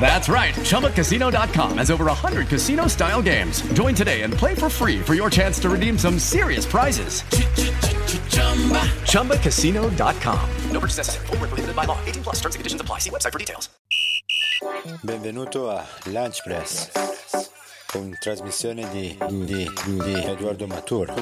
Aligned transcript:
That's 0.00 0.28
right. 0.30 0.54
ChumbaCasino.com 0.54 1.78
has 1.78 1.90
over 1.90 2.06
100 2.06 2.48
casino 2.48 2.86
style 2.86 3.20
games. 3.20 3.60
Join 3.74 3.94
today 3.94 4.22
and 4.22 4.32
play 4.32 4.54
for 4.54 4.70
free 4.70 5.00
for 5.00 5.14
your 5.14 5.28
chance 5.28 5.58
to 5.60 5.68
redeem 5.68 5.98
some 5.98 6.18
serious 6.18 6.64
prizes. 6.64 7.22
ChumbaCasino.com. 9.02 10.50
No 10.70 10.80
purchase 10.80 10.96
necessary. 10.96 11.26
Void 11.26 11.40
were 11.40 11.48
prohibited 11.48 11.76
by 11.76 11.84
law. 11.84 11.98
18 12.06 12.22
plus 12.22 12.36
terms 12.36 12.54
and 12.54 12.60
conditions 12.60 12.80
apply. 12.80 13.00
See 13.00 13.10
website 13.10 13.32
for 13.32 13.38
details. 13.38 13.68
Benvenuto 15.02 15.70
a 15.70 15.84
Lunch 16.06 16.42
Press 16.42 16.90
con 17.90 18.14
trasmissione 18.20 18.88
di, 18.90 19.16
di, 19.44 19.70
di 19.84 20.24
Edoardo 20.24 20.66
Matur. 20.66 21.12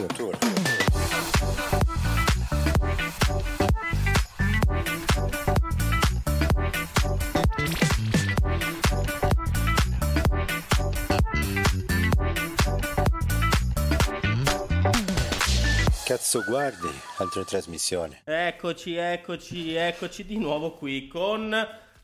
Cazzo 16.07 16.45
guardi 16.47 16.87
altre 17.19 17.43
trasmissioni? 17.45 18.17
Eccoci, 18.23 18.95
eccoci, 18.95 19.75
eccoci 19.75 20.25
di 20.25 20.39
nuovo 20.39 20.71
qui 20.71 21.09
con 21.09 21.53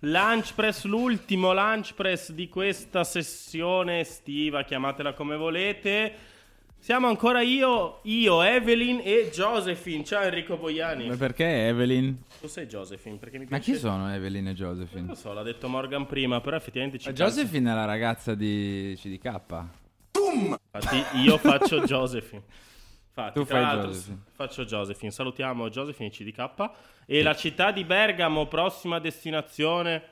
Lunch 0.00 0.55
Press, 0.55 0.84
l'ultimo 0.86 1.53
Lunch 1.55 1.95
Press 1.95 2.33
di 2.33 2.48
questa 2.48 3.05
sessione 3.05 4.00
estiva, 4.00 4.64
chiamatela 4.64 5.12
come 5.12 5.36
volete. 5.36 6.12
Siamo 6.80 7.06
ancora 7.06 7.42
io, 7.42 8.00
io, 8.05 8.42
Evelyn 8.42 9.00
e 9.05 9.30
Josephine. 9.33 10.03
Ciao 10.03 10.23
Enrico 10.25 10.56
Boiani. 10.56 11.06
Ma 11.06 11.17
perché 11.17 11.69
Evelyn? 11.69 12.23
Tu 12.41 12.48
sei 12.48 12.67
Josephine, 12.67 13.19
perché 13.19 13.39
mi 13.39 13.45
Ma 13.48 13.58
piace... 13.58 13.73
chi 13.75 13.78
sono 13.78 14.12
Evelyn 14.12 14.48
e 14.48 14.53
Non 14.53 14.55
Josephine? 14.55 15.06
lo 15.06 15.14
so, 15.14 15.33
l'ha 15.33 15.45
detto 15.45 15.69
Morgan 15.69 16.06
prima, 16.06 16.41
però 16.41 16.56
effettivamente 16.56 16.98
ci 16.98 17.06
Ma 17.08 17.14
penso. 17.14 17.36
Josephine 17.36 17.70
è 17.70 17.75
la 17.75 17.84
ragazza 17.84 18.34
di 18.34 18.98
CDK. 19.00 19.41
Infatti 20.73 21.19
io 21.19 21.39
faccio 21.39 21.83
Josephine. 21.86 22.42
Infatti, 23.15 23.39
Tu 23.39 23.45
tra 23.45 23.57
fai 23.57 23.63
l'altro, 23.63 23.91
Josephine. 23.91 24.19
Faccio 24.35 24.65
Josephine. 24.65 25.13
Salutiamo 25.13 25.69
Josephine 25.69 26.11
CDK. 26.11 26.71
E 27.07 27.23
la 27.23 27.35
città 27.35 27.71
di 27.71 27.85
Bergamo, 27.85 28.47
prossima 28.47 28.99
destinazione. 28.99 30.03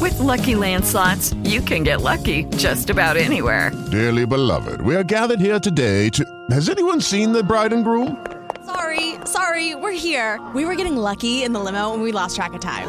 With 0.00 0.18
Lucky 0.18 0.54
Land 0.54 0.84
slots, 0.84 1.34
you 1.44 1.62
can 1.62 1.82
get 1.82 2.00
lucky 2.00 2.46
just 2.56 2.90
about 2.90 3.16
anywhere. 3.16 3.70
Dearly 3.90 4.26
beloved, 4.26 4.80
we 4.80 4.94
are 4.96 5.04
gathered 5.04 5.40
here 5.40 5.58
today 5.60 6.08
to. 6.10 6.24
Has 6.50 6.68
anyone 6.68 7.00
seen 7.00 7.32
the 7.32 7.42
bride 7.42 7.72
and 7.72 7.84
groom? 7.84 8.16
Sorry, 8.64 9.16
sorry, 9.24 9.74
we're 9.74 9.92
here. 9.92 10.40
We 10.54 10.64
were 10.64 10.74
getting 10.74 10.96
lucky 10.96 11.42
in 11.44 11.52
the 11.52 11.60
limo 11.60 11.92
and 11.92 12.02
we 12.02 12.10
lost 12.12 12.36
track 12.36 12.54
of 12.54 12.60
time. 12.60 12.88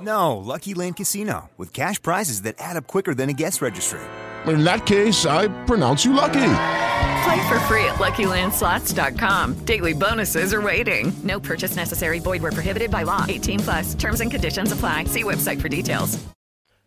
No, 0.00 0.36
Lucky 0.36 0.74
Land 0.74 0.96
Casino, 0.96 1.50
with 1.56 1.72
cash 1.72 2.00
prizes 2.00 2.42
that 2.42 2.56
add 2.58 2.76
up 2.76 2.86
quicker 2.86 3.14
than 3.14 3.30
a 3.30 3.34
guest 3.34 3.62
registry. 3.62 4.00
In 4.46 4.64
that 4.64 4.84
case, 4.84 5.24
I 5.24 5.48
pronounce 5.64 6.04
you 6.04 6.12
lucky. 6.12 6.44
Play 7.24 7.48
for 7.48 7.58
free 7.60 7.84
at 7.86 7.96
LuckyLandSlots.com. 7.98 9.64
Daily 9.64 9.94
bonuses 9.94 10.52
are 10.52 10.60
waiting. 10.60 11.12
No 11.22 11.40
purchase 11.40 11.74
necessary. 11.74 12.20
Void 12.20 12.42
where 12.42 12.52
prohibited 12.52 12.90
by 12.90 13.04
law. 13.04 13.24
18 13.26 13.60
plus. 13.60 13.94
Terms 13.94 14.20
and 14.20 14.30
conditions 14.30 14.72
apply. 14.72 15.04
See 15.06 15.22
website 15.22 15.60
for 15.60 15.68
details. 15.68 16.18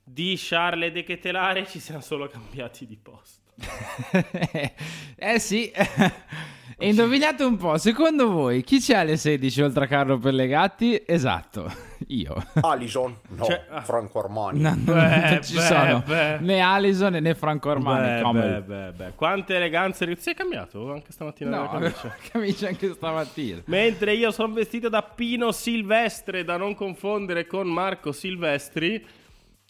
Di 0.04 0.36
Charles 0.38 0.94
De 0.94 1.04
Ketelare 1.04 1.66
ci 1.68 1.80
siamo 1.80 2.02
solo 2.02 2.28
cambiati 2.28 2.86
di 2.86 2.98
posto. 2.98 3.52
eh 5.16 5.40
sì. 5.40 5.72
E 5.72 6.90
indovinate 6.90 7.44
un 7.44 7.58
po', 7.58 7.78
secondo 7.80 8.30
voi 8.30 8.64
chi 8.64 8.80
c'è 8.80 8.96
alle 8.98 9.18
16 9.18 9.62
oltre 9.64 9.86
a 9.86 9.88
Carlo 9.88 10.20
per 10.20 10.34
le 10.34 10.48
gatti? 10.48 11.02
Esatto, 11.06 11.72
io. 12.08 12.36
Alison? 12.62 13.16
No, 13.30 13.44
Cioè, 13.46 13.66
ah. 13.70 13.82
Franco 13.82 14.20
Armani. 14.20 14.60
No, 14.62 14.70
no, 14.76 14.94
Beh, 14.94 15.30
non 15.32 15.40
ci 15.44 15.56
beh, 15.56 15.62
sono 15.62 16.04
beh. 16.06 16.38
né 16.40 16.60
Alison 16.62 17.14
né 17.14 17.34
Franco 17.36 17.70
Armani. 17.70 18.22
Beh, 18.22 18.40
beh, 18.40 18.62
beh, 18.62 18.92
beh. 18.92 19.12
Quante 19.16 19.56
eleganze. 19.56 20.16
Si 20.18 20.30
è 20.30 20.34
cambiato 20.34 20.92
anche 20.92 21.12
stamattina 21.12 21.50
No, 21.50 21.64
la 21.64 21.70
camicia. 21.80 22.16
camicia 22.32 22.68
anche 22.68 22.92
stamattina. 22.94 23.62
Mentre 23.66 24.14
io 24.14 24.32
sono 24.32 24.54
vestito 24.54 24.90
da 24.90 25.02
Pino 25.04 25.52
Silvestre, 25.52 26.44
da 26.44 26.58
non 26.58 26.76
confondere 26.76 27.46
con 27.48 27.68
Marco 27.68 28.12
Silvestri. 28.12 29.06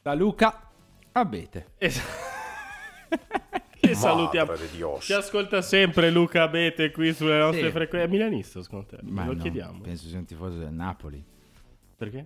Da 0.01 0.13
Luca 0.13 0.69
Abete. 1.13 1.71
Es- 1.77 2.01
che 3.79 3.93
salutiamo. 3.95 4.53
Ci 4.99 5.13
ascolta 5.13 5.61
sempre 5.61 6.09
Luca 6.11 6.43
Abete 6.43 6.91
qui 6.91 7.13
sulle 7.13 7.37
nostre 7.37 7.65
Sì. 7.67 7.71
frequenze. 7.71 8.07
È 8.07 8.09
milanista, 8.09 8.61
secondo 8.61 8.85
te? 8.87 8.97
Ma 9.03 9.25
Lo 9.25 9.33
no, 9.33 9.41
chiediamo. 9.41 9.81
Penso 9.81 10.07
sia 10.07 10.17
un 10.17 10.25
tifoso 10.25 10.57
del 10.57 10.71
Napoli. 10.73 11.23
Perché? 11.97 12.25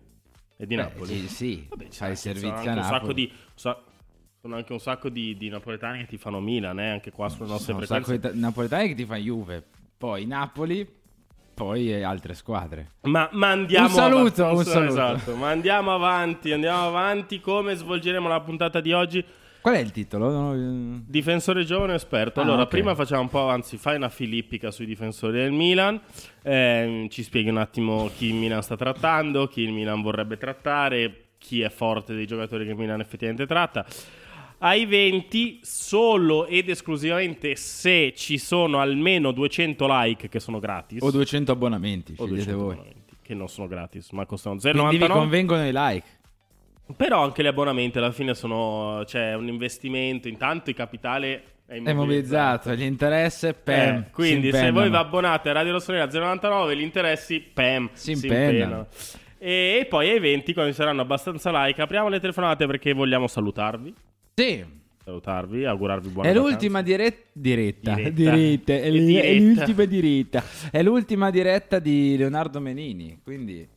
È 0.58 0.66
di 0.66 0.76
Napoli. 0.76 1.08
sì, 1.22 1.28
sì, 1.28 1.66
Vabbè, 1.70 1.84
ci 1.88 1.98
fai 1.98 2.16
sono 2.16 2.34
servizi 2.36 2.46
anche 2.48 2.70
a 2.70 2.72
un 2.74 2.78
Napoli. 2.80 3.00
sacco 3.00 3.14
di 3.14 3.32
sa- 3.56 3.82
sono 4.42 4.56
anche 4.56 4.72
un 4.74 4.80
sacco 4.80 5.10
di, 5.10 5.36
di 5.38 5.50
napoletani 5.50 6.00
che 6.00 6.08
ti 6.08 6.18
fanno 6.18 6.40
Milan, 6.40 6.80
eh, 6.80 6.90
anche 6.90 7.12
qua 7.12 7.30
sulle 7.30 7.48
nostre 7.48 7.66
Sono 7.74 7.78
un 7.80 7.86
frequenze. 7.86 8.12
sacco 8.14 8.28
di 8.34 8.40
ta- 8.40 8.46
napoletani 8.48 8.88
che 8.90 8.96
ti 8.96 9.06
fa 9.06 9.16
Juve, 9.16 9.64
poi 9.98 10.26
Napoli, 10.26 10.88
poi 11.54 11.92
eh, 11.94 12.04
altre 12.04 12.34
squadre. 12.34 12.92
Ma, 13.02 13.30
ma 13.34 13.50
andiamo 13.50 13.88
Un 13.88 13.92
saluto, 13.94 14.44
avanti. 14.46 14.60
un 14.60 14.66
saluto. 14.66 14.92
Esatto, 14.92 15.36
ma 15.36 15.50
andiamo 15.50 15.94
avanti, 15.94 16.52
andiamo 16.52 16.88
avanti. 16.88 17.40
Come 17.40 17.76
svolgeremo 17.76 18.28
la 18.28 18.42
puntata 18.42 18.82
di 18.82 18.92
oggi? 18.94 19.24
Qual 19.62 19.76
è 19.76 19.80
il 19.80 19.92
titolo? 19.92 20.56
Difensore 21.06 21.64
giovane 21.64 21.94
esperto. 21.94 22.40
Ah, 22.40 22.44
allora, 22.44 22.64
ok. 22.64 22.68
prima 22.70 22.96
facciamo 22.96 23.22
un 23.22 23.30
po', 23.30 23.48
anzi, 23.48 23.78
fai 23.78 23.96
una 23.96 24.10
filippica 24.10 24.72
sui 24.72 24.86
difensori 24.88 25.34
del 25.34 25.52
Milan. 25.52 26.02
Ehm, 26.42 27.10
ci 27.10 27.22
spieghi 27.22 27.50
un 27.50 27.58
attimo 27.58 28.10
chi 28.16 28.28
il 28.28 28.34
Milan 28.34 28.64
sta 28.64 28.76
trattando, 28.76 29.48
chi 29.48 29.62
il 29.62 29.72
Milan 29.72 30.02
vorrebbe 30.02 30.38
trattare, 30.38 31.26
chi 31.38 31.62
è 31.62 31.70
forte 31.70 32.16
dei 32.16 32.26
giocatori 32.26 32.66
che 32.66 32.72
il 32.72 32.78
Milan 32.78 33.00
effettivamente 33.02 33.46
tratta. 33.46 33.86
Ai 34.64 34.86
20, 34.86 35.60
solo 35.64 36.46
ed 36.46 36.70
esclusivamente 36.70 37.56
se 37.56 38.14
ci 38.16 38.38
sono 38.38 38.80
almeno 38.80 39.32
200 39.32 39.86
like 39.90 40.30
che 40.30 40.40
sono 40.40 40.60
gratis. 40.60 41.02
O 41.02 41.10
200 41.12 41.52
abbonamenti, 41.52 42.14
o 42.14 42.26
scegliete 42.26 42.52
200 42.52 42.58
voi. 42.64 42.74
abbonamenti, 42.74 43.16
che 43.22 43.34
non 43.36 43.48
sono 43.48 43.68
gratis, 43.68 44.10
ma 44.12 44.26
costano 44.26 44.58
Quindi 44.58 44.98
vi 44.98 45.04
0,99. 45.04 45.08
convengono 45.12 45.68
i 45.68 45.72
like. 45.74 46.08
Però 46.96 47.24
anche 47.24 47.44
gli 47.44 47.48
abbonamenti 47.48 47.98
alla 47.98 48.12
fine 48.12 48.34
sono 48.34 49.04
cioè, 49.06 49.34
un 49.36 49.48
investimento. 49.48 50.28
Intanto 50.28 50.70
il 50.70 50.76
capitale 50.76 51.44
è 51.66 51.74
È 51.74 51.76
immobilizzato. 51.78 51.96
mobilizzato, 52.70 52.74
gli 52.76 52.84
interessi, 52.84 53.54
pam, 53.64 53.76
Eh, 53.98 54.10
quindi 54.12 54.52
se 54.52 54.72
voi 54.72 54.90
vi 54.90 54.96
abbonate 54.96 55.50
a 55.50 55.54
Radio 55.54 55.72
Rossonera 55.74 56.06
099 56.06 56.76
gli 56.76 56.82
interessi 56.82 57.40
pam, 57.40 57.90
Si 57.94 58.16
si 58.16 58.26
impennano. 58.28 58.88
E, 59.38 59.80
e 59.82 59.86
poi 59.86 60.10
ai 60.10 60.20
20 60.20 60.54
quando 60.54 60.72
ci 60.72 60.78
saranno 60.78 61.02
abbastanza 61.02 61.50
like 61.66 61.82
apriamo 61.82 62.10
le 62.10 62.20
telefonate 62.20 62.68
perché 62.68 62.94
vogliamo 62.94 63.26
salutarvi 63.28 63.92
Sì, 64.36 64.64
salutarvi 65.04 65.66
augurarvi 65.66 66.10
buona 66.10 66.30
è 66.30 66.34
l'ultima 66.34 66.82
dire- 66.84 67.24
diretta. 67.32 67.94
Diretta. 67.96 68.12
Diretta. 68.12 68.74
È, 68.74 68.90
l- 68.92 68.96
è 68.98 69.02
diretta. 69.06 69.40
l'ultima 69.66 69.86
diretta. 69.86 70.44
È 70.70 70.84
l'ultima 70.84 71.30
diretta 71.32 71.80
di 71.80 72.16
Leonardo 72.18 72.60
Menini, 72.60 73.20
quindi... 73.24 73.68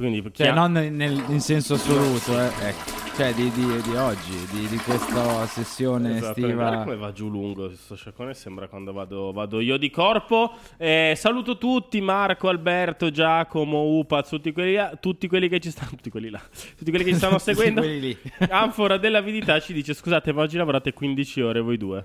quindi 0.00 0.24
Cioè, 0.32 0.48
ha- 0.48 0.52
non 0.54 0.72
nel- 0.72 1.24
in 1.28 1.40
senso 1.40 1.74
assoluto, 1.74 2.38
eh, 2.40 2.46
ecco. 2.68 2.98
Cioè, 3.16 3.34
di, 3.34 3.50
di- 3.50 3.82
di 3.82 3.96
oggi, 3.96 4.32
di, 4.50 4.66
di 4.68 4.76
questa 4.78 5.44
sessione 5.46 6.16
Esatto, 6.16 6.40
guarda 6.40 6.68
estiva. 6.68 6.82
come 6.84 6.96
va 6.96 7.12
giù 7.12 7.28
lungo 7.28 7.66
questo 7.66 7.94
sciacquone 7.94 8.32
sembra 8.32 8.66
quando 8.66 8.92
vado, 8.92 9.30
vado 9.32 9.60
io 9.60 9.76
di 9.76 9.90
corpo 9.90 10.52
Eh, 10.78 11.12
saluto 11.16 11.58
tutti 11.58 12.00
Marco, 12.00 12.48
Alberto, 12.48 13.10
Giacomo, 13.10 13.98
Upa 13.98 14.22
tutti 14.22 14.52
quelli, 14.52 14.74
là, 14.74 14.96
tutti 14.98 15.28
quelli 15.28 15.48
che 15.50 15.60
ci 15.60 15.70
stanno 15.70 15.90
tutti 15.90 16.08
quelli 16.08 16.30
là 16.30 16.40
tutti 16.78 16.88
quelli 16.90 17.04
che 17.04 17.10
ci 17.10 17.16
stanno 17.18 17.36
seguendo. 17.38 17.82
Anfora 18.48 18.96
dell'avidità 18.96 19.60
ci 19.60 19.74
dice 19.74 19.92
scusate 19.92 20.32
ma 20.32 20.40
oggi 20.42 20.56
lavorate 20.56 20.94
15 20.94 21.40
ore 21.42 21.60
voi 21.60 21.76
due 21.76 22.04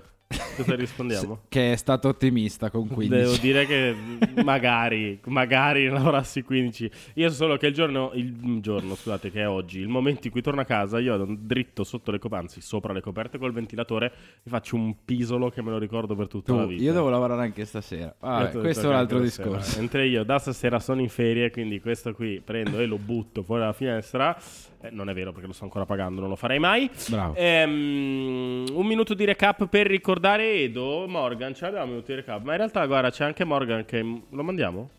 Cosa 0.56 0.74
rispondiamo? 0.74 1.42
Che 1.48 1.72
è 1.72 1.76
stato 1.76 2.08
ottimista 2.08 2.68
con 2.68 2.88
15. 2.88 3.16
Devo 3.22 3.36
dire 3.36 3.64
che 3.64 3.94
magari, 4.42 5.20
magari 5.26 5.86
lavorassi 5.88 6.42
15. 6.42 6.90
Io 7.14 7.28
so 7.30 7.34
solo 7.36 7.56
che 7.56 7.68
il 7.68 7.74
giorno, 7.74 7.85
il 8.14 8.60
giorno, 8.60 8.94
scusate, 8.94 9.30
che 9.30 9.40
è 9.42 9.48
oggi, 9.48 9.80
il 9.80 9.88
momento 9.88 10.26
in 10.26 10.32
cui 10.32 10.42
torno 10.42 10.60
a 10.60 10.64
casa, 10.64 10.98
io 10.98 11.16
vado 11.16 11.34
dritto 11.38 11.84
sotto 11.84 12.10
le 12.10 12.18
coperte, 12.18 12.44
anzi 12.46 12.60
sopra 12.60 12.92
le 12.92 13.00
coperte 13.00 13.38
col 13.38 13.52
ventilatore 13.52 14.12
e 14.42 14.48
faccio 14.50 14.76
un 14.76 14.94
pisolo 15.04 15.48
che 15.50 15.62
me 15.62 15.70
lo 15.70 15.78
ricordo 15.78 16.14
per 16.14 16.28
tutta 16.28 16.52
Tu, 16.52 16.58
la 16.58 16.66
vita. 16.66 16.82
io 16.82 16.92
devo 16.92 17.08
lavorare 17.08 17.42
anche 17.42 17.64
stasera. 17.64 18.14
Vabbè, 18.18 18.58
questo 18.58 18.86
è 18.86 18.88
un 18.88 18.94
altro 18.94 19.20
discorso. 19.20 19.78
Mentre 19.78 20.06
io 20.06 20.22
da 20.24 20.38
stasera 20.38 20.78
sono 20.80 21.00
in 21.00 21.08
ferie, 21.08 21.50
quindi 21.50 21.80
questo 21.80 22.12
qui 22.14 22.40
prendo 22.44 22.78
e 22.78 22.86
lo 22.86 22.98
butto 22.98 23.42
fuori 23.42 23.60
dalla 23.62 23.72
finestra. 23.72 24.36
Eh, 24.82 24.90
non 24.90 25.08
è 25.08 25.14
vero 25.14 25.32
perché 25.32 25.46
lo 25.46 25.52
sto 25.54 25.64
ancora 25.64 25.86
pagando, 25.86 26.20
non 26.20 26.28
lo 26.28 26.36
farei 26.36 26.58
mai. 26.58 26.90
Bravo. 27.08 27.34
Ehm, 27.34 28.64
un 28.72 28.86
minuto 28.86 29.14
di 29.14 29.24
recap 29.24 29.66
per 29.68 29.86
ricordare 29.86 30.52
Edo. 30.60 31.06
Morgan, 31.08 31.54
ce 31.54 31.64
l'abbiamo 31.64 31.84
un 31.86 31.90
minuto 31.92 32.10
di 32.10 32.16
recap. 32.18 32.42
Ma 32.42 32.52
in 32.52 32.58
realtà, 32.58 32.84
guarda, 32.86 33.10
c'è 33.10 33.24
anche 33.24 33.44
Morgan 33.44 33.84
che. 33.84 34.00
Lo 34.30 34.42
mandiamo? 34.42 34.90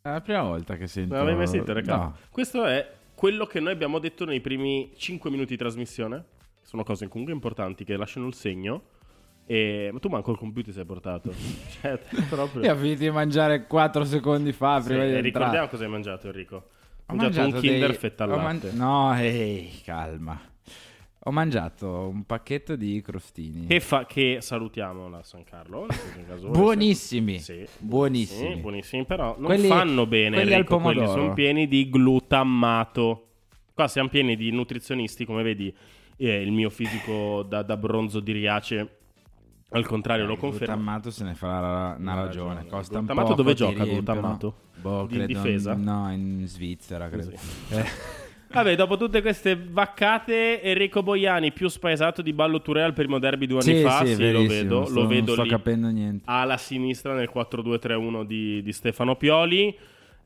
È 0.00 0.08
la 0.10 0.20
prima 0.20 0.42
volta 0.42 0.76
che 0.76 0.86
sento. 0.86 1.14
Non 1.14 1.22
avevi 1.22 1.38
mai 1.38 1.46
sentito 1.48 1.72
recap? 1.72 1.98
No. 1.98 2.16
Questo 2.30 2.64
è 2.66 2.88
quello 3.14 3.46
che 3.46 3.58
noi 3.58 3.72
abbiamo 3.72 3.98
detto 3.98 4.24
nei 4.24 4.40
primi 4.40 4.92
5 4.96 5.28
minuti 5.28 5.50
di 5.50 5.56
trasmissione. 5.56 6.24
Sono 6.62 6.84
cose 6.84 7.08
comunque 7.08 7.34
importanti 7.34 7.82
che 7.84 7.96
lasciano 7.96 8.26
il 8.28 8.34
segno. 8.34 8.82
E... 9.46 9.90
Ma 9.92 9.98
tu 9.98 10.08
manco 10.08 10.30
il 10.30 10.38
computer 10.38 10.72
sei 10.72 10.84
portato. 10.84 11.32
cioè, 11.80 11.98
proprio... 12.28 12.62
Io 12.62 12.72
ho 12.72 12.76
finito 12.76 13.00
di 13.00 13.10
mangiare 13.10 13.66
4 13.66 14.04
secondi 14.04 14.52
fa 14.52 14.80
Sì, 14.80 14.88
prima 14.88 15.04
di 15.04 15.10
e 15.10 15.16
entrare. 15.16 15.22
ricordiamo 15.30 15.66
cosa 15.68 15.84
hai 15.84 15.90
mangiato, 15.90 16.26
Enrico. 16.28 16.56
Ho 16.56 16.62
Hai 17.06 17.16
mangiato, 17.16 17.54
un 17.56 17.60
Kinder 17.60 17.88
dei- 17.90 17.98
fetta 17.98 18.24
al 18.24 18.30
man-. 18.30 18.60
No, 18.74 19.14
ehi, 19.16 19.80
calma. 19.84 20.40
Ho 21.28 21.30
mangiato 21.30 22.08
un 22.08 22.24
pacchetto 22.24 22.74
di 22.74 23.02
crostini. 23.02 23.66
Che, 23.66 23.80
fa, 23.80 24.06
che 24.06 24.38
salutiamo 24.40 25.10
la 25.10 25.22
San 25.22 25.44
Carlo. 25.44 25.82
in 25.82 25.86
questo 25.88 26.24
caso. 26.26 26.48
Buonissimi. 26.48 27.38
Sì, 27.38 27.66
Buonissimi. 27.80 28.54
Sì, 28.54 28.60
buonissimi, 28.60 29.04
però 29.04 29.34
non 29.36 29.44
Quelli- 29.48 29.68
fanno 29.68 30.06
bene. 30.06 30.36
quelli 30.36 30.52
al 30.54 30.60
Enrico, 30.60 30.78
quelli 30.80 31.00
pomodoro. 31.00 31.20
sono 31.20 31.34
pieni 31.34 31.68
di 31.68 31.90
glutammato. 31.90 33.26
Qua 33.74 33.86
siamo 33.88 34.08
pieni 34.08 34.36
di 34.36 34.50
nutrizionisti, 34.50 35.26
come 35.26 35.42
vedi, 35.42 35.72
eh, 36.16 36.40
il 36.40 36.50
mio 36.50 36.70
fisico 36.70 37.42
da, 37.42 37.62
da 37.62 37.76
bronzo 37.76 38.20
di 38.20 38.32
Riace. 38.32 38.96
Al 39.72 39.84
contrario, 39.86 40.24
lo 40.24 40.32
Il 40.32 40.38
conferma. 40.38 40.76
Glutamato 40.76 41.10
se 41.10 41.24
ne 41.24 41.34
fa 41.34 41.60
la- 41.60 41.96
una 41.98 42.14
ragione. 42.14 42.54
ragione. 42.54 42.70
Costa 42.70 42.94
un 42.94 43.04
Glutamato 43.04 43.28
poco, 43.28 43.42
dove 43.42 43.54
gioca 43.54 43.84
riempiono. 43.84 43.96
glutamato? 44.02 44.54
Boh, 44.80 45.02
Di 45.06 45.14
credo 45.16 45.26
difesa? 45.26 45.74
no, 45.74 46.10
in 46.10 46.44
Svizzera, 46.46 47.10
credo. 47.10 47.32
Eh, 47.68 47.84
Vabbè, 48.50 48.76
dopo 48.76 48.96
tutte 48.96 49.20
queste 49.20 49.56
vaccate, 49.70 50.62
Enrico 50.62 51.02
Boiani 51.02 51.52
più 51.52 51.68
spaesato 51.68 52.22
di 52.22 52.32
Ballo 52.32 52.62
Touré 52.62 52.82
al 52.82 52.94
primo 52.94 53.18
derby 53.18 53.46
due 53.46 53.60
anni 53.60 53.76
Sì, 53.76 53.82
fa. 53.82 54.04
sì, 54.04 54.14
Sì, 54.14 54.30
lo 54.32 54.46
vedo, 54.46 54.84
sto- 54.86 54.94
lo 54.94 55.06
vedo 55.06 55.24
non 55.26 55.34
sto 55.34 55.42
lì. 55.42 55.48
capendo 55.50 55.88
niente. 55.88 56.22
alla 56.26 56.56
sinistra 56.56 57.14
nel 57.14 57.30
4-2-3-1 57.32 58.24
di, 58.24 58.62
di 58.62 58.72
Stefano 58.72 59.16
Pioli. 59.16 59.76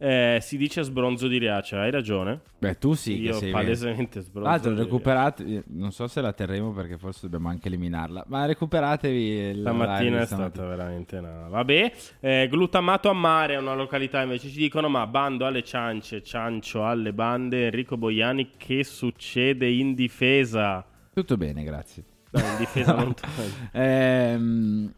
Eh, 0.05 0.39
si 0.41 0.57
dice 0.57 0.83
sbronzo 0.83 1.29
di 1.29 1.39
Riace, 1.39 1.77
hai 1.77 1.93
ragione. 1.93 2.41
Beh, 2.59 2.77
tu 2.77 2.95
sì 2.95 3.15
che 3.19 3.21
Io 3.29 3.33
sei 3.35 3.53
palesemente 3.53 4.21
sbronzo 4.21 4.49
l'altro 4.51 4.75
recuperate, 4.75 5.63
non 5.69 5.93
so 5.93 6.09
se 6.09 6.21
la 6.21 6.33
terremo 6.33 6.73
perché 6.73 6.99
forse 6.99 7.21
dobbiamo 7.23 7.49
anche 7.51 7.69
eliminarla, 7.69 8.25
ma 8.27 8.45
recuperatevi 8.47 9.21
il 9.21 9.63
La 9.63 9.71
live 9.71 9.87
mattina 9.87 10.17
di 10.17 10.23
è 10.23 10.27
stamattina. 10.27 10.49
stata 10.51 10.67
veramente 10.67 11.17
una... 11.19 11.47
Vabbè, 11.49 11.93
eh, 12.19 12.49
glutamato 12.51 13.11
a 13.11 13.13
mare 13.13 13.55
è 13.55 13.59
una 13.59 13.75
località 13.75 14.21
invece 14.23 14.49
ci 14.49 14.59
dicono 14.59 14.89
ma 14.89 15.07
bando 15.07 15.47
alle 15.47 15.63
ciance, 15.63 16.21
ciancio 16.25 16.85
alle 16.85 17.13
bande, 17.13 17.67
Enrico 17.67 17.97
Boiani 17.97 18.51
che 18.57 18.83
succede 18.83 19.71
in 19.71 19.95
difesa? 19.95 20.85
Tutto 21.15 21.37
bene, 21.37 21.63
grazie. 21.63 22.03
No, 22.31 22.41
in 22.41 22.57
difesa 22.59 22.95
non 22.95 23.15
Ehm, 23.71 24.93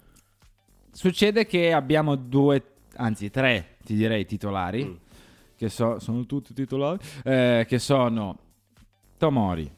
succede 0.90 1.44
che 1.44 1.74
abbiamo 1.74 2.14
due, 2.16 2.62
anzi 2.96 3.28
tre, 3.30 3.73
ti 3.84 3.94
direi, 3.94 4.24
titolari, 4.26 4.84
Mm. 4.84 4.94
che 5.56 5.68
so- 5.68 5.98
sono 6.00 6.24
tutti 6.26 6.52
titolari, 6.54 6.98
eh, 7.24 7.64
che 7.68 7.78
sono 7.78 8.38
Tomori, 9.16 9.70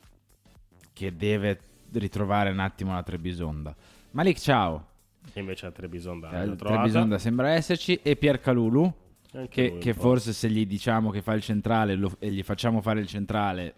che 0.92 1.14
deve 1.16 1.60
ritrovare 1.92 2.50
un 2.50 2.58
attimo 2.58 2.92
la 2.94 3.02
Trebisonda, 3.02 3.74
Malik 4.12 4.38
Ciao, 4.38 4.86
Che 5.32 5.40
invece 5.40 5.66
a 5.66 5.70
Trebisonda 5.72 6.42
eh. 6.42 6.54
Trebisonda 6.56 7.18
sembra 7.18 7.50
esserci, 7.50 7.98
e 8.02 8.16
Pier 8.16 8.40
Calulu, 8.40 8.90
Anche 9.32 9.48
che, 9.72 9.78
che 9.78 9.92
po'. 9.94 10.00
forse 10.00 10.32
se 10.32 10.48
gli 10.48 10.64
diciamo 10.66 11.10
che 11.10 11.20
fa 11.20 11.34
il 11.34 11.42
centrale 11.42 11.94
lo- 11.96 12.14
e 12.20 12.30
gli 12.30 12.42
facciamo 12.42 12.80
fare 12.80 13.00
il 13.00 13.06
centrale 13.06 13.74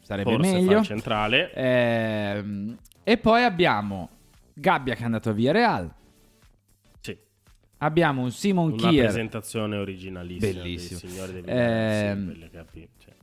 sarebbe 0.00 0.32
Forse 0.32 0.50
fa 0.50 0.56
meglio. 0.56 0.78
il 0.78 0.84
centrale. 0.84 1.52
Ehm, 1.54 2.76
e 3.04 3.16
poi 3.18 3.44
abbiamo 3.44 4.08
Gabbia 4.54 4.94
che 4.94 5.02
è 5.02 5.04
andato 5.04 5.32
via 5.32 5.52
Real. 5.52 5.92
Abbiamo 7.82 8.22
un 8.22 8.30
Simon 8.30 8.72
Una 8.72 8.88
Kier. 8.88 9.04
presentazione 9.04 9.76
originalissima 9.76 10.62
Bellissimo. 10.62 11.00
dei 11.26 11.42
quelle 11.42 12.50
capi- 12.50 12.88
cioè, 12.98 13.14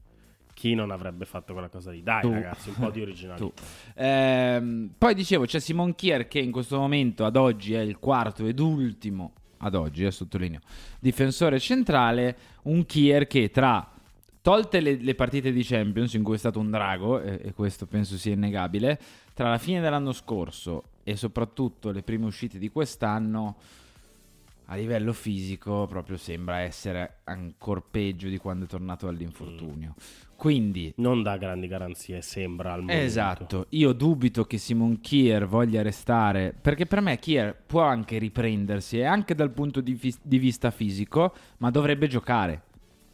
chi 0.53 0.73
non 0.73 0.89
avrebbe 0.89 1.25
fatto 1.25 1.53
quella 1.53 1.69
cosa 1.69 1.91
lì? 1.91 2.01
Dai 2.01 2.21
Tu. 2.21 2.31
ragazzi, 2.31 2.69
un 2.69 2.75
po' 2.75 2.89
di 2.89 3.01
originalità. 3.03 3.61
Ehm, 3.95 4.89
poi 4.97 5.13
dicevo 5.13 5.45
c'è 5.45 5.59
Simon 5.59 5.93
Kier 5.93 6.27
che 6.27 6.39
in 6.39 6.51
questo 6.51 6.79
momento 6.79 7.25
ad 7.25 7.35
oggi 7.35 7.75
è 7.75 7.81
il 7.81 7.99
quarto 7.99 8.47
ed 8.47 8.59
ultimo, 8.59 9.33
ad 9.57 9.75
oggi 9.75 10.05
eh, 10.05 10.11
sottolineo, 10.11 10.59
difensore 10.99 11.59
centrale, 11.59 12.37
un 12.63 12.83
Kier 12.87 13.27
che 13.27 13.51
tra 13.51 13.91
tolte 14.41 14.79
le, 14.79 14.95
le 14.95 15.13
partite 15.13 15.51
di 15.51 15.63
Champions 15.63 16.13
in 16.13 16.23
cui 16.23 16.33
è 16.33 16.39
stato 16.39 16.57
un 16.59 16.71
drago, 16.71 17.21
e, 17.21 17.41
e 17.43 17.53
questo 17.53 17.85
penso 17.85 18.17
sia 18.17 18.33
innegabile, 18.33 18.99
tra 19.35 19.51
la 19.51 19.59
fine 19.59 19.81
dell'anno 19.81 20.13
scorso 20.13 20.83
e 21.03 21.15
soprattutto 21.15 21.91
le 21.91 22.01
prime 22.01 22.25
uscite 22.25 22.57
di 22.57 22.69
quest'anno, 22.69 23.57
a 24.69 24.75
livello 24.75 25.13
fisico 25.13 25.85
proprio 25.87 26.17
sembra 26.17 26.59
essere 26.59 27.19
ancora 27.25 27.81
peggio 27.89 28.27
di 28.27 28.37
quando 28.37 28.65
è 28.65 28.67
tornato 28.67 29.05
dall'infortunio. 29.05 29.95
Quindi 30.35 30.93
Non 30.97 31.23
dà 31.23 31.37
grandi 31.37 31.67
garanzie, 31.67 32.21
sembra 32.21 32.73
al 32.73 32.81
momento. 32.81 33.01
Esatto, 33.03 33.65
io 33.69 33.93
dubito 33.93 34.45
che 34.45 34.57
Simon 34.57 34.99
Kier 34.99 35.47
voglia 35.47 35.81
restare, 35.81 36.53
perché 36.59 36.85
per 36.85 37.01
me 37.01 37.17
Kier 37.17 37.55
può 37.65 37.81
anche 37.81 38.17
riprendersi, 38.19 38.99
e 38.99 39.03
anche 39.05 39.33
dal 39.33 39.51
punto 39.51 39.81
di, 39.81 39.93
vis- 39.93 40.19
di 40.21 40.37
vista 40.37 40.69
fisico, 40.69 41.33
ma 41.57 41.71
dovrebbe 41.71 42.07
giocare. 42.07 42.61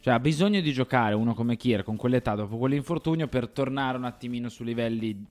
Cioè 0.00 0.12
ha 0.12 0.20
bisogno 0.20 0.60
di 0.60 0.70
giocare 0.72 1.14
uno 1.14 1.32
come 1.32 1.56
Kier 1.56 1.82
con 1.82 1.96
quell'età 1.96 2.34
dopo 2.34 2.58
quell'infortunio 2.58 3.26
per 3.28 3.48
tornare 3.48 3.96
un 3.96 4.04
attimino 4.04 4.50
su 4.50 4.62
livelli 4.62 5.24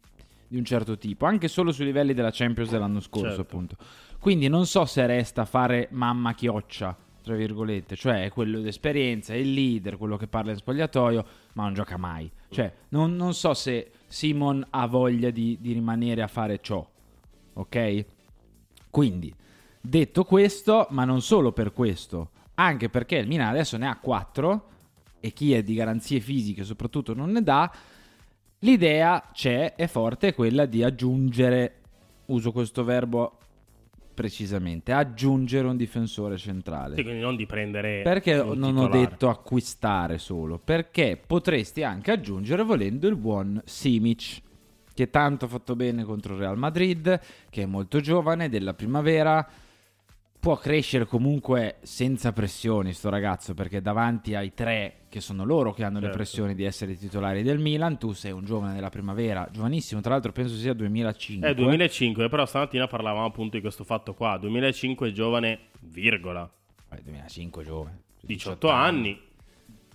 di 0.48 0.58
un 0.58 0.66
certo 0.66 0.98
tipo, 0.98 1.26
anche 1.26 1.48
solo 1.48 1.72
sui 1.72 1.86
livelli 1.86 2.14
della 2.14 2.30
Champions 2.32 2.70
dell'anno 2.72 3.00
scorso 3.00 3.28
Certo. 3.28 3.42
appunto. 3.42 3.76
Quindi 4.24 4.48
non 4.48 4.66
so 4.66 4.86
se 4.86 5.06
resta 5.06 5.44
fare 5.44 5.90
mamma 5.92 6.34
chioccia, 6.34 6.96
tra 7.22 7.36
virgolette, 7.36 7.98
cioè 7.98 8.24
è 8.24 8.30
quello 8.30 8.62
d'esperienza, 8.62 9.34
è 9.34 9.36
il 9.36 9.52
leader, 9.52 9.98
quello 9.98 10.16
che 10.16 10.28
parla 10.28 10.52
in 10.52 10.58
spogliatoio, 10.58 11.26
ma 11.56 11.64
non 11.64 11.74
gioca 11.74 11.98
mai. 11.98 12.32
Cioè 12.48 12.72
non, 12.92 13.18
non 13.18 13.34
so 13.34 13.54
se 13.54 13.92
Simon 14.08 14.66
ha 14.70 14.88
voglia 14.88 15.30
di, 15.30 15.58
di 15.60 15.74
rimanere 15.74 16.22
a 16.22 16.28
fare 16.28 16.62
ciò, 16.62 16.90
ok? 17.52 18.06
Quindi, 18.90 19.36
detto 19.82 20.24
questo, 20.24 20.88
ma 20.92 21.04
non 21.04 21.22
solo 21.22 21.52
per 21.52 21.74
questo, 21.74 22.30
anche 22.54 22.88
perché 22.88 23.18
il 23.18 23.28
Milan 23.28 23.50
adesso 23.50 23.76
ne 23.76 23.90
ha 23.90 23.98
4 23.98 24.68
e 25.20 25.34
chi 25.34 25.52
è 25.52 25.64
di 25.64 25.74
garanzie 25.74 26.22
fisiche 26.22 26.64
soprattutto 26.64 27.14
non 27.14 27.30
ne 27.32 27.44
dà, 27.44 27.70
l'idea 28.60 29.32
c'è, 29.34 29.76
è 29.76 29.88
forte, 29.88 30.30
è 30.30 30.34
quella 30.34 30.66
di 30.66 30.82
aggiungere, 30.82 31.82
uso 32.28 32.54
questo 32.54 32.86
verbo 32.86 33.40
precisamente, 34.14 34.92
aggiungere 34.92 35.68
un 35.68 35.76
difensore 35.76 36.38
centrale. 36.38 36.96
Sì, 36.96 37.04
quindi 37.04 37.22
non 37.22 37.36
di 37.36 37.46
prendere 37.46 38.02
Perché 38.04 38.36
non 38.36 38.48
ho 38.48 38.86
titolare. 38.86 39.00
detto 39.00 39.30
acquistare 39.30 40.18
solo? 40.18 40.60
Perché 40.60 41.20
potresti 41.26 41.84
anche 41.84 42.12
aggiungere 42.12 42.64
volendo 42.64 43.08
il 43.08 43.16
buon 43.16 43.62
Simic, 43.66 44.42
che 44.94 45.10
tanto 45.10 45.46
ha 45.46 45.48
fatto 45.48 45.76
bene 45.76 46.04
contro 46.04 46.34
il 46.34 46.40
Real 46.40 46.58
Madrid, 46.58 47.20
che 47.50 47.64
è 47.64 47.66
molto 47.66 48.00
giovane, 48.00 48.50
della 48.50 48.74
primavera. 48.74 49.48
Può 50.44 50.58
crescere 50.58 51.06
comunque 51.06 51.78
senza 51.84 52.34
pressioni 52.34 52.92
sto 52.92 53.10
ragazzo, 53.10 53.54
perché 53.54 53.82
davanti 53.82 54.36
ai 54.36 54.54
tre 54.54 55.04
che 55.08 55.22
sono 55.22 55.46
loro 55.46 55.72
che 55.72 55.86
hanno 55.86 56.00
le 56.00 56.08
Certo. 56.08 56.18
pressioni 56.18 56.54
di 56.54 56.66
essere 56.66 56.98
titolari 56.98 57.44
del 57.44 57.60
Milan, 57.60 57.98
tu 57.98 58.12
sei 58.12 58.34
un 58.34 58.44
giovane 58.44 58.74
della 58.74 58.90
primavera, 58.90 59.48
giovanissimo, 59.50 60.02
tra 60.02 60.12
l'altro 60.12 60.34
penso 60.34 60.56
sia 60.56 60.74
2005. 60.74 61.48
È 61.48 61.54
2005, 61.54 62.28
però 62.28 62.46
stamattina 62.46 62.88
parlavamo 62.88 63.24
appunto 63.26 63.56
di 63.56 63.62
questo 63.62 63.86
fatto 63.86 64.14
qua. 64.16 64.38
2005 64.38 65.14
giovane, 65.14 65.60
virgola. 65.80 66.52
Eh, 66.92 67.02
2005 67.02 67.64
giovane. 67.64 68.02
18 68.20 68.70
anni. 68.70 69.18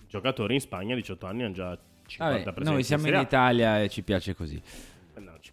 Giocatori 0.07 0.55
in 0.55 0.61
Spagna, 0.61 0.95
18 0.95 1.27
anni 1.27 1.43
hanno 1.43 1.53
già 1.53 1.77
50 2.07 2.51
Vabbè, 2.51 2.63
noi 2.63 2.81
siamo 2.81 3.07
in. 3.07 3.13
Italia 3.19 3.83
e 3.83 3.89
ci 3.89 4.01
piace 4.01 4.33
così. 4.33 4.59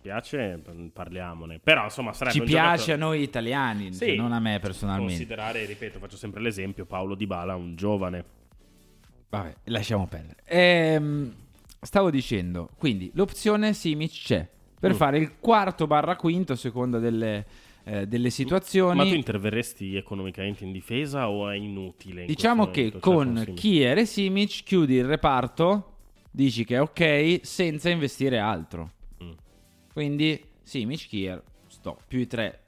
Piace, 0.06 0.62
parliamone. 0.92 1.58
Però, 1.58 1.82
insomma, 1.82 2.12
sarebbe 2.12 2.38
Ci 2.38 2.44
piace 2.44 2.76
giocatore- 2.76 2.92
a 2.92 2.96
noi 2.96 3.22
italiani, 3.22 3.92
Sì. 3.92 4.06
cioè, 4.06 4.14
non 4.16 4.32
a 4.32 4.38
me 4.38 4.60
personalmente. 4.60 5.14
Considerare, 5.14 5.64
ripeto, 5.64 5.98
faccio 5.98 6.16
sempre 6.16 6.40
l'esempio, 6.40 6.84
Paolo 6.86 7.16
Di 7.16 7.26
Bala, 7.26 7.56
un 7.56 7.74
giovane. 7.74 8.24
Vabbè, 9.30 9.54
lasciamo 9.64 10.06
perdere. 10.06 10.36
Ehm, 10.46 11.34
stavo 11.80 12.10
dicendo, 12.10 12.70
quindi 12.78 13.10
l'opzione 13.14 13.72
Simic 13.74 14.12
c'è 14.12 14.48
per 14.78 14.92
Mm. 14.92 14.94
fare 14.94 15.18
il 15.18 15.38
quarto 15.40 15.88
barra 15.88 16.14
quinto 16.14 16.52
a 16.52 16.56
seconda 16.56 16.98
delle, 17.00 17.44
eh, 17.82 18.06
delle 18.06 18.30
situazioni. 18.30 18.96
Ma 18.96 19.04
tu 19.04 19.14
interverresti 19.14 19.96
economicamente 19.96 20.62
in 20.62 20.70
difesa 20.70 21.28
o 21.28 21.50
è 21.50 21.56
inutile? 21.56 22.20
in 22.20 22.26
Diciamo 22.28 22.70
che 22.70 22.82
momento? 22.84 23.00
Cioè, 23.00 23.14
con 23.14 23.36
Simic? 23.38 23.58
Kier 23.60 23.98
e 23.98 24.04
Simic 24.06 24.62
chiudi 24.62 24.94
il 24.94 25.04
reparto, 25.04 25.94
dici 26.30 26.64
che 26.64 26.76
è 26.76 26.80
ok, 26.80 27.40
senza 27.42 27.88
investire 27.90 28.38
altro. 28.38 28.92
Quindi 30.00 30.38
Simic, 30.62 31.08
Kier, 31.08 31.42
sto. 31.68 31.96
Più 32.06 32.18
i 32.18 32.26
tre 32.26 32.64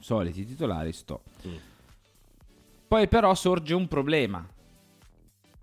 soliti 0.00 0.44
titolari, 0.44 0.92
sto. 0.92 1.22
Mm. 1.46 1.54
Poi 2.88 3.06
però 3.06 3.32
sorge 3.36 3.74
un 3.74 3.86
problema. 3.86 4.44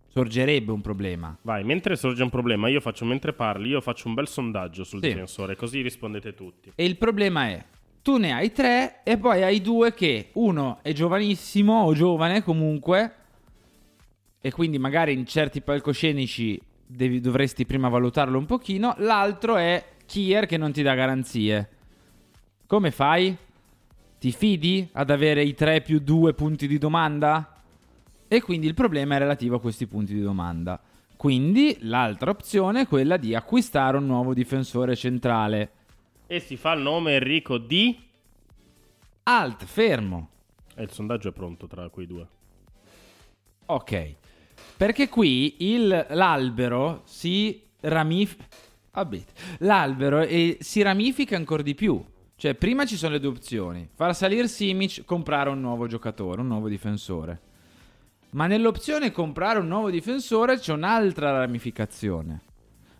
Sorgerebbe 0.07 0.71
un 0.71 0.79
problema. 0.79 1.37
Vai, 1.41 1.65
mentre 1.65 1.97
sorge 1.97 2.23
un 2.23 2.29
problema, 2.29 2.69
io 2.69 2.79
faccio, 2.79 3.03
mentre 3.03 3.33
parli, 3.33 3.67
io 3.67 3.81
faccio 3.81 4.07
un 4.07 4.13
bel 4.13 4.29
sondaggio 4.29 4.85
sul 4.85 5.01
Sì. 5.01 5.09
difensore, 5.09 5.57
così 5.57 5.81
rispondete 5.81 6.33
tutti. 6.33 6.71
E 6.75 6.85
il 6.85 6.95
problema 6.95 7.47
è, 7.49 7.61
tu 8.01 8.15
ne 8.15 8.31
hai 8.31 8.53
tre 8.53 9.03
e 9.03 9.17
poi 9.17 9.43
hai 9.43 9.59
due 9.59 9.93
che 9.93 10.29
uno 10.35 10.79
è 10.81 10.93
giovanissimo 10.93 11.81
o 11.81 11.93
giovane 11.93 12.41
comunque 12.41 13.15
e 14.39 14.49
quindi 14.53 14.79
magari 14.79 15.11
in 15.11 15.25
certi 15.25 15.59
palcoscenici 15.59 16.57
devi- 16.87 17.19
dovresti 17.19 17.65
prima 17.65 17.89
valutarlo 17.89 18.37
un 18.37 18.45
pochino, 18.45 18.95
l'altro 18.99 19.57
è 19.57 19.89
Kier 20.11 20.45
che 20.45 20.57
non 20.57 20.73
ti 20.73 20.81
dà 20.81 20.93
garanzie. 20.93 21.69
Come 22.67 22.91
fai? 22.91 23.33
Ti 24.19 24.31
fidi 24.33 24.89
ad 24.91 25.09
avere 25.09 25.41
i 25.41 25.53
3 25.53 25.79
più 25.79 26.01
2 26.01 26.33
punti 26.33 26.67
di 26.67 26.77
domanda? 26.77 27.61
E 28.27 28.41
quindi 28.41 28.67
il 28.67 28.73
problema 28.73 29.15
è 29.15 29.19
relativo 29.19 29.55
a 29.55 29.61
questi 29.61 29.87
punti 29.87 30.13
di 30.13 30.19
domanda. 30.21 30.81
Quindi 31.15 31.77
l'altra 31.83 32.29
opzione 32.29 32.81
è 32.81 32.87
quella 32.87 33.15
di 33.15 33.33
acquistare 33.33 33.95
un 33.95 34.05
nuovo 34.05 34.33
difensore 34.33 34.97
centrale. 34.97 35.71
E 36.27 36.41
si 36.41 36.57
fa 36.57 36.73
il 36.73 36.81
nome 36.81 37.15
Enrico 37.15 37.57
di... 37.57 37.97
Alt, 39.23 39.63
fermo. 39.63 40.27
E 40.75 40.83
il 40.83 40.91
sondaggio 40.91 41.29
è 41.29 41.31
pronto 41.31 41.67
tra 41.67 41.87
quei 41.87 42.05
due. 42.05 42.27
Ok. 43.67 44.15
Perché 44.75 45.07
qui 45.07 45.55
il- 45.59 46.07
l'albero 46.09 47.03
si 47.05 47.61
ramifica. 47.79 48.43
L'albero 49.59 50.21
eh, 50.21 50.57
si 50.59 50.81
ramifica 50.81 51.35
ancora 51.35 51.63
di 51.63 51.75
più. 51.75 52.03
Cioè, 52.35 52.55
prima 52.55 52.85
ci 52.85 52.97
sono 52.97 53.13
le 53.13 53.19
due 53.19 53.29
opzioni: 53.29 53.87
far 53.93 54.15
salire 54.15 54.47
Simic, 54.47 55.05
comprare 55.05 55.49
un 55.49 55.61
nuovo 55.61 55.87
giocatore, 55.87 56.41
un 56.41 56.47
nuovo 56.47 56.67
difensore. 56.67 57.39
Ma 58.31 58.47
nell'opzione 58.47 59.11
comprare 59.11 59.59
un 59.59 59.67
nuovo 59.67 59.89
difensore 59.89 60.57
c'è 60.57 60.73
un'altra 60.73 61.37
ramificazione. 61.37 62.41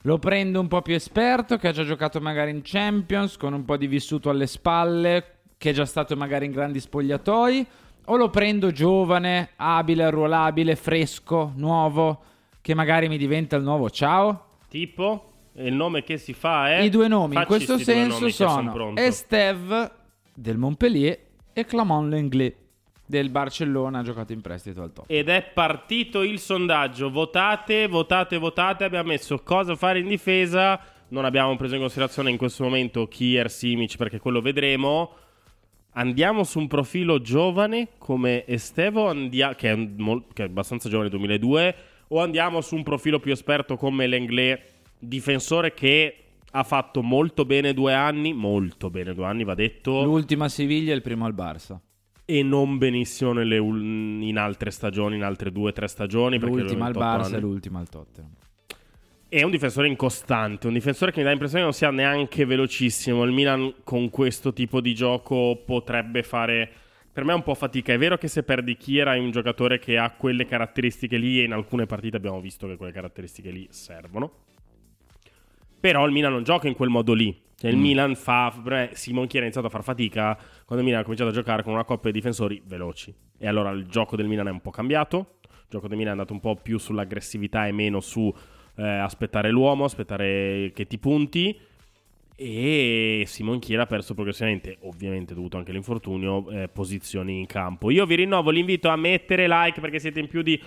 Lo 0.04 0.20
prendo 0.20 0.60
un 0.60 0.68
po' 0.68 0.82
più 0.82 0.94
esperto, 0.94 1.58
che 1.58 1.68
ha 1.68 1.72
già 1.72 1.84
giocato 1.84 2.20
magari 2.20 2.52
in 2.52 2.62
Champions, 2.64 3.38
con 3.38 3.54
un 3.54 3.64
po' 3.66 3.78
di 3.78 3.88
vissuto 3.88 4.30
alle 4.30 4.48
spalle, 4.48 5.40
che 5.58 5.70
è 5.70 5.74
già 5.74 5.86
stato 5.86 6.16
magari 6.16 6.46
in 6.46 6.52
grandi 6.52 6.80
spogliatoi, 6.80 7.68
o 8.06 8.16
lo 8.16 8.30
prendo 8.30 8.72
giovane, 8.72 9.52
abile, 9.58 10.04
arruolabile, 10.04 10.76
fresco, 10.76 11.54
nuovo, 11.56 12.24
che 12.62 12.74
magari 12.74 13.08
mi 13.08 13.18
diventa 13.18 13.56
il 13.56 13.64
nuovo 13.64 13.90
ciao? 13.90 14.58
Tipo? 14.68 15.31
E 15.54 15.68
il 15.68 15.74
nome 15.74 16.04
che 16.04 16.18
si 16.18 16.34
fa 16.34 16.70
è... 16.70 16.80
I 16.80 16.90
due 16.90 17.08
nomi 17.08 17.36
in 17.36 17.46
questo 17.46 17.78
senso 17.78 18.30
sono 18.30 18.72
pronto. 18.72 19.02
Esteve 19.02 19.92
del 20.34 20.58
Montpellier 20.58 21.20
e 21.54 21.66
Clamont 21.66 22.10
Lenglet 22.10 22.56
del 23.12 23.30
Barcellona, 23.30 24.00
ha 24.00 24.04
giocato 24.04 24.32
in 24.32 24.40
prestito 24.40 24.82
al 24.82 24.94
top. 24.94 25.06
Ed 25.08 25.28
è 25.28 25.44
partito 25.54 26.22
il 26.22 26.40
sondaggio. 26.40 27.10
Votate, 27.12 27.88
votate, 27.88 28.38
votate. 28.38 28.86
Abbiamo 28.86 29.10
messo 29.10 29.40
cosa 29.44 29.76
fare 29.76 30.00
in 30.00 30.08
difesa. 30.08 30.80
Non 31.10 31.26
abbiamo 31.26 31.58
preso 31.58 31.76
in 31.76 31.82
considerazione 31.82 32.30
in 32.30 32.38
questo 32.38 32.64
momento 32.64 33.10
Kier, 33.10 33.52
Simic, 33.52 33.98
perché 33.98 34.18
quello 34.20 34.40
vedremo. 34.40 35.14
Andiamo 35.92 36.46
su 36.46 36.58
un 36.58 36.68
profilo 36.68 37.20
giovane 37.20 37.90
come 37.98 38.46
Estevo, 38.46 39.10
andia- 39.10 39.56
che, 39.56 39.72
è 39.72 39.76
mol- 39.76 40.24
che 40.32 40.44
è 40.44 40.46
abbastanza 40.46 40.88
giovane, 40.88 41.10
2002, 41.10 41.76
o 42.08 42.22
andiamo 42.22 42.62
su 42.62 42.76
un 42.76 42.84
profilo 42.84 43.20
più 43.20 43.34
esperto 43.34 43.76
come 43.76 44.08
Lenglet, 44.08 44.62
difensore 45.02 45.74
che 45.74 46.16
ha 46.52 46.64
fatto 46.64 47.02
molto 47.02 47.46
bene 47.46 47.74
due 47.74 47.94
anni, 47.94 48.34
molto 48.34 48.90
bene 48.90 49.14
due 49.14 49.26
anni, 49.26 49.44
va 49.44 49.56
detto, 49.56 50.04
L'ultima 50.04 50.46
a 50.46 50.50
Siviglia 50.50 50.92
e 50.92 50.96
il 50.96 51.02
primo 51.02 51.26
al 51.26 51.34
Barça. 51.34 51.78
e 52.26 52.44
non 52.44 52.78
benissimo 52.78 53.34
nelle 53.34 53.58
in 53.58 54.38
altre 54.38 54.72
stagioni, 54.72 55.16
in 55.16 55.24
altre 55.24 55.52
due 55.52 55.70
o 55.70 55.74
tre 55.74 55.88
stagioni. 55.88 56.40
L'ultima 56.40 56.86
al 56.86 56.94
Barça 56.94 57.26
anni- 57.26 57.36
e 57.36 57.40
l'ultima 57.40 57.80
al 57.80 57.90
Tottenham. 57.90 58.32
È 59.28 59.44
un 59.44 59.52
difensore 59.52 59.88
incostante, 59.88 60.68
un 60.68 60.74
difensore 60.74 61.12
che 61.12 61.20
mi 61.20 61.24
dà 61.24 61.30
l'impressione 61.30 61.64
che 61.64 61.70
non 61.70 61.78
sia 61.78 61.90
neanche 61.90 62.44
velocissimo. 62.46 63.24
Il 63.24 63.32
Milan 63.32 63.76
con 63.86 64.10
questo 64.10 64.52
tipo 64.52 64.82
di 64.82 64.94
gioco 64.94 65.62
potrebbe 65.66 66.22
fare 66.22 66.70
per 67.14 67.24
me 67.24 67.32
un 67.32 67.42
po' 67.42 67.56
fatica. 67.56 67.94
È 67.94 67.98
vero 67.98 68.18
che 68.18 68.28
se 68.28 68.44
perdi 68.44 68.76
Kier 68.76 69.08
hai 69.08 69.20
un 69.20 69.32
giocatore 69.32 69.80
che 69.80 69.98
ha 69.98 70.12
quelle 70.12 70.46
caratteristiche 70.46 71.16
lì 71.16 71.40
e 71.40 71.44
in 71.44 71.54
alcune 71.54 71.86
partite 71.86 72.18
abbiamo 72.18 72.42
visto 72.42 72.68
che 72.68 72.76
quelle 72.76 72.92
caratteristiche 72.92 73.52
lì 73.52 73.68
servono. 73.70 74.32
Però 75.82 76.06
il 76.06 76.14
Milan 76.14 76.32
non 76.32 76.44
gioca 76.44 76.68
in 76.68 76.76
quel 76.76 76.90
modo 76.90 77.12
lì. 77.12 77.38
Cioè 77.58 77.70
il 77.70 77.78
Mm. 77.78 77.82
Milan 77.82 78.16
fa 78.16 78.90
Simon 78.94 79.28
Kier 79.28 79.42
ha 79.42 79.46
iniziato 79.46 79.68
a 79.68 79.70
far 79.70 79.84
fatica 79.84 80.36
quando 80.66 80.78
il 80.78 80.84
Milan 80.84 81.02
ha 81.02 81.04
cominciato 81.04 81.30
a 81.30 81.34
giocare 81.34 81.64
con 81.64 81.74
una 81.74 81.84
coppia 81.84 82.12
di 82.12 82.18
difensori 82.18 82.62
veloci. 82.66 83.14
E 83.38 83.48
allora 83.48 83.70
il 83.72 83.86
gioco 83.88 84.16
del 84.16 84.28
Milan 84.28 84.48
è 84.48 84.52
un 84.52 84.62
po' 84.62 84.72
cambiato. 84.72 85.40
Il 85.44 85.66
gioco 85.70 85.88
del 85.88 85.98
Milan 85.98 86.14
è 86.14 86.18
andato 86.18 86.34
un 86.34 86.40
po' 86.40 86.56
più 86.56 86.78
sull'aggressività 86.78 87.68
e 87.68 87.72
meno 87.72 88.00
su 88.00 88.34
eh, 88.78 88.84
aspettare 88.84 89.52
l'uomo, 89.52 89.84
aspettare 89.84 90.72
che 90.74 90.88
ti 90.88 90.98
punti. 90.98 91.58
E 92.36 93.24
Simon 93.28 93.60
Chiera 93.60 93.84
ha 93.84 93.86
perso 93.86 94.16
progressivamente, 94.16 94.78
ovviamente 94.82 95.36
dovuto 95.36 95.58
anche 95.58 95.70
all'infortunio, 95.70 96.50
eh, 96.50 96.68
posizioni 96.68 97.38
in 97.38 97.46
campo. 97.46 97.92
Io 97.92 98.06
vi 98.08 98.16
rinnovo 98.16 98.50
l'invito 98.50 98.90
a 98.90 98.96
mettere 98.96 99.48
like 99.48 99.80
perché 99.80 100.00
siete 100.00 100.20
in 100.20 100.28
più 100.28 100.42
di 100.42 100.60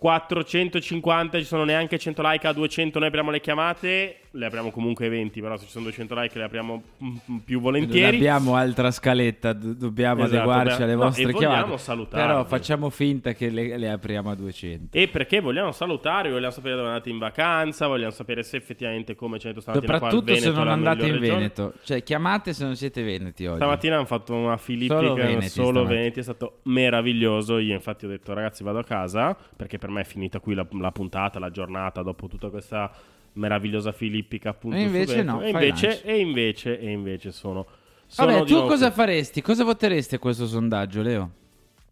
450, 0.00 1.38
ci 1.38 1.44
sono 1.44 1.62
neanche 1.64 1.98
100 1.98 2.22
like 2.22 2.46
a 2.46 2.52
200, 2.54 2.98
noi 2.98 3.08
apriamo 3.08 3.30
le 3.30 3.40
chiamate, 3.40 4.20
le 4.32 4.46
apriamo 4.46 4.70
comunque 4.70 5.08
20, 5.08 5.40
però 5.40 5.56
se 5.56 5.64
ci 5.64 5.70
sono 5.70 5.84
200 5.84 6.14
like 6.14 6.38
le 6.38 6.44
apriamo 6.44 6.82
mm, 7.02 7.36
più 7.44 7.54
Non 7.54 7.62
volentieri. 7.62 8.16
abbiamo 8.16 8.54
altra 8.54 8.90
scaletta, 8.90 9.52
do- 9.52 9.74
dobbiamo 9.74 10.22
Esatto, 10.22 10.36
adeguarci 10.36 10.76
beh, 10.78 10.82
alle 10.84 10.94
no, 10.94 11.02
vostre 11.02 11.32
vogliamo 11.32 11.54
chiamate. 11.56 11.78
salutarvi. 11.78 12.26
Però 12.26 12.44
facciamo 12.44 12.90
finta 12.90 13.32
che 13.32 13.50
le, 13.50 13.76
le 13.76 13.90
apriamo 13.90 14.30
a 14.30 14.34
200. 14.36 14.96
E 14.96 15.08
perché 15.08 15.40
vogliamo 15.40 15.72
salutare, 15.72 16.30
vogliamo 16.30 16.52
sapere 16.52 16.76
dove 16.76 16.86
andate 16.88 17.10
in 17.10 17.18
vacanza, 17.18 17.86
vogliamo 17.88 18.12
sapere 18.12 18.42
se 18.44 18.56
effettivamente 18.56 19.14
come 19.16 19.38
c'è 19.38 19.52
stamattina 19.58 19.98
qua 19.98 20.06
al 20.06 20.12
Soprattutto 20.12 20.34
se 20.34 20.40
Veneto 20.40 20.58
non 20.58 20.68
andate 20.68 20.98
in 21.06 21.12
migliore 21.14 21.20
regione. 21.20 21.36
Veneto. 21.40 21.72
Cioè, 21.82 22.02
chiamate 22.02 22.52
se 22.52 22.64
non 22.64 22.76
siete 22.76 23.02
veneti 23.02 23.46
oggi. 23.46 23.56
Stamattina 23.56 23.96
hanno 23.96 24.04
fatto 24.04 24.34
una 24.34 24.56
filippica 24.56 25.00
Solo 25.00 25.14
Veneti 25.14 25.48
solo. 25.48 25.84
Veneti, 25.84 26.20
è 26.20 26.22
stato 26.22 26.58
meraviglioso. 26.64 27.58
Io 27.58 27.74
infatti 27.74 28.04
ho 28.06 28.08
detto 28.08 28.32
ragazzi 28.32 28.62
vado 28.62 28.78
a 28.78 28.84
casa 28.84 29.36
perché 29.56 29.78
per 29.78 29.90
me 29.90 30.02
è 30.02 30.04
finita 30.04 30.38
qui 30.40 30.54
la, 30.54 30.66
la 30.78 30.92
puntata, 30.92 31.38
la 31.38 31.50
giornata 31.50 32.02
dopo 32.02 32.28
tutta 32.28 32.48
questa 32.48 32.90
meravigliosa 33.34 33.92
filippica 33.92 34.50
appunto 34.50 34.76
E 34.76 34.82
invece 34.82 35.22
no, 35.22 35.40
e 35.42 35.50
invece, 35.50 36.02
e 36.02 36.18
invece 36.18 36.78
e 36.78 36.90
invece 36.90 37.30
sono, 37.32 37.66
sono 38.06 38.32
Vabbè, 38.32 38.44
tu 38.46 38.66
cosa 38.66 38.86
qui. 38.86 38.94
faresti? 38.96 39.40
Cosa 39.42 39.64
voteresti 39.64 40.14
a 40.16 40.18
questo 40.18 40.46
sondaggio, 40.46 41.02
Leo? 41.02 41.30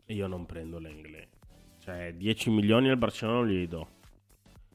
Io 0.06 0.26
non 0.26 0.46
prendo 0.46 0.78
l'Engle. 0.78 1.26
Cioè 1.82 2.12
10 2.16 2.50
milioni 2.50 2.90
al 2.90 2.96
Barcellona 2.96 3.38
non 3.38 3.48
glieli 3.48 3.66
do. 3.68 3.88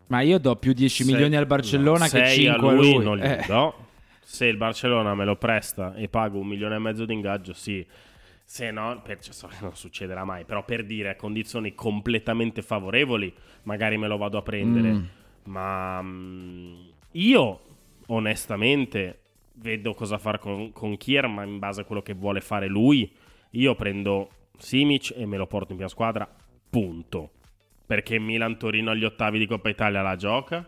Ma 0.08 0.22
io 0.22 0.38
do 0.40 0.56
più 0.56 0.74
10 0.74 1.04
Sei- 1.04 1.12
milioni 1.14 1.36
al 1.36 1.46
Barcellona 1.46 2.06
no, 2.06 2.12
che 2.12 2.26
sei 2.26 2.36
5 2.46 2.68
a 2.68 2.72
a 2.72 2.74
lui, 2.76 2.94
lui. 2.94 3.04
non 3.04 3.18
glieli 3.18 3.44
Eh. 3.44 3.46
do. 3.48 3.76
Se 4.22 4.46
il 4.46 4.58
Barcellona 4.58 5.14
me 5.16 5.26
lo 5.26 5.36
presta 5.36 5.94
e 5.96 6.08
pago 6.08 6.40
un 6.40 6.48
milione 6.48 6.76
e 6.76 6.80
mezzo 6.80 7.06
di 7.06 7.14
ingaggio, 7.14 7.54
sì. 7.54 7.86
Se 8.46 8.72
no, 8.72 9.02
per, 9.04 9.20
cioè, 9.20 9.34
so 9.34 9.48
che 9.48 9.56
non 9.62 9.76
succederà 9.76 10.24
mai. 10.24 10.44
Però 10.46 10.64
per 10.66 10.86
dire 10.86 11.10
a 11.10 11.16
condizioni 11.16 11.74
completamente 11.76 12.62
favorevoli, 12.62 13.34
magari 13.64 13.98
me 13.98 14.08
lo 14.08 14.18
vado 14.18 14.38
a 14.38 14.42
prendere. 14.42 14.92
Mm. 14.92 15.04
Ma 15.46 16.02
mm, 16.02 16.74
io, 17.12 17.60
onestamente, 18.08 19.20
vedo 19.56 19.94
cosa 19.94 20.18
fare 20.18 20.40
con, 20.40 20.72
con 20.72 20.98
Kier, 20.98 21.28
ma 21.28 21.44
in 21.44 21.60
base 21.60 21.82
a 21.82 21.84
quello 21.84 22.02
che 22.02 22.14
vuole 22.14 22.42
fare 22.42 22.68
lui, 22.68 23.12
io 23.52 23.76
prendo 23.76 24.30
Simic 24.58 25.14
e 25.16 25.26
me 25.26 25.38
lo 25.38 25.48
porto 25.48 25.72
in 25.72 25.78
prima 25.78 25.90
squadra. 25.90 26.28
Punto. 26.70 27.32
Perché 27.86 28.18
Milan-Torino 28.20 28.92
agli 28.92 29.04
ottavi 29.04 29.38
di 29.38 29.46
Coppa 29.46 29.70
Italia 29.70 30.02
la 30.02 30.16
gioca. 30.16 30.68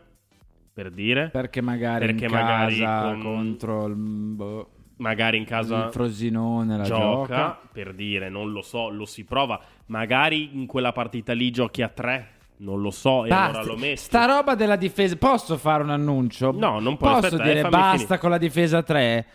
Per 0.73 0.91
dire. 0.91 1.29
Perché 1.29 1.61
magari 1.61 2.05
Perché 2.05 2.25
in 2.25 2.31
magari 2.31 2.77
casa 2.79 3.11
con- 3.11 3.21
contro 3.21 3.85
il, 3.85 3.95
boh, 3.95 4.69
magari 4.97 5.37
in 5.37 5.45
casa 5.45 5.85
il 5.85 5.91
Frosinone 5.91 6.77
la 6.77 6.83
gioca, 6.83 7.35
gioca. 7.35 7.59
per 7.71 7.93
dire, 7.93 8.27
non 8.29 8.51
lo 8.51 8.61
so, 8.61 8.89
lo 8.89 9.05
si 9.05 9.23
prova. 9.23 9.59
Magari 9.87 10.53
in 10.53 10.65
quella 10.65 10.91
partita 10.91 11.33
lì 11.33 11.49
giochi 11.49 11.81
a 11.81 11.87
tre 11.87 12.34
Non 12.57 12.81
lo 12.81 12.89
so, 12.91 13.25
e 13.25 13.29
Basta. 13.29 13.59
allora 13.59 13.73
lo 13.73 13.77
metti. 13.77 13.97
Sta 13.97 14.25
roba 14.25 14.55
della 14.55 14.77
difesa. 14.77 15.15
Posso 15.17 15.57
fare 15.57 15.83
un 15.83 15.89
annuncio? 15.89 16.51
No, 16.51 16.79
non 16.79 16.95
puoi, 16.95 17.11
Posso 17.13 17.25
aspetta, 17.25 17.43
eh, 17.43 17.47
dire 17.47 17.59
fammi 17.61 17.71
basta 17.75 17.97
finire. 17.97 18.17
con 18.19 18.29
la 18.29 18.37
difesa 18.37 18.81
3? 18.83 19.25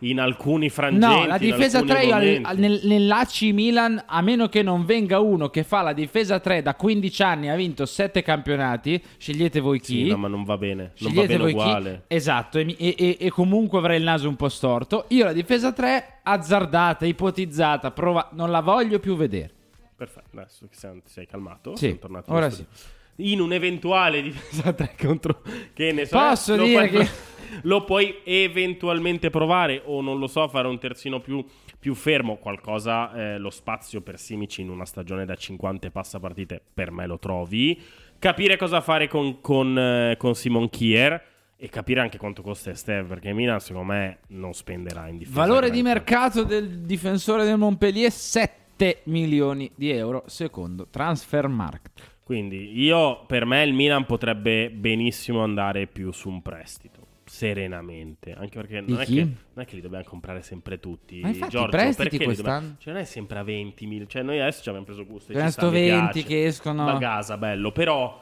In 0.00 0.20
alcuni 0.20 0.68
frangenti. 0.68 1.06
No, 1.20 1.26
la 1.26 1.38
difesa 1.38 1.78
alcuni 1.78 1.94
3 2.00 2.04
io 2.04 2.40
al- 2.42 2.58
nel, 2.58 2.80
nell'AC 2.84 3.40
Milan, 3.54 4.04
a 4.06 4.20
meno 4.20 4.48
che 4.50 4.62
non 4.62 4.84
venga 4.84 5.20
uno 5.20 5.48
che 5.48 5.62
fa 5.64 5.80
la 5.80 5.94
difesa 5.94 6.38
3 6.38 6.60
da 6.60 6.74
15 6.74 7.22
anni, 7.22 7.48
ha 7.48 7.54
vinto 7.56 7.86
7 7.86 8.20
campionati, 8.22 9.02
scegliete 9.16 9.58
voi 9.58 9.80
chi. 9.80 10.04
Sì, 10.04 10.08
no, 10.08 10.18
ma 10.18 10.28
non 10.28 10.44
va 10.44 10.58
bene. 10.58 10.92
Non 10.98 11.14
va 11.14 11.22
bene 11.22 11.38
voi 11.38 11.52
uguale. 11.52 12.02
chi. 12.08 12.14
Esatto, 12.14 12.58
e, 12.58 12.74
e- 12.78 12.94
e- 12.98 13.16
e 13.18 13.30
comunque 13.30 13.78
avrei 13.78 13.96
il 13.96 14.04
naso 14.04 14.28
un 14.28 14.36
po' 14.36 14.50
storto. 14.50 15.06
Io 15.08 15.24
la 15.24 15.32
difesa 15.32 15.72
3, 15.72 16.18
azzardata, 16.22 17.06
ipotizzata, 17.06 17.90
prova, 17.90 18.28
non 18.32 18.50
la 18.50 18.60
voglio 18.60 18.98
più 18.98 19.16
vedere. 19.16 19.52
Perfetto, 19.96 20.38
adesso 20.38 20.66
che 20.68 20.74
sei- 20.76 21.02
ti 21.02 21.10
sei 21.10 21.26
calmato. 21.26 21.74
Sì, 21.76 21.98
ora 22.26 22.50
studio. 22.50 22.70
In 23.16 23.40
un'eventuale 23.40 24.20
difesa 24.22 24.72
3 24.72 24.94
contro. 25.00 25.42
Che 25.72 25.92
ne 25.92 26.04
so. 26.04 26.18
Posso 26.18 26.54
lo 26.56 26.64
dire 26.64 26.88
puoi- 26.88 27.04
che- 27.04 27.34
Lo 27.62 27.84
puoi 27.84 28.16
eventualmente 28.24 29.30
provare, 29.30 29.80
o 29.84 30.00
non 30.02 30.18
lo 30.18 30.26
so, 30.26 30.46
fare 30.48 30.66
un 30.66 30.78
terzino 30.78 31.20
più, 31.20 31.42
più 31.78 31.94
fermo. 31.94 32.36
Qualcosa, 32.36 33.14
eh, 33.14 33.38
lo 33.38 33.50
spazio 33.50 34.00
per 34.00 34.18
Simici 34.18 34.60
in 34.62 34.68
una 34.68 34.84
stagione 34.84 35.24
da 35.24 35.36
50 35.36 35.86
e 35.86 35.90
passa 35.90 36.18
partite, 36.18 36.60
per 36.74 36.90
me 36.90 37.06
lo 37.06 37.18
trovi. 37.18 37.80
Capire 38.18 38.56
cosa 38.56 38.80
fare 38.80 39.06
con, 39.08 39.40
con, 39.40 39.78
eh, 39.78 40.16
con 40.18 40.34
Simon 40.34 40.68
Kier. 40.68 41.22
E 41.58 41.70
capire 41.70 42.00
anche 42.00 42.18
quanto 42.18 42.42
costa 42.42 42.68
Esteve, 42.68 43.04
perché 43.08 43.32
Milan, 43.32 43.60
secondo 43.60 43.90
me, 43.92 44.18
non 44.28 44.52
spenderà 44.52 45.06
in 45.08 45.16
difesa. 45.16 45.38
Valore 45.40 45.70
di 45.70 45.80
mercato 45.80 46.42
del 46.42 46.80
difensore 46.80 47.44
del 47.44 47.56
Montpellier 47.56 48.10
7 48.10 48.64
milioni 49.04 49.70
di 49.74 49.90
euro 49.90 50.24
secondo 50.26 50.86
Transfermarkt. 50.88 52.02
Quindi 52.22 52.78
io 52.80 53.24
per 53.26 53.44
me 53.44 53.62
il 53.62 53.72
Milan 53.72 54.04
potrebbe 54.04 54.70
benissimo 54.70 55.42
andare 55.42 55.86
più 55.86 56.10
su 56.12 56.28
un 56.28 56.42
prestito. 56.42 57.04
Serenamente, 57.24 58.32
anche 58.32 58.58
perché 58.60 58.80
non 58.80 59.00
è, 59.00 59.04
che, 59.04 59.20
non 59.22 59.34
è 59.54 59.64
che 59.64 59.74
li 59.76 59.80
dobbiamo 59.80 60.04
comprare 60.04 60.42
sempre 60.42 60.78
tutti. 60.80 61.20
Ma 61.20 61.28
infatti, 61.28 61.50
Giorgio, 61.50 61.68
i 61.68 61.70
prestiti 61.70 62.18
quest'anno- 62.24 62.54
dobbiamo- 62.60 62.76
Cioè, 62.78 62.92
non 62.92 63.02
è 63.02 63.04
sempre 63.04 63.38
a 63.38 63.42
20.000. 63.42 64.06
Cioè, 64.06 64.22
noi 64.22 64.40
adesso 64.40 64.62
ci 64.62 64.68
abbiamo 64.68 64.86
preso 64.86 65.04
gusto. 65.06 65.32
ci 65.32 65.50
sta, 65.50 65.66
mi 65.66 65.72
20 65.72 66.10
piace. 66.12 66.22
che 66.26 66.44
escono- 66.46 66.84
Da 66.84 66.98
casa, 66.98 67.36
bello. 67.36 67.72
Però 67.72 68.20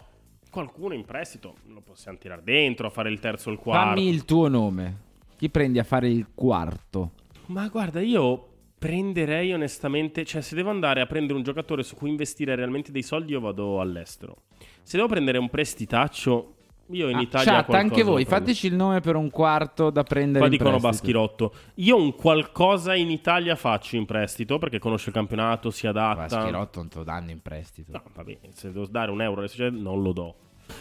qualcuno 0.51 0.95
in 0.95 1.05
prestito 1.05 1.57
lo 1.69 1.81
possiamo 1.81 2.17
tirare 2.19 2.43
dentro, 2.45 2.87
a 2.87 2.91
fare 2.91 3.11
il 3.11 3.19
terzo 3.21 3.51
o 3.51 3.53
il 3.53 3.59
quarto. 3.59 3.89
Fammi 3.95 4.09
il 4.09 4.25
tuo 4.25 4.49
nome. 4.49 4.99
Chi 5.37 5.49
prendi 5.51 5.79
a 5.79 5.85
fare 5.85 6.09
il 6.09 6.29
quarto? 6.35 7.11
Ma 7.47 7.69
guarda, 7.69 8.01
io 8.01 8.54
prenderei 8.85 9.51
onestamente, 9.55 10.27
cioè 10.27 10.43
se 10.43 10.55
devo 10.55 10.69
andare 10.69 11.01
a 11.01 11.07
prendere 11.07 11.39
un 11.39 11.43
giocatore 11.43 11.83
su 11.83 11.97
cui 11.97 12.11
investire 12.11 12.55
realmente 12.55 12.93
dei 12.93 13.01
soldi, 13.01 13.33
io 13.33 13.41
vado 13.41 13.81
all'estero. 13.81 14.43
Se 14.83 14.99
devo 14.99 15.09
prendere 15.09 15.39
un 15.39 15.49
prestitaccio, 15.49 16.55
io 16.89 17.09
in 17.09 17.17
Ah, 17.17 17.23
Italia 17.23 17.53
chat, 17.65 17.73
anche 17.73 18.03
voi, 18.03 18.27
fateci 18.27 18.67
il 18.67 18.75
nome 18.75 19.01
per 19.01 19.17
un 19.17 19.31
quarto 19.31 19.89
da 19.89 20.03
prendere 20.03 20.41
Qua 20.41 20.49
dicono 20.49 20.79
prestito. 20.79 20.93
Baschirotto. 20.93 21.55
Io 21.77 21.97
un 21.97 22.15
qualcosa 22.15 22.95
in 22.95 23.09
Italia 23.09 23.57
faccio 23.57 23.97
in 23.97 24.05
prestito 24.05 24.59
perché 24.59 24.79
conosce 24.79 25.09
il 25.09 25.15
campionato, 25.15 25.71
si 25.71 25.87
adatta. 25.87 26.27
Baschirotto 26.27 26.81
non 26.81 26.89
te 26.91 26.99
lo 26.99 27.05
danno 27.05 27.31
in 27.31 27.41
prestito. 27.41 27.91
No, 27.91 28.03
vabbè, 28.15 28.39
se 28.53 28.71
devo 28.71 28.87
dare 28.87 29.11
un 29.11 29.23
euro 29.23 29.39
alle 29.39 29.49
società 29.49 29.75
non 29.75 30.03
lo 30.03 30.13
do. 30.13 30.35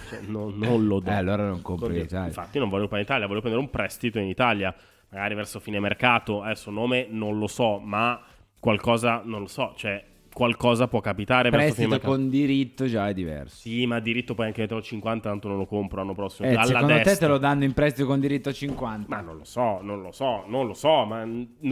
Cioè, 0.10 0.20
non, 0.28 0.54
non 0.58 0.86
lo 0.88 1.00
do. 1.00 1.10
Eh, 1.10 1.14
allora 1.14 1.48
non 1.48 1.62
compri 1.62 1.96
in 1.96 2.04
Italia. 2.04 2.28
Infatti 2.28 2.60
non 2.60 2.68
voglio 2.68 2.82
comprare 2.82 3.04
in 3.04 3.08
Italia, 3.08 3.28
voglio 3.28 3.40
prendere 3.40 3.64
un 3.64 3.72
prestito 3.72 4.20
in 4.20 4.28
Italia, 4.28 4.76
magari 5.14 5.36
verso 5.36 5.60
fine 5.60 5.80
mercato. 5.80 6.42
Adesso 6.42 6.72
nome 6.72 7.08
non 7.10 7.38
lo 7.38 7.48
so, 7.48 7.80
ma 7.80 8.20
qualcosa 8.60 9.22
non 9.24 9.42
lo 9.42 9.48
so, 9.48 9.74
cioè 9.76 10.04
qualcosa 10.34 10.88
può 10.88 11.00
capitare 11.00 11.52
verso 11.52 11.76
fine 11.76 11.88
Prestito 11.90 12.10
con 12.10 12.28
diritto 12.28 12.88
già 12.88 13.08
è 13.08 13.14
diverso. 13.14 13.58
Sì, 13.58 13.86
ma 13.86 14.00
diritto 14.00 14.34
poi 14.34 14.48
anche 14.48 14.62
metterò 14.62 14.82
50, 14.82 15.30
tanto 15.30 15.48
non 15.48 15.58
lo 15.58 15.66
compro 15.68 15.98
l'anno 16.00 16.16
prossimo. 16.16 16.48
Eh, 16.48 16.56
Alla 16.56 16.66
secondo 16.66 16.88
te 16.88 17.04
destra. 17.04 17.28
te 17.28 17.34
lo 17.34 17.38
danno 17.38 17.64
in 17.64 17.74
prestito 17.74 18.08
con 18.08 18.20
diritto 18.20 18.50
a 18.50 18.52
50? 18.52 19.16
Ma 19.16 19.22
non 19.22 19.38
lo 19.38 19.44
so, 19.44 19.80
non 19.82 20.02
lo 20.02 20.12
so, 20.12 20.44
non 20.48 20.66
lo 20.66 20.74
so, 20.74 21.06
ma 21.06 21.24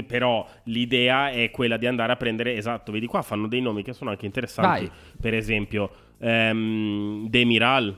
però 0.05 0.47
l'idea 0.65 1.31
è 1.31 1.49
quella 1.49 1.77
di 1.77 1.87
andare 1.87 2.11
a 2.13 2.15
prendere, 2.15 2.55
esatto, 2.55 2.91
vedi 2.91 3.07
qua 3.07 3.23
fanno 3.23 3.47
dei 3.47 3.61
nomi 3.61 3.81
che 3.81 3.93
sono 3.93 4.11
anche 4.11 4.27
interessanti, 4.27 4.85
Vai. 4.85 4.91
per 5.19 5.33
esempio 5.33 5.89
ehm, 6.19 7.27
Demiral, 7.29 7.97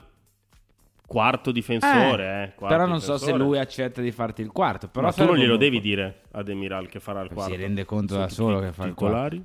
quarto 1.14 1.52
difensore, 1.52 2.42
eh, 2.42 2.54
quarto 2.56 2.76
però 2.76 2.88
non 2.88 2.98
so 3.00 3.12
se 3.16 3.26
difensore. 3.26 3.44
lui 3.44 3.58
accetta 3.58 4.00
di 4.00 4.10
farti 4.10 4.42
il 4.42 4.50
quarto. 4.50 4.88
Però 4.88 5.06
ma 5.06 5.12
tu 5.12 5.24
non 5.24 5.36
glielo 5.36 5.56
devi 5.56 5.80
dire 5.80 6.22
a 6.32 6.42
Demiral 6.42 6.88
che 6.88 6.98
farà 6.98 7.20
il 7.20 7.28
Si 7.28 7.34
quarto. 7.34 7.54
rende 7.56 7.84
conto 7.84 8.16
da 8.16 8.28
solo 8.28 8.58
che 8.58 8.72
fa 8.72 8.86
il. 8.86 8.94
Tu- 8.94 9.44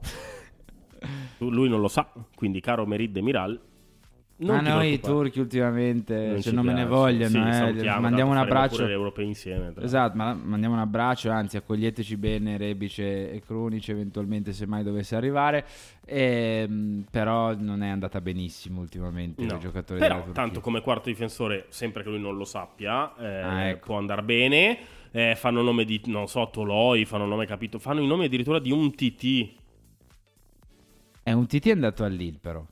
lui 1.50 1.68
non 1.68 1.80
lo 1.80 1.88
sa, 1.88 2.08
quindi 2.36 2.60
caro 2.60 2.86
Merid 2.86 3.10
Demiral, 3.12 3.58
non 4.40 4.56
Ma 4.56 4.60
noi 4.62 4.98
preoccupare. 4.98 5.12
turchi 5.14 5.40
ultimamente, 5.40 6.14
Non 6.14 6.32
cioè 6.34 6.40
ci 6.42 6.54
non 6.54 6.64
me 6.64 6.72
ne 6.72 6.86
vogliono, 6.86 7.28
Sì, 7.28 7.38
eh. 7.38 7.52
salutiamo, 7.52 8.00
mandiamo 8.00 8.30
un 8.30 8.36
abbraccio. 8.38 8.88
insieme, 9.20 9.72
Esatto, 9.80 10.16
ma 10.16 10.32
mandiamo 10.34 10.74
un 10.74 10.80
abbraccio, 10.80 11.30
anzi 11.30 11.56
accoglieteci 11.58 12.16
bene 12.16 12.56
Rebice 12.56 13.30
e 13.32 13.40
Crunici 13.40 13.90
eventualmente 13.90 14.52
se 14.52 14.66
mai 14.66 14.82
dovesse 14.82 15.16
arrivare, 15.16 15.64
Ehm, 16.12 17.04
però 17.10 17.54
non 17.54 17.82
è 17.82 17.88
andata 17.88 18.20
benissimo 18.20 18.80
ultimamente 18.80 19.44
No, 19.44 19.54
i 19.54 19.58
giocatori 19.60 20.00
però 20.00 20.24
tanto 20.32 20.60
come 20.60 20.80
quarto 20.80 21.08
difensore, 21.08 21.66
sempre 21.68 22.02
che 22.02 22.08
lui 22.08 22.20
non 22.20 22.36
lo 22.36 22.44
sappia, 22.44 23.14
eh, 23.16 23.26
Ah, 23.40 23.64
ecco. 23.68 23.86
può 23.86 23.98
andare 23.98 24.22
bene. 24.22 24.78
Eh, 25.12 25.34
fanno 25.36 25.60
nome 25.62 25.84
di, 25.84 26.00
non 26.06 26.28
so, 26.28 26.48
Toloi, 26.50 27.04
fanno 27.04 27.26
nome, 27.26 27.44
capito? 27.46 27.78
Fanno 27.78 28.00
i 28.00 28.06
nomi 28.06 28.24
addirittura 28.26 28.58
di 28.58 28.70
un 28.72 28.92
TT. 28.94 29.52
È 31.22 31.32
un 31.32 31.46
TT 31.46 31.66
è 31.68 31.70
andato 31.72 32.04
al 32.04 32.12
Lille 32.12 32.38
però. 32.40 32.64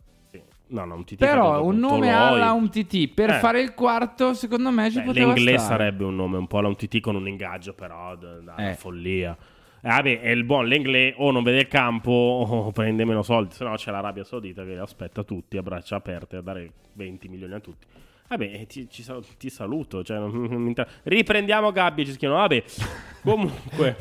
No, 0.71 0.85
no, 0.85 0.95
un 0.97 1.05
TT. 1.05 1.17
fatto 1.17 1.31
Però 1.31 1.65
un 1.65 1.79
nome 1.79 2.13
alla 2.13 2.53
un 2.53 2.69
TT 2.69 3.09
per 3.09 3.31
Eh. 3.31 3.39
fare 3.39 3.61
il 3.63 3.73
quarto 3.75 4.35
secondo 4.35 4.71
me 4.71 4.91
ci 4.91 4.99
Beh, 4.99 5.05
poteva 5.05 5.33
L'inglese 5.33 5.59
stare. 5.59 5.77
sarebbe 5.79 6.05
un 6.05 6.15
nome 6.17 6.37
un 6.37 6.47
po' 6.47 6.59
alla 6.59 6.69
un 6.69 6.77
TT 6.77 7.01
con 7.01 7.15
un 7.17 7.27
ingaggio, 7.27 7.73
però, 7.73 8.15
da, 8.17 8.39
Eh. 8.57 8.75
follia. 8.75 9.37
Eh, 9.81 9.89
vabbè, 9.89 10.21
è 10.21 10.29
il 10.31 10.45
buon 10.45 10.67
l'inglese 10.67 11.15
o 11.19 11.31
non 11.31 11.43
vede 11.43 11.61
il 11.61 11.69
campo 11.69 12.11
o 12.51 12.71
prende 12.73 13.05
meno 13.05 13.23
soldi, 13.23 13.55
se 13.55 13.65
no 13.65 13.75
c'è 13.77 13.91
l'Arabia 13.91 14.25
Saudita 14.25 14.65
che 14.65 14.77
aspetta 14.77 15.23
tutti 15.23 15.57
a 15.57 15.63
braccia 15.63 15.97
aperte 15.97 16.37
a 16.37 16.41
dare 16.43 16.73
20 16.95 17.29
milioni 17.29 17.55
a 17.55 17.61
tutti. 17.61 17.87
Vabbè, 18.29 18.67
ti, 18.67 18.87
ci 18.91 19.03
ti 19.39 19.49
saluto. 19.49 20.03
Cioè, 20.05 20.19
non- 20.19 20.33
non 20.51 20.75
Riprendiamo 21.05 21.73
Gabbi. 21.73 22.05
Ci 22.05 22.13
scrivono. 22.13 22.41
Vabbè, 22.41 22.63
comunque, 23.25 23.97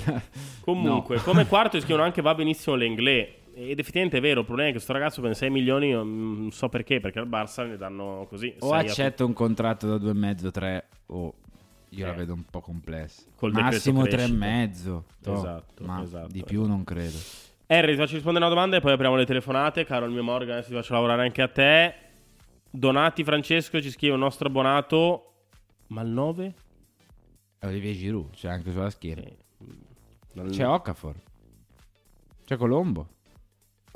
comunque 0.60 1.22
come 1.22 1.46
quarto 1.48 1.78
ci 1.78 1.84
scrivono 1.84 2.04
anche 2.06 2.22
va 2.22 2.36
benissimo 2.36 2.76
l'Inglè. 2.76 3.37
Ed 3.60 3.80
effettivamente 3.80 4.18
è 4.18 4.22
vero. 4.22 4.42
Il 4.42 4.46
problema 4.46 4.70
è 4.70 4.72
che 4.72 4.78
questo 4.78 4.94
ragazzo 4.94 5.20
per 5.20 5.36
6 5.36 5.50
milioni 5.50 5.88
io 5.88 6.04
non 6.04 6.50
so 6.52 6.70
perché. 6.70 7.00
Perché 7.00 7.18
al 7.20 7.28
Barça 7.28 7.66
ne 7.68 7.76
danno 7.76 8.28
così. 8.30 8.54
O 8.60 8.68
sei 8.70 8.78
a- 8.78 8.82
accetta 8.82 9.26
un 9.26 9.34
contratto 9.34 9.88
da 9.88 9.98
due 9.98 10.12
e 10.12 10.14
mezzo, 10.14 10.52
tre, 10.52 10.88
o 11.08 11.34
io 11.90 12.06
la 12.06 12.14
Eh. 12.14 12.16
vedo 12.18 12.34
un 12.34 12.44
po' 12.44 12.62
complessa. 12.62 13.24
Col 13.36 13.52
Massimo 13.54 14.02
tre 14.04 14.10
e 14.12 14.14
crescita. 14.16 14.38
mezzo. 14.38 15.06
toh, 15.24 15.34
Esatto, 15.34 15.84
ma 15.86 16.02
esatto, 16.04 16.28
di 16.32 16.44
più 16.44 16.66
non 16.68 16.84
credo. 16.84 17.18
Harry, 17.66 17.94
ti 17.94 17.98
faccio 17.98 18.14
rispondere 18.14 18.46
a 18.46 18.48
una 18.48 18.56
domanda 18.56 18.78
e 18.78 18.80
poi 18.80 18.92
apriamo 18.94 19.16
le 19.16 19.26
telefonate. 19.26 19.84
Caro 19.86 20.06
il 20.06 20.12
mio 20.12 20.24
Morgan, 20.24 20.52
adesso 20.52 20.70
ti 20.70 20.76
faccio 20.76 20.94
lavorare 20.94 21.24
anche 21.24 21.42
a 21.42 21.48
te. 21.48 21.96
Donati 22.70 23.24
Francesco 23.24 23.82
ci 23.82 23.90
scrive 23.90 24.14
un 24.14 24.20
nostro 24.20 24.48
abbonato. 24.48 25.32
Ma 25.88 26.02
il 26.04 26.10
9? 26.10 26.54
È 27.58 27.66
Olivier 27.66 27.96
Giroud, 27.96 28.30
c'è 28.36 28.50
anche 28.50 28.72
sulla 28.72 28.90
schiena. 28.92 29.24
Non- 30.34 30.50
C'è 30.50 30.68
Okafor. 30.68 31.16
C'è 32.46 32.56
Colombo. 32.56 33.08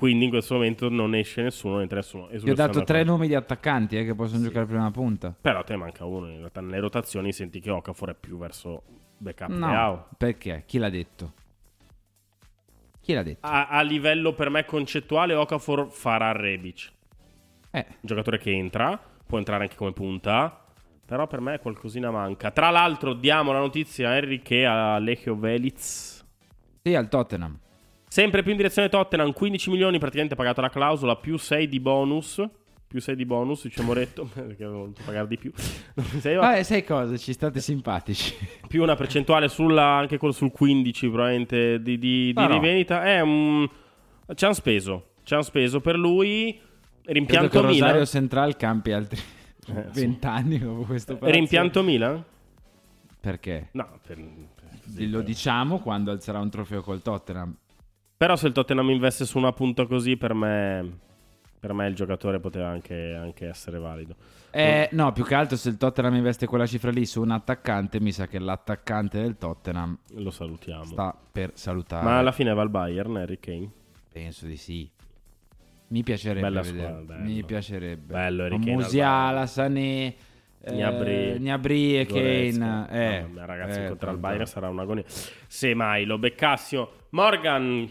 Quindi 0.02 0.24
in 0.26 0.32
questo 0.32 0.56
momento 0.56 0.90
non 0.90 1.14
esce 1.14 1.44
nessuno, 1.44 1.74
non 1.74 1.84
entra 1.84 1.98
nessuno. 1.98 2.28
Ti 2.28 2.50
ho 2.50 2.56
dato 2.56 2.82
tre 2.82 3.04
nomi 3.04 3.28
di 3.28 3.36
attaccanti 3.36 4.00
eh, 4.00 4.04
che 4.04 4.16
possono 4.16 4.42
giocare 4.42 4.66
prima 4.66 4.90
punta. 4.90 5.32
Però 5.40 5.60
a 5.60 5.64
te 5.64 5.76
manca 5.76 6.06
uno. 6.06 6.28
In 6.28 6.38
realtà 6.38 6.60
nelle 6.60 6.80
rotazioni 6.80 7.32
senti 7.32 7.60
che 7.60 7.70
Okafor 7.70 8.10
è 8.10 8.16
più 8.20 8.40
verso 8.40 8.82
backup 9.20 9.50
No, 9.50 10.08
perché? 10.18 10.64
Chi 10.66 10.80
l'ha 10.80 10.90
detto? 10.90 11.34
Chi 13.00 13.14
l'ha 13.14 13.22
detto? 13.22 13.46
A, 13.46 13.68
a 13.68 13.82
livello 13.84 14.34
per 14.34 14.50
me 14.50 14.66
concettuale 14.66 15.36
Okafor 15.36 15.92
farà 15.92 16.32
Rebic. 16.32 16.92
Eh. 17.70 17.86
Un 17.88 18.00
giocatore 18.02 18.40
che 18.40 18.50
entra, 18.50 19.00
può 19.24 19.38
entrare 19.38 19.66
anche 19.66 19.76
come 19.76 19.94
punta. 19.94 20.66
Però 21.06 21.28
per 21.28 21.42
me 21.42 21.60
qualcosina 21.60 22.10
manca. 22.10 22.50
Tra 22.50 22.72
l'altro 22.72 23.14
diamo 23.14 23.52
la 23.52 23.60
notizia 23.60 24.10
a 24.10 24.16
Henry 24.16 24.42
che 24.42 24.66
a 24.66 24.98
Lechio 24.98 25.38
Velitz 25.38 26.26
Sì, 26.82 26.96
al 26.96 27.08
Tottenham. 27.08 27.60
Sempre 28.13 28.41
più 28.43 28.52
in 28.52 28.58
direzione 28.58 28.89
Tottenham, 28.89 29.32
15 29.32 29.69
milioni 29.69 29.97
praticamente 29.97 30.36
pagata 30.36 30.60
la 30.60 30.69
clausola, 30.69 31.15
più 31.15 31.38
6 31.38 31.69
di 31.69 31.80
bonus. 31.80 32.43
Più 32.86 33.00
6 33.00 33.15
di 33.15 33.26
bonus, 33.26 33.63
dice 33.63 33.82
Moretto, 33.84 34.26
perché 34.34 34.65
avevo 34.65 34.80
voluto 34.80 35.02
pagare 35.06 35.28
di 35.30 35.38
più. 35.38 35.50
Non 35.95 36.06
mi 36.12 36.19
sei- 36.19 36.36
Vabbè, 36.36 36.62
sai 36.63 36.84
cosa? 36.84 37.15
Ci 37.15 37.32
state 37.32 37.62
simpatici. 37.62 38.36
più 38.67 38.82
una 38.82 38.95
percentuale 38.97 39.47
sulla, 39.47 39.95
anche 39.95 40.17
quello 40.17 40.34
sul 40.34 40.52
15 40.52 41.08
probabilmente 41.10 41.82
di, 41.82 41.97
di, 41.97 42.34
di 42.34 42.41
Ah, 42.41 42.47
no. 42.47 42.54
rivendita. 42.56 43.02
È 43.06 43.21
un... 43.21 43.65
Ci 44.36 44.43
hanno 44.43 44.54
speso. 44.56 45.12
Ci 45.24 45.34
hanno 45.34 45.43
speso 45.43 45.80
per 45.80 45.97
lui. 45.97 46.52
Credo 46.52 46.60
che 47.06 47.13
Rimpianto 47.13 47.62
Rosario 47.62 47.91
Milan. 47.93 48.06
Central 48.06 48.58
campi 48.58 48.91
altri 48.91 49.19
Eh, 49.67 49.86
sì. 49.93 50.02
20 50.02 50.28
anni 50.28 50.60
dopo 50.60 50.82
questo 50.82 51.13
operazione. 51.13 51.39
Rimpianto 51.39 51.82
Milan? 51.82 52.21
Perché? 53.21 53.69
No, 53.71 53.88
per- 54.06 54.17
per- 54.17 55.08
Lo 55.10 55.21
diciamo 55.21 55.80
quando 55.80 56.12
alzerà 56.12 56.39
un 56.39 56.50
trofeo 56.50 56.82
col 56.82 57.02
Tottenham. 57.02 57.56
Però 58.22 58.36
se 58.36 58.46
il 58.46 58.54
Tottenham 58.54 58.88
investe 58.92 59.26
su 59.26 59.40
una 59.40 59.52
punta 59.52 59.88
così 59.88 60.16
per 60.16 60.36
me... 60.36 61.00
Per 61.60 61.74
me 61.74 61.88
il 61.88 61.96
giocatore 61.96 62.40
poteva 62.40 62.68
anche, 62.68 63.16
anche 63.16 63.48
essere 63.48 63.80
valido. 63.80 64.14
Eh, 64.52 64.90
no, 64.92 65.12
più 65.12 65.24
che 65.24 65.34
altro 65.34 65.58
se 65.58 65.70
il 65.70 65.78
Tottenham 65.78 66.14
investe 66.14 66.46
quella 66.46 66.68
cifra 66.68 66.92
lì 66.92 67.04
su 67.08 67.20
un 67.20 67.32
attaccante, 67.32 68.00
mi 68.00 68.12
sa 68.12 68.28
che 68.28 68.38
l'attaccante 68.38 69.20
del 69.20 69.40
Tottenham 69.40 69.98
Lo 70.18 70.30
salutiamo. 70.30 70.84
sta 70.84 71.18
per 71.32 71.54
salutare. 71.56 72.04
Ma 72.04 72.20
alla 72.20 72.32
fine 72.32 72.54
va 72.54 72.62
al 72.62 72.70
Bayern, 72.70 73.16
Harry 73.16 73.40
Kane? 73.40 73.72
Penso 74.12 74.46
di 74.46 74.58
sì. 74.58 74.88
Mi 75.88 76.04
piacerebbe 76.04 76.42
Bella 76.42 76.62
squadra, 76.62 76.92
bello. 77.02 77.24
Mi 77.24 77.44
piacerebbe. 77.44 78.14
Bello 78.14 78.44
Harry 78.44 78.60
Kane 78.60 78.72
al 78.72 78.78
Musiala, 78.78 79.46
Sané, 79.48 80.16
eh, 80.62 80.72
Gnabry, 80.72 81.40
Gnabry 81.40 81.98
e. 81.98 82.06
Kane. 82.06 82.88
Eh, 82.92 83.26
mia, 83.32 83.46
ragazzi, 83.46 83.80
eh, 83.80 83.82
incontrare 83.82 84.14
il. 84.14 84.20
Bayern 84.20 84.46
sarà 84.46 84.70
un'agonia. 84.70 85.06
Se 85.08 85.74
mai 85.74 86.06
lo 86.06 86.20
beccassimo. 86.20 86.90
Morgan, 87.10 87.90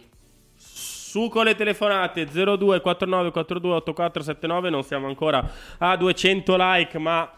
su 1.10 1.28
con 1.28 1.44
le 1.44 1.56
telefonate 1.56 2.24
0249 2.26 3.30
42 3.32 3.74
8479. 3.74 4.70
Non 4.70 4.82
siamo 4.84 5.08
ancora 5.08 5.50
a 5.78 5.96
200 5.96 6.54
like, 6.56 6.98
ma 6.98 7.28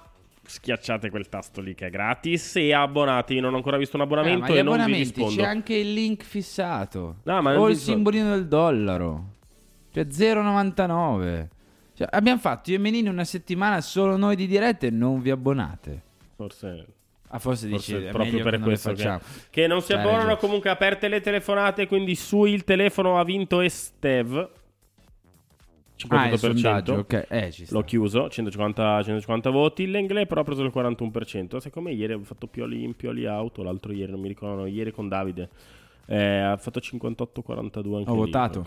schiacciate 0.44 1.08
quel 1.08 1.28
tasto 1.28 1.60
lì 1.62 1.74
che 1.74 1.86
è 1.86 1.90
gratis. 1.90 2.56
E 2.56 2.74
abbonatevi. 2.74 3.40
Non 3.40 3.54
ho 3.54 3.56
ancora 3.56 3.78
visto 3.78 3.96
un 3.96 4.02
Eh, 4.02 4.04
abbonamento 4.04 4.52
gli 4.52 4.58
e 4.58 4.62
non 4.62 4.84
vi 4.84 4.92
rispondo. 4.94 5.34
c'è 5.42 5.46
anche 5.48 5.74
il 5.74 5.92
link 5.94 6.22
fissato. 6.22 7.16
No, 7.22 7.38
o 7.38 7.68
il 7.70 7.76
so- 7.76 7.90
simbolino 7.92 8.30
del 8.30 8.46
dollaro. 8.46 9.24
Cioè 9.92 10.06
0,99. 10.10 11.48
Cioè, 11.94 12.08
abbiamo 12.10 12.40
fatto 12.40 12.70
io 12.70 12.76
e 12.76 12.80
Menini 12.80 13.08
una 13.08 13.24
settimana 13.24 13.80
solo 13.80 14.16
noi 14.16 14.36
di 14.36 14.46
diretta 14.46 14.86
e 14.86 14.90
non 14.90 15.20
vi 15.20 15.30
abbonate. 15.30 16.02
Forse. 16.36 16.86
Ah, 17.34 17.38
forse, 17.38 17.68
Forse 17.68 17.98
dici, 17.98 18.10
proprio 18.10 18.42
per 18.42 18.52
che 18.52 18.58
non 18.58 18.60
le 18.60 18.64
questo 18.66 18.92
che, 18.92 19.18
che 19.48 19.66
non 19.66 19.80
si 19.80 19.94
abbonano. 19.94 20.36
Comunque, 20.36 20.68
aperte 20.68 21.08
le 21.08 21.20
telefonate. 21.20 21.86
Quindi 21.86 22.14
su 22.14 22.44
il 22.44 22.62
telefono 22.64 23.18
ha 23.18 23.24
vinto 23.24 23.60
Estev. 23.60 24.50
58%. 25.96 26.32
Ah, 26.32 26.36
sondaggio, 26.36 26.94
ok. 26.94 27.26
Eh. 27.28 27.52
L'ho 27.70 27.82
chiuso, 27.82 28.28
150, 28.28 29.02
150 29.02 29.50
voti. 29.50 29.86
L'Engle 29.86 30.26
però 30.26 30.42
ha 30.42 30.44
preso 30.44 30.62
il 30.62 30.72
41%. 30.74 31.56
Secondo 31.56 31.88
me 31.88 31.94
ieri 31.94 32.12
avevo 32.12 32.26
fatto 32.26 32.46
Pioli 32.46 32.84
in, 32.84 32.94
Pioli 32.94 33.24
out. 33.24 33.58
L'altro 33.58 33.92
ieri, 33.92 34.10
non 34.10 34.20
mi 34.20 34.28
ricordo, 34.28 34.56
no, 34.56 34.66
ieri 34.66 34.92
con 34.92 35.08
Davide. 35.08 35.48
Eh, 36.06 36.38
ha 36.38 36.56
fatto 36.58 36.80
58-42 36.80 37.96
anche 37.96 38.10
Ho 38.10 38.14
lì, 38.14 38.20
votato. 38.20 38.64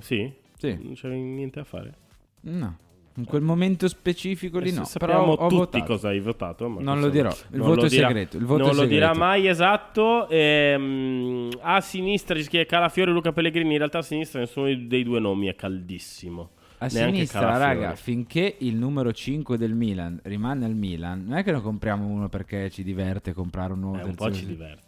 Sì? 0.00 0.32
Sì. 0.56 0.76
Non 0.82 0.94
c'era 0.94 1.14
niente 1.14 1.60
da 1.60 1.64
fare. 1.64 1.94
No. 2.40 2.78
In 3.18 3.24
quel 3.24 3.42
momento 3.42 3.88
specifico 3.88 4.58
lì 4.60 4.68
Eh, 4.70 4.72
no. 4.72 4.84
Sappiamo 4.84 5.34
Però 5.36 5.48
tutti 5.48 5.82
cosa 5.82 6.08
hai 6.08 6.20
votato. 6.20 6.68
Non 6.80 7.00
lo 7.00 7.08
dirò. 7.08 7.28
Il 7.50 7.58
non 7.58 7.66
voto 7.66 7.86
è 7.86 7.88
dirà- 7.88 8.06
segreto, 8.06 8.36
il 8.36 8.44
voto 8.44 8.66
non 8.66 8.76
lo 8.76 8.84
dirà 8.86 9.12
mai 9.14 9.48
esatto. 9.48 10.28
Ehm, 10.28 11.48
a 11.60 11.80
sinistra 11.80 12.36
ci 12.36 12.44
scrive 12.44 12.66
Calafiori 12.66 13.10
e 13.10 13.14
Luca 13.14 13.32
Pellegrini. 13.32 13.72
In 13.72 13.78
realtà 13.78 13.98
a 13.98 14.02
sinistra 14.02 14.38
nessuno 14.40 14.66
dei 14.72 15.02
due 15.02 15.18
nomi 15.20 15.48
è 15.48 15.54
caldissimo. 15.56 16.50
A 16.80 16.86
Neanche 16.92 17.12
sinistra, 17.14 17.40
Calafiori. 17.40 17.80
raga, 17.80 17.94
finché 17.96 18.54
il 18.60 18.76
numero 18.76 19.12
5 19.12 19.58
del 19.58 19.74
Milan 19.74 20.20
rimane 20.22 20.64
al 20.64 20.76
Milan, 20.76 21.24
non 21.26 21.38
è 21.38 21.42
che 21.42 21.50
lo 21.50 21.60
compriamo 21.60 22.06
uno 22.06 22.28
perché 22.28 22.70
ci 22.70 22.84
diverte 22.84 23.32
comprare 23.32 23.72
un 23.72 23.80
nuovo 23.80 23.98
Eh, 23.98 24.04
un 24.04 24.14
po' 24.14 24.26
terzino. 24.26 24.46
ci 24.48 24.54
diverte. 24.54 24.87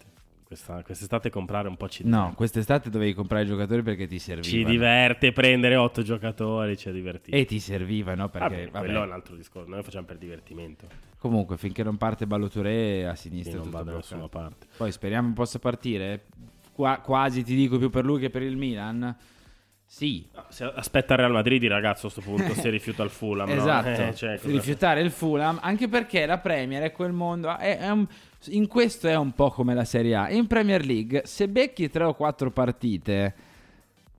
Questa, 0.50 0.82
quest'estate 0.82 1.30
comprare 1.30 1.68
un 1.68 1.76
po' 1.76 1.88
ci 1.88 2.02
diverte. 2.02 2.26
No, 2.26 2.34
quest'estate 2.34 2.90
dovevi 2.90 3.14
comprare 3.14 3.44
i 3.44 3.46
giocatori 3.46 3.82
perché 3.82 4.08
ti 4.08 4.18
servivano. 4.18 4.52
Ci 4.52 4.64
diverte 4.68 5.30
prendere 5.30 5.76
otto 5.76 6.02
giocatori, 6.02 6.76
ci 6.76 6.88
è 6.88 6.92
divertito. 6.92 7.36
E 7.36 7.44
ti 7.44 7.60
servivano 7.60 8.28
perché 8.28 8.48
Vabbè, 8.48 8.70
vabbè. 8.72 8.84
quello 8.84 9.02
è 9.04 9.06
un 9.06 9.12
altro 9.12 9.36
discorso. 9.36 9.68
Noi 9.68 9.78
lo 9.78 9.84
facciamo 9.84 10.06
per 10.06 10.18
divertimento. 10.18 10.88
Comunque, 11.18 11.56
finché 11.56 11.84
non 11.84 11.96
parte 11.96 12.26
Balloturé 12.26 13.06
a 13.06 13.14
sinistra 13.14 13.52
è 13.52 13.56
non 13.58 13.64
tutto 13.66 13.76
va 13.76 13.84
da 13.84 13.94
nessuna 13.94 14.26
parte. 14.26 14.66
Poi 14.76 14.90
speriamo 14.90 15.32
possa 15.34 15.60
partire. 15.60 16.24
Qua- 16.72 16.98
quasi 16.98 17.44
ti 17.44 17.54
dico 17.54 17.78
più 17.78 17.88
per 17.88 18.04
lui 18.04 18.18
che 18.18 18.28
per 18.30 18.42
il 18.42 18.56
Milan. 18.56 19.16
Sì, 19.84 20.28
Se 20.48 20.64
aspetta 20.64 21.12
il 21.14 21.20
Real 21.20 21.32
Madrid, 21.32 21.64
ragazzo, 21.68 22.08
a 22.08 22.10
questo 22.10 22.28
punto 22.28 22.54
si 22.60 22.68
rifiuta 22.70 23.04
il 23.04 23.10
Fulham. 23.10 23.48
no? 23.48 23.54
esatto. 23.54 23.88
Eh, 24.02 24.14
cioè, 24.16 24.36
Rifiutare 24.42 25.00
il 25.00 25.12
Fulham, 25.12 25.60
anche 25.62 25.86
perché 25.86 26.26
la 26.26 26.38
Premier 26.38 26.82
è 26.82 26.90
quel 26.90 27.12
mondo. 27.12 27.56
è- 27.56 27.78
è 27.78 27.88
un- 27.90 28.06
in 28.48 28.66
questo 28.66 29.08
è 29.08 29.16
un 29.16 29.32
po' 29.32 29.50
come 29.50 29.74
la 29.74 29.84
Serie 29.84 30.14
A. 30.14 30.30
In 30.30 30.46
Premier 30.46 30.84
League, 30.84 31.22
se 31.24 31.48
becchi 31.48 31.90
tre 31.90 32.04
o 32.04 32.14
quattro 32.14 32.50
partite, 32.50 33.34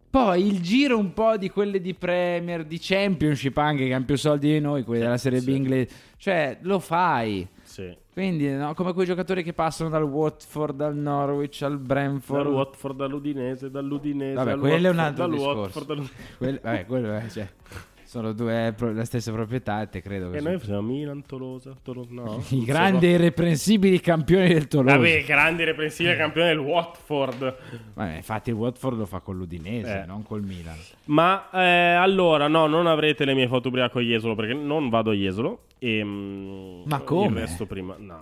poi 0.09 0.45
il 0.45 0.61
giro 0.61 0.97
un 0.97 1.13
po' 1.13 1.37
di 1.37 1.49
quelle 1.49 1.79
di 1.79 1.93
Premier, 1.93 2.65
di 2.65 2.77
Championship 2.79 3.57
anche, 3.57 3.87
che 3.87 3.93
hanno 3.93 4.05
più 4.05 4.17
soldi 4.17 4.51
di 4.51 4.59
noi, 4.59 4.83
quelli 4.83 5.01
della 5.01 5.17
Serie 5.17 5.39
B 5.39 5.43
sì. 5.43 5.55
inglese, 5.55 5.95
cioè 6.17 6.57
lo 6.61 6.79
fai. 6.79 7.47
Sì. 7.63 7.95
Quindi, 8.11 8.51
no, 8.51 8.73
come 8.73 8.91
quei 8.91 9.05
giocatori 9.05 9.41
che 9.41 9.53
passano 9.53 9.89
dal 9.89 10.03
Watford 10.03 10.81
al 10.81 10.97
Norwich 10.97 11.61
al 11.61 11.77
Brentford. 11.77 12.43
Dal 12.43 12.51
Watford 12.51 12.99
all'Udinese, 12.99 13.71
dall'Udinese 13.71 14.33
Vabbè, 14.33 14.57
quello 14.57 14.87
è 14.87 14.91
un 14.91 14.97
Watford, 14.97 15.19
altro 15.19 15.27
discorso. 15.29 15.79
Watford. 15.79 16.09
Quello- 16.37 16.59
vabbè, 16.61 16.85
quello 16.85 17.13
è, 17.13 17.29
cioè, 17.29 17.47
sono 18.11 18.33
due 18.33 18.73
pro- 18.75 18.91
la 18.91 19.05
stessa 19.05 19.31
proprietà 19.31 19.83
e 19.83 19.87
te 19.87 20.01
credo 20.01 20.31
che 20.31 20.39
E 20.39 20.41
noi 20.41 20.59
facciamo 20.59 20.81
Milan, 20.81 21.23
Tolosa, 21.25 21.73
Tolosa 21.81 22.09
no. 22.11 22.43
i 22.49 22.65
grandi 22.65 23.05
e 23.07 23.11
irreprensibili 23.11 24.01
campioni 24.01 24.49
del 24.49 24.67
Tolosa. 24.67 24.97
Vabbè, 24.97 25.23
grandi 25.23 25.63
reprensibili 25.63 26.17
campione 26.17 26.49
del 26.49 26.57
Watford. 26.57 27.55
Vabbè, 27.93 28.15
infatti 28.17 28.49
il 28.49 28.57
Watford 28.57 28.97
lo 28.97 29.05
fa 29.05 29.21
con 29.21 29.37
l'Udinese, 29.37 30.01
Eh. 30.01 30.05
non 30.05 30.23
col 30.23 30.43
Milan. 30.43 30.75
Ma 31.05 31.49
eh, 31.53 31.93
allora, 31.93 32.49
no, 32.49 32.67
non 32.67 32.85
avrete 32.85 33.23
le 33.23 33.33
mie 33.33 33.47
foto 33.47 33.69
ubriaco 33.69 33.99
a 33.99 34.01
Jesolo 34.01 34.35
perché 34.35 34.55
non 34.55 34.89
vado 34.89 35.11
a 35.11 35.13
Jesolo. 35.13 35.67
E, 35.79 36.03
mm, 36.03 36.81
Ma 36.87 36.99
come? 36.99 37.27
Il 37.27 37.45
resto 37.47 37.65
prima. 37.65 37.95
No, 37.97 38.19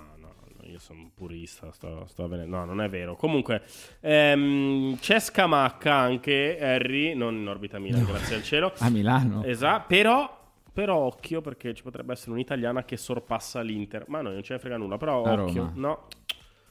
sono 0.90 1.02
un 1.02 1.14
purista. 1.14 1.72
Sto, 1.72 2.06
sto 2.08 2.24
avvenendo- 2.24 2.58
No, 2.58 2.66
non 2.66 2.82
è 2.82 2.90
vero. 2.90 3.16
Comunque, 3.16 3.62
ehm, 4.00 4.98
c'è 4.98 5.20
Scamacca 5.20 5.94
anche, 5.94 6.58
Harry, 6.60 7.14
non 7.14 7.36
in 7.36 7.48
orbita 7.48 7.78
Milan, 7.80 8.04
grazie 8.06 8.36
al 8.38 8.44
cielo. 8.44 8.74
A 8.80 8.90
Milano. 8.90 9.44
Esatto, 9.44 9.86
però. 9.88 10.38
Però 10.72 10.96
occhio 10.96 11.42
perché 11.42 11.74
ci 11.74 11.84
potrebbe 11.84 12.14
essere 12.14 12.32
un'italiana 12.32 12.84
che 12.86 12.96
sorpassa 12.96 13.60
l'Inter. 13.62 14.06
Ma 14.08 14.22
noi 14.22 14.34
non 14.34 14.44
ce 14.44 14.54
ne 14.54 14.60
frega 14.60 14.78
nulla. 14.78 14.98
Però 14.98 15.24
A 15.24 15.32
occhio. 15.44 15.64
Roma. 15.64 15.72
No, 15.76 16.08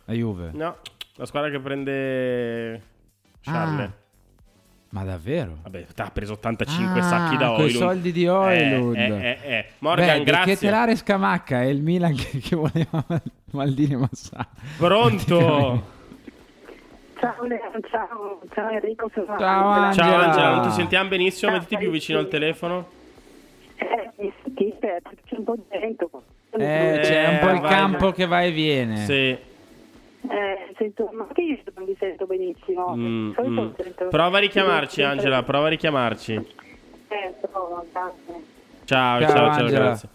La 0.07 0.15
Juve. 0.15 0.51
no. 0.55 0.77
La 1.17 1.27
squadra 1.27 1.51
che 1.51 1.59
prende 1.61 2.83
Charle. 3.41 3.83
Ah, 3.85 3.93
ma 4.91 5.03
davvero? 5.05 5.59
Vabbè, 5.63 5.87
ha 5.97 6.11
preso 6.11 6.33
85 6.35 7.01
Ah, 7.01 7.03
sacchi 7.03 7.37
da 7.37 7.53
Oilund. 7.53 7.71
soldi 7.71 8.13
di 8.13 8.27
Oilund. 8.27 8.97
Eh, 8.97 9.01
eh, 9.03 9.39
eh, 9.43 9.57
eh. 9.59 9.65
Morgan, 9.79 10.19
Beh, 10.19 10.25
grazie. 10.25 10.53
Becchetelare 10.55 10.93
e 10.93 10.97
Scamacca 10.97 11.61
è 11.63 11.67
il 11.67 11.83
Milan 11.83 12.15
che, 12.15 12.39
che 12.39 12.57
voleva 12.57 13.05
Maldini 13.53 13.97
Massà. 13.97 14.47
Pronto? 14.79 15.97
Ciao 17.21 17.45
Leo, 17.47 17.61
ciao, 17.91 18.41
ciao 18.55 18.69
Enrico, 18.71 19.11
sono 19.13 19.37
Ciao, 19.39 19.69
Angela. 19.69 20.09
Ciao 20.09 20.21
Angela. 20.21 20.51
Non 20.55 20.69
ti 20.69 20.71
sentiamo 20.75 21.09
benissimo, 21.09 21.51
Ciao, 21.51 21.61
mettiti 21.61 21.81
più 21.83 21.91
vicino 21.91 22.19
al 22.21 22.29
telefono. 22.29 22.89
Eh, 23.77 24.11
mi 24.19 24.33
sentite? 24.43 25.03
C'è 25.27 25.37
un 25.37 25.45
po' 25.45 25.55
di 25.57 25.63
vento. 25.79 26.11
Eh, 26.51 27.01
c'è 27.03 27.29
un 27.29 27.39
po' 27.41 27.51
il 27.55 27.61
vai. 27.61 27.71
campo 27.71 28.13
che 28.13 28.27
va 28.27 28.43
e 28.43 28.53
viene. 28.53 28.97
Sì. 29.05 29.37
Eh, 30.31 30.75
sento, 30.77 31.09
ma 31.13 31.27
che 31.33 31.41
io 31.43 31.59
non 31.75 31.85
vi 31.87 31.97
sento 31.99 32.27
benissimo. 32.27 32.95
Mm, 32.95 33.29
mm. 33.29 33.73
sento- 33.77 34.09
Prova 34.09 34.37
a 34.37 34.41
richiamarci, 34.41 35.03
Angela, 35.03 35.43
prova 35.43 35.67
a 35.67 35.71
richiamarci. 35.71 36.35
Eh, 36.35 37.35
provo, 37.41 37.87
grazie. 37.91 38.45
Ciao, 38.85 39.21
Ciao, 39.21 39.31
ciao, 39.31 39.53
ciao, 39.55 39.67
grazie. 39.69 40.09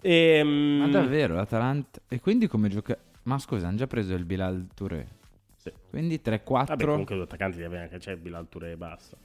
Ehm, 0.00 0.78
Ma 0.78 0.88
davvero, 0.88 1.34
l'Atalanta... 1.34 2.00
E 2.08 2.20
quindi 2.20 2.46
come 2.46 2.68
gioca... 2.68 2.96
Ma 3.24 3.38
scusa, 3.38 3.68
hanno 3.68 3.76
già 3.76 3.86
preso 3.86 4.14
il 4.14 4.24
Bilal 4.24 4.68
Touré. 4.74 5.06
Sì. 5.56 5.72
Quindi 5.90 6.20
Vabbè, 6.22 6.42
3-4. 6.44 6.84
comunque 6.86 7.14
due 7.14 7.24
attaccanti 7.24 7.58
devi 7.58 7.76
anche 7.76 7.98
c'è 7.98 8.16
Bilal 8.16 8.48
Touré 8.48 8.72
e 8.72 8.76
basta. 8.76 9.16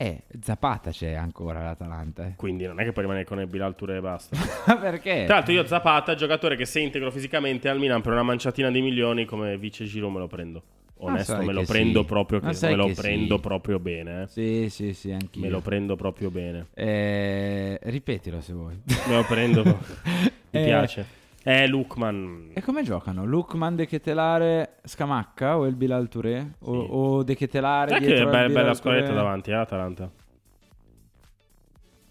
Eh, 0.00 0.22
Zapata 0.40 0.92
c'è 0.92 1.14
ancora 1.14 1.60
l'Atalanta. 1.60 2.26
Eh. 2.28 2.34
Quindi 2.36 2.64
non 2.66 2.78
è 2.78 2.84
che 2.84 2.92
puoi 2.92 3.04
rimanere 3.04 3.26
con 3.26 3.40
il 3.40 3.48
Bilal 3.48 3.74
Touré 3.74 3.96
e 3.96 4.00
basta. 4.00 4.36
Perché? 4.78 5.24
Tra 5.24 5.36
l'altro 5.36 5.52
io 5.52 5.66
Zapata, 5.66 6.14
giocatore 6.14 6.54
che 6.54 6.66
se 6.66 6.78
integro 6.78 7.10
fisicamente 7.10 7.68
al 7.68 7.80
Milan 7.80 8.00
per 8.00 8.12
una 8.12 8.22
manciatina 8.22 8.70
di 8.70 8.80
milioni 8.80 9.24
come 9.24 9.58
vice 9.58 9.86
Giro 9.86 10.08
me 10.08 10.20
lo 10.20 10.28
prendo. 10.28 10.62
Onesto, 11.00 11.42
me 11.42 11.52
lo 11.52 11.64
prendo 11.64 12.00
sì. 12.00 12.06
proprio 12.06 12.40
che, 12.40 12.56
me 12.62 12.74
lo 12.74 12.92
prendo 12.92 13.36
sì. 13.36 13.40
proprio 13.40 13.78
bene, 13.80 14.22
eh. 14.22 14.26
Sì, 14.28 14.68
sì, 14.68 14.92
sì, 14.94 15.10
anch'io. 15.10 15.42
Me 15.42 15.48
lo 15.48 15.60
prendo 15.60 15.96
proprio 15.96 16.30
bene. 16.30 16.66
Eh, 16.74 17.78
ripetilo 17.82 18.40
se 18.40 18.52
vuoi. 18.52 18.80
Me 19.08 19.14
lo 19.14 19.24
prendo. 19.24 19.62
Mi 20.50 20.60
Eh, 20.60 20.64
piace. 20.64 21.06
Eh, 21.48 21.66
Lukman. 21.66 22.50
E 22.52 22.60
come 22.60 22.82
giocano? 22.82 23.24
Lukman, 23.24 23.74
De 23.74 23.86
Ketelare, 23.86 24.74
Scamacca 24.84 25.56
o 25.56 25.64
il 25.64 25.76
Bilal 25.76 26.06
Touré? 26.08 26.46
O, 26.58 26.76
o 26.78 27.22
De 27.22 27.34
Ketelare 27.34 27.88
Sai 27.88 28.00
che 28.00 28.06
dietro 28.06 28.28
be- 28.28 28.48
bella 28.50 28.74
Touré? 28.74 29.00
davanti, 29.14 29.50
eh, 29.50 29.54
Atalanta. 29.54 30.10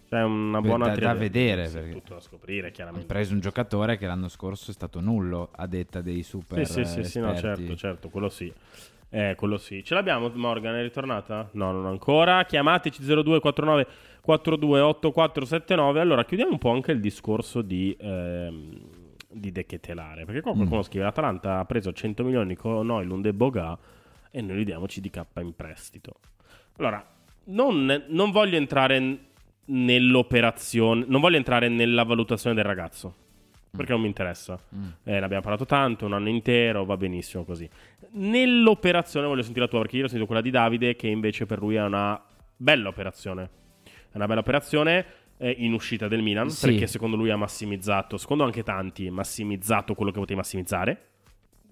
C'è 0.09 0.23
una 0.23 0.59
buona 0.59 0.87
da- 0.87 0.95
da 0.95 1.13
vedere, 1.13 1.67
sì, 1.67 1.73
perché- 1.75 1.91
tutto 1.91 2.13
da 2.15 2.19
scoprire, 2.19 2.61
Hanno 2.67 2.71
chiaramente. 2.71 3.05
preso 3.05 3.33
un 3.33 3.39
giocatore 3.39 3.97
che 3.97 4.07
l'anno 4.07 4.27
scorso 4.27 4.71
è 4.71 4.73
stato 4.73 4.99
nullo 5.01 5.49
a 5.55 5.67
detta 5.67 6.01
dei 6.01 6.23
super 6.23 6.65
Sì, 6.65 6.83
sì, 6.85 7.03
sì, 7.03 7.03
sì, 7.03 7.19
no, 7.19 7.35
certo, 7.35 7.75
certo, 7.75 8.09
quello 8.09 8.29
sì. 8.29 8.51
Eh, 9.09 9.35
quello 9.37 9.57
sì. 9.57 9.83
Ce 9.83 9.93
l'abbiamo, 9.93 10.31
Morgan? 10.33 10.73
È 10.75 10.81
ritornata? 10.81 11.47
No, 11.51 11.71
non 11.71 11.85
ancora. 11.85 12.43
Chiamateci 12.43 13.03
0249 13.03 13.85
42 14.19 14.79
8479. 14.79 15.99
Allora, 15.99 16.25
chiudiamo 16.25 16.53
un 16.53 16.57
po' 16.57 16.71
anche 16.71 16.91
il 16.91 16.99
discorso 16.99 17.61
di, 17.61 17.95
ehm, 17.99 18.81
di 19.29 19.51
De 19.51 19.65
Ketelare. 19.65 20.25
Perché 20.25 20.41
qua 20.41 20.53
qualcuno 20.53 20.81
scrive: 20.83 21.03
L'Atalanta 21.05 21.59
ha 21.59 21.65
preso 21.65 21.91
100 21.91 22.23
milioni 22.23 22.55
con 22.55 22.89
Oilund 22.89 23.25
e 23.25 23.33
Boga 23.33 23.77
e 24.31 24.41
noi 24.41 24.57
gli 24.57 24.65
diamo 24.65 24.85
CDK 24.85 25.25
in 25.39 25.55
prestito. 25.55 26.19
Allora, 26.77 27.05
non, 27.45 28.05
non 28.07 28.31
voglio 28.31 28.57
entrare 28.57 29.17
nell'operazione, 29.65 31.05
non 31.07 31.21
voglio 31.21 31.37
entrare 31.37 31.69
nella 31.69 32.03
valutazione 32.03 32.55
del 32.55 32.65
ragazzo. 32.65 33.25
Perché 33.69 33.91
non 33.91 34.01
mi 34.01 34.07
interessa. 34.07 34.57
Mm. 34.75 34.85
Eh, 35.03 35.11
ne 35.11 35.23
abbiamo 35.23 35.41
parlato 35.41 35.65
tanto, 35.65 36.05
un 36.05 36.13
anno 36.13 36.29
intero, 36.29 36.85
va 36.85 36.97
benissimo 36.97 37.43
così. 37.43 37.69
Nell'operazione 38.11 39.27
voglio 39.27 39.43
sentire 39.43 39.65
la 39.65 39.69
tua, 39.69 39.81
perché 39.81 39.97
io 39.97 40.05
ho 40.05 40.07
sentito 40.07 40.25
quella 40.25 40.41
di 40.41 40.49
Davide, 40.49 40.95
che 40.95 41.07
invece 41.07 41.45
per 41.45 41.59
lui 41.59 41.75
è 41.75 41.83
una 41.83 42.19
bella 42.55 42.87
operazione. 42.87 43.49
È 43.83 44.15
una 44.15 44.25
bella 44.25 44.39
operazione 44.39 45.05
in 45.45 45.73
uscita 45.73 46.07
del 46.07 46.21
Milan, 46.21 46.49
Sì. 46.49 46.67
perché 46.67 46.87
secondo 46.87 47.15
lui 47.15 47.29
ha 47.29 47.37
massimizzato, 47.37 48.17
secondo 48.17 48.43
anche 48.43 48.63
tanti, 48.63 49.09
massimizzato 49.09 49.93
quello 49.93 50.11
che 50.11 50.19
potevi 50.19 50.39
massimizzare. 50.39 51.01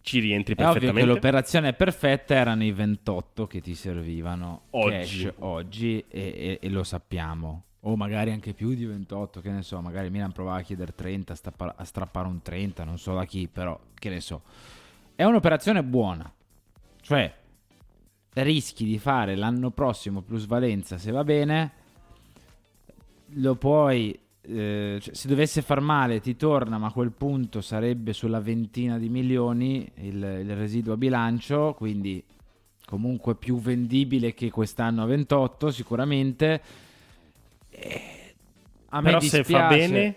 Ci 0.01 0.19
rientri 0.19 0.54
È 0.54 0.58
ovvio 0.62 0.73
che 0.73 0.80
perfettamente. 0.80 1.13
l'operazione 1.13 1.73
perfetta 1.73 2.36
erano 2.36 2.63
i 2.63 2.71
28 2.71 3.47
che 3.47 3.60
ti 3.62 3.73
servivano 3.73 4.63
Oggi. 4.71 5.23
cash 5.23 5.34
oggi 5.39 5.97
e, 6.08 6.19
e- 6.19 6.60
e 6.62 6.69
lo 6.69 6.84
sappiamo. 6.84 7.63
O 7.88 7.95
magari 7.95 8.32
anche 8.32 8.54
più 8.54 8.73
di 8.75 8.86
28, 8.86 9.41
che 9.41 9.49
ne 9.49 9.62
so, 9.63 9.80
magari 9.82 10.10
Milan 10.12 10.32
provava 10.32 10.58
a 10.58 10.62
chiedere 10.62 10.93
30, 10.93 11.34
a, 11.34 11.36
stappa- 11.36 11.73
a 11.78 11.84
strappare 11.84 12.28
un 12.28 12.41
30, 12.41 12.84
non 12.84 12.97
so 12.99 13.13
da 13.15 13.25
chi, 13.25 13.47
però 13.47 13.80
che 13.95 14.10
ne 14.10 14.19
so. 14.21 14.41
È 15.15 15.23
un'operazione 15.23 15.84
buona. 15.84 16.32
Cioè, 17.01 17.34
rischi 18.34 18.86
di 18.86 18.97
fare 18.99 19.36
l'anno 19.36 19.71
prossimo 19.71 20.21
plusvalenza 20.21 20.97
se 20.97 21.12
va 21.12 21.23
bene, 21.23 21.71
lo 23.36 23.56
puoi... 23.56 24.17
eh, 24.41 24.98
cioè, 25.02 25.13
se 25.13 25.28
dovesse 25.28 25.62
far 25.62 25.80
male 25.82 26.19
ti 26.19 26.36
torna, 26.36 26.78
ma 26.78 26.88
a 26.88 26.91
quel 26.91 27.12
punto 27.12 27.62
sarebbe 27.62 28.13
sulla 28.13 28.39
ventina 28.41 28.98
di 28.98 29.10
milioni 29.10 29.89
il, 30.02 30.15
il 30.15 30.56
residuo 30.56 30.93
a 30.93 30.98
bilancio, 30.98 31.74
quindi 31.78 32.24
comunque 32.86 33.36
più 33.36 33.60
vendibile 33.60 34.34
che 34.34 34.52
quest'anno 34.52 35.02
a 35.04 35.06
28 35.06 35.71
sicuramente. 35.71 36.62
Eh, 37.71 38.34
a 38.89 39.02
me 39.02 39.08
Però 39.08 39.19
se 39.19 39.30
fa 39.30 39.67
dispiace- 39.67 39.78
bene- 39.89 40.15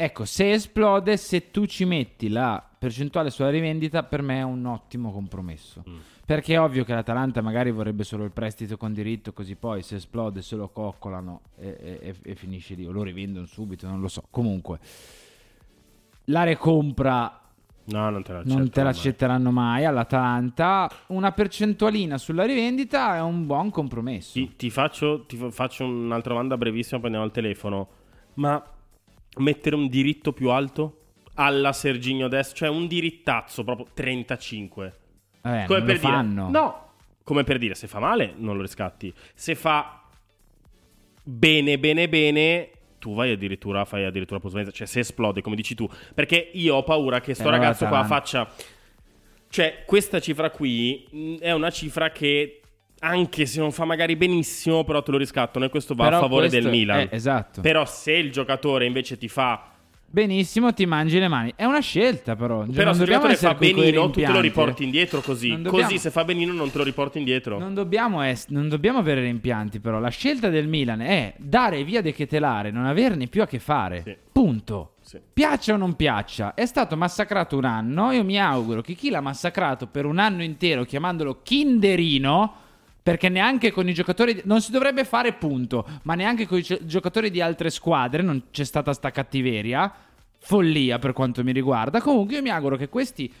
Ecco, 0.00 0.24
se 0.24 0.52
esplode, 0.52 1.16
se 1.16 1.50
tu 1.50 1.66
ci 1.66 1.84
metti 1.84 2.28
la 2.28 2.67
percentuale 2.78 3.30
sulla 3.30 3.50
rivendita, 3.50 4.04
per 4.04 4.22
me 4.22 4.38
è 4.38 4.42
un 4.42 4.64
ottimo 4.64 5.10
compromesso. 5.10 5.82
Mm. 5.88 5.96
Perché 6.24 6.54
è 6.54 6.60
ovvio 6.60 6.84
che 6.84 6.94
l'Atalanta 6.94 7.42
magari 7.42 7.70
vorrebbe 7.70 8.04
solo 8.04 8.24
il 8.24 8.30
prestito 8.30 8.76
con 8.76 8.92
diritto, 8.92 9.32
così 9.32 9.56
poi 9.56 9.82
se 9.82 9.96
esplode 9.96 10.42
se 10.42 10.56
lo 10.56 10.68
coccolano 10.68 11.40
e, 11.56 11.98
e- 12.00 12.14
e- 12.22 12.34
finisce 12.34 12.74
lì, 12.74 12.86
o 12.86 12.92
lo 12.92 13.02
rivendono 13.02 13.46
subito, 13.46 13.88
non 13.88 14.00
lo 14.00 14.08
so. 14.08 14.24
Comunque, 14.30 14.78
la 16.24 16.44
recompra 16.44 17.42
No, 17.88 18.10
non 18.10 18.22
te 18.22 18.32
la 18.34 18.42
non 18.44 18.68
te 18.68 18.82
l'accetteranno 18.82 19.50
mai 19.50 19.86
all'Atalanta. 19.86 20.90
Una 21.06 21.32
percentualina 21.32 22.18
sulla 22.18 22.44
rivendita 22.44 23.16
è 23.16 23.22
un 23.22 23.46
buon 23.46 23.70
compromesso. 23.70 24.32
Ti, 24.34 24.56
ti 24.56 24.68
faccio, 24.68 25.24
ti 25.24 25.36
fa- 25.36 25.50
faccio 25.50 25.86
un'altra 25.86 26.34
domanda 26.34 26.58
brevissima, 26.58 26.98
poi 26.98 27.06
andiamo 27.06 27.24
al 27.24 27.32
telefono. 27.32 27.88
Ma 28.34 28.62
mettere 29.38 29.74
un 29.74 29.88
diritto 29.88 30.32
più 30.32 30.50
alto 30.50 30.97
alla 31.40 31.72
Serginio 31.72 32.26
adesso, 32.26 32.54
cioè 32.54 32.68
un 32.68 32.86
dirittazzo 32.88 33.62
proprio 33.62 33.86
35. 33.94 34.98
Eh, 35.42 35.64
come 35.66 35.82
per 35.82 35.84
dire, 35.84 35.98
fanno. 35.98 36.50
no, 36.50 36.92
come 37.22 37.44
per 37.44 37.58
dire, 37.58 37.74
se 37.74 37.86
fa 37.86 38.00
male 38.00 38.34
non 38.36 38.56
lo 38.56 38.62
riscatti. 38.62 39.12
Se 39.34 39.54
fa 39.54 40.02
bene, 41.22 41.78
bene, 41.78 42.08
bene, 42.08 42.70
tu 42.98 43.14
vai 43.14 43.30
addirittura, 43.32 43.84
fai 43.84 44.04
addirittura 44.04 44.40
plusvalenza. 44.40 44.72
Cioè, 44.72 44.86
se 44.86 45.00
esplode, 45.00 45.40
come 45.40 45.54
dici 45.54 45.74
tu. 45.74 45.88
Perché 46.14 46.50
io 46.54 46.74
ho 46.74 46.82
paura 46.82 47.20
che 47.20 47.34
sto 47.34 47.44
Però 47.44 47.56
ragazzo 47.56 47.86
qua 47.86 48.04
faccia. 48.04 48.50
Cioè, 49.48 49.84
questa 49.86 50.20
cifra 50.20 50.50
qui 50.50 51.06
mh, 51.10 51.34
è 51.36 51.52
una 51.52 51.70
cifra 51.70 52.10
che. 52.10 52.60
Anche 53.00 53.46
se 53.46 53.60
non 53.60 53.70
fa 53.70 53.84
magari 53.84 54.16
benissimo, 54.16 54.82
però 54.82 55.02
te 55.04 55.12
lo 55.12 55.18
riscattano 55.18 55.64
e 55.64 55.68
questo 55.68 55.94
va 55.94 56.06
Però 56.06 56.16
a 56.16 56.20
favore 56.20 56.48
del 56.48 56.68
Milan. 56.68 56.98
è- 57.02 57.08
esatto. 57.12 57.60
Però 57.60 57.84
se 57.84 58.10
il 58.12 58.32
giocatore 58.32 58.86
invece 58.86 59.16
ti 59.16 59.28
fa. 59.28 59.70
Benissimo, 60.10 60.72
ti 60.72 60.86
mangi 60.86 61.18
le 61.18 61.28
mani. 61.28 61.52
È 61.54 61.64
una 61.66 61.80
scelta, 61.80 62.34
però. 62.34 62.64
Però 62.64 62.84
non 62.86 62.94
se 62.94 63.00
dobbiamo 63.00 63.26
essere 63.26 63.52
fa 63.52 63.58
benino, 63.58 63.76
tu 63.76 63.82
te 63.82 63.92
lo 63.92 64.02
rimpianti. 64.06 64.40
riporti 64.40 64.84
indietro 64.84 65.20
così. 65.20 65.48
Dobbiamo- 65.50 65.70
Così 65.82 65.98
se 65.98 66.10
fa 66.10 66.24
benino 66.24 66.54
non 66.54 66.70
te 66.70 66.78
lo 66.78 66.84
riporti 66.84 67.18
indietro. 67.18 67.58
Non 67.58 67.74
dobbiamo, 67.74 68.22
ess- 68.22 68.48
non 68.48 68.70
dobbiamo 68.70 68.98
avere 68.98 69.20
rimpianti, 69.20 69.80
però. 69.80 69.98
La 69.98 70.08
scelta 70.08 70.48
del 70.48 70.66
Milan 70.66 71.02
è 71.02 71.34
dare 71.36 71.84
via 71.84 72.00
De 72.00 72.14
Ketelare, 72.14 72.70
non 72.70 72.86
averne 72.86 73.26
più 73.26 73.42
a 73.42 73.46
che 73.46 73.58
fare. 73.58 74.18
Punto. 74.32 74.92
Piaccia 75.32 75.74
o 75.74 75.76
non 75.76 75.94
piaccia, 75.94 76.54
è 76.54 76.64
stato 76.66 76.96
massacrato 76.96 77.56
un 77.58 77.64
anno. 77.64 78.10
Io 78.12 78.24
mi 78.24 78.38
auguro 78.40 78.80
che 78.80 78.94
chi 78.94 79.10
l'ha 79.10 79.20
massacrato 79.20 79.86
per 79.88 80.06
un 80.06 80.18
anno 80.18 80.42
intero, 80.42 80.84
chiamandolo 80.84 81.40
Kinderino, 81.42 82.54
perché 83.08 83.30
neanche 83.30 83.72
con 83.72 83.88
i 83.88 83.94
giocatori. 83.94 84.42
Non 84.44 84.60
si 84.60 84.70
dovrebbe 84.70 85.02
fare 85.02 85.32
punto, 85.32 85.88
ma 86.02 86.14
neanche 86.14 86.46
con 86.46 86.58
i 86.58 86.62
gio- 86.62 86.84
giocatori 86.84 87.30
di 87.30 87.40
altre 87.40 87.70
squadre 87.70 88.20
non 88.20 88.48
c'è 88.50 88.64
stata 88.64 88.92
sta 88.92 89.10
cattiveria. 89.10 89.90
Follia 90.36 90.98
per 90.98 91.14
quanto 91.14 91.42
mi 91.42 91.52
riguarda. 91.52 92.02
Comunque, 92.02 92.36
io 92.36 92.42
mi 92.42 92.50
auguro 92.50 92.76
che 92.76 92.90
questi 92.90 93.32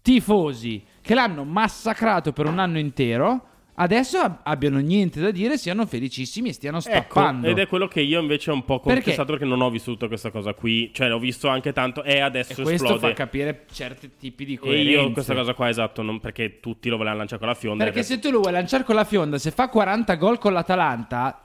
tifosi 0.00 0.84
che 1.00 1.14
l'hanno 1.14 1.42
massacrato 1.42 2.32
per 2.32 2.46
un 2.46 2.60
anno 2.60 2.78
intero 2.78 3.48
adesso 3.76 4.18
ab- 4.18 4.40
abbiano 4.42 4.78
niente 4.78 5.20
da 5.20 5.30
dire, 5.30 5.56
siano 5.56 5.86
felicissimi 5.86 6.48
e 6.48 6.52
stiano 6.52 6.78
Ecco, 6.78 6.88
stappando. 6.90 7.46
ed 7.48 7.58
è 7.58 7.66
quello 7.66 7.86
che 7.88 8.00
io 8.00 8.20
invece 8.20 8.50
ho 8.50 8.54
un 8.54 8.64
po' 8.64 8.80
Perché? 8.80 8.94
contestato 9.00 9.30
perché 9.32 9.44
non 9.46 9.60
ho 9.60 9.70
vissuto 9.70 10.08
questa 10.08 10.30
cosa 10.30 10.52
qui. 10.54 10.90
Cioè, 10.92 11.12
ho 11.12 11.18
visto 11.18 11.48
anche 11.48 11.72
tanto. 11.72 12.02
E 12.02 12.20
adesso 12.20 12.52
e 12.52 12.62
questo 12.62 12.84
esplode. 12.84 12.98
fa 13.08 13.12
capire 13.12 13.64
certi 13.72 14.10
tipi 14.18 14.44
di 14.44 14.54
e 14.54 14.58
coerenze. 14.58 14.90
io 14.90 15.10
questa 15.12 15.34
cosa 15.34 15.54
qua, 15.54 15.68
esatto, 15.68 16.02
non 16.02 16.20
perché 16.20 16.60
tutti 16.60 16.88
lo 16.88 16.96
volevano 16.96 17.18
lanciare 17.20 17.40
con 17.40 17.48
la 17.50 17.54
fionda. 17.54 17.84
Perché 17.84 18.00
e 18.00 18.02
se 18.02 18.18
tu 18.18 18.30
lo 18.30 18.40
vuoi 18.40 18.52
lanciare 18.52 18.84
con 18.84 18.94
la 18.94 19.04
fionda, 19.04 19.38
se 19.38 19.50
fa 19.50 19.68
40 19.68 20.14
gol 20.16 20.38
con 20.38 20.52
l'Atalanta, 20.52 21.40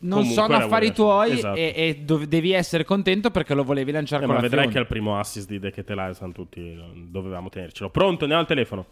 non 0.00 0.20
Comunque 0.20 0.42
sono 0.44 0.54
affari 0.56 0.92
tuoi 0.92 1.32
esatto. 1.32 1.56
e, 1.58 1.72
e 1.74 1.96
dov- 2.04 2.24
devi 2.26 2.52
essere 2.52 2.84
contento 2.84 3.30
perché 3.32 3.52
lo 3.54 3.64
volevi 3.64 3.90
lanciare 3.90 4.22
Eh, 4.22 4.26
con 4.26 4.34
ma 4.36 4.40
la 4.40 4.46
vedrai 4.46 4.66
che 4.66 4.70
fionda. 4.72 4.88
al 4.88 4.94
primo 4.94 5.18
assist 5.18 5.48
di 5.48 5.58
De 5.58 5.72
Ketelare 5.72 6.14
sanno 6.14 6.32
tutti, 6.32 6.76
dovevamo 7.10 7.48
tenercelo. 7.48 7.90
Pronto, 7.90 8.20
andiamo 8.22 8.42
al 8.42 8.48
telefono. 8.48 8.86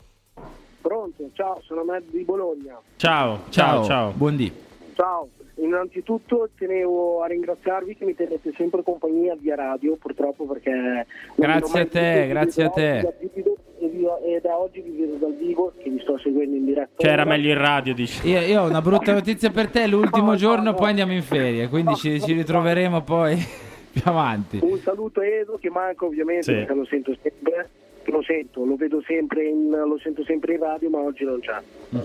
Pronto, 0.87 1.31
ciao, 1.33 1.61
sono 1.65 1.83
Matt 1.83 2.05
di 2.13 2.23
Bologna. 2.23 2.79
Ciao, 2.95 3.41
ciao, 3.49 3.83
ciao. 3.83 4.13
Buondì. 4.13 4.53
Ciao, 4.95 5.29
innanzitutto 5.57 6.49
tenevo 6.57 7.25
a 7.25 7.27
ringraziarvi 7.27 7.97
che 7.97 8.05
mi 8.05 8.15
tenete 8.15 8.53
sempre 8.57 8.85
compagnia 8.85 9.35
via 9.35 9.57
radio, 9.57 9.97
purtroppo 9.97 10.45
perché... 10.45 11.05
Grazie 11.35 11.81
a 11.81 11.87
te, 11.87 12.27
grazie 12.29 12.65
a 12.65 12.69
te. 12.71 12.99
E, 13.01 14.41
da 14.41 14.57
oggi 14.57 14.81
vi 14.81 14.93
vedo 14.93 15.17
dal 15.17 15.35
vivo, 15.35 15.73
che 15.77 15.91
vi 15.91 15.99
sto 15.99 16.19
seguendo 16.19 16.55
in 16.55 16.67
diretta. 16.67 17.03
Cioè, 17.03 17.11
era 17.11 17.25
meglio 17.25 17.51
in 17.51 17.59
radio, 17.59 17.93
dici. 17.93 18.29
Io, 18.29 18.41
io 18.43 18.63
ho 18.63 18.69
una 18.69 18.81
brutta 18.81 19.13
notizia 19.13 19.51
per 19.51 19.69
te, 19.69 19.89
l'ultimo 19.89 20.37
giorno 20.39 20.73
poi 20.73 20.91
andiamo 20.91 21.15
in 21.15 21.23
ferie, 21.23 21.67
quindi 21.67 21.97
ci, 21.97 22.21
ci 22.21 22.33
ritroveremo 22.33 23.03
poi 23.03 23.37
più 23.91 24.03
avanti. 24.05 24.61
Un 24.63 24.79
saluto 24.79 25.19
a 25.19 25.27
Edo 25.27 25.59
che 25.59 25.69
manca 25.69 26.05
ovviamente 26.05 26.45
Sì. 26.45 26.53
perché 26.53 26.75
lo 26.75 26.85
sento 26.85 27.17
sempre. 27.21 27.71
Lo 28.09 28.23
sento, 28.23 28.65
lo 28.65 28.77
vedo 28.77 29.03
sempre 29.05 29.45
in, 29.47 29.69
lo 29.69 29.99
sento 29.99 30.23
sempre 30.25 30.55
in 30.55 30.61
radio, 30.61 30.89
ma 30.89 30.99
oggi 31.01 31.25
non 31.25 31.41
c'è. 31.41 31.57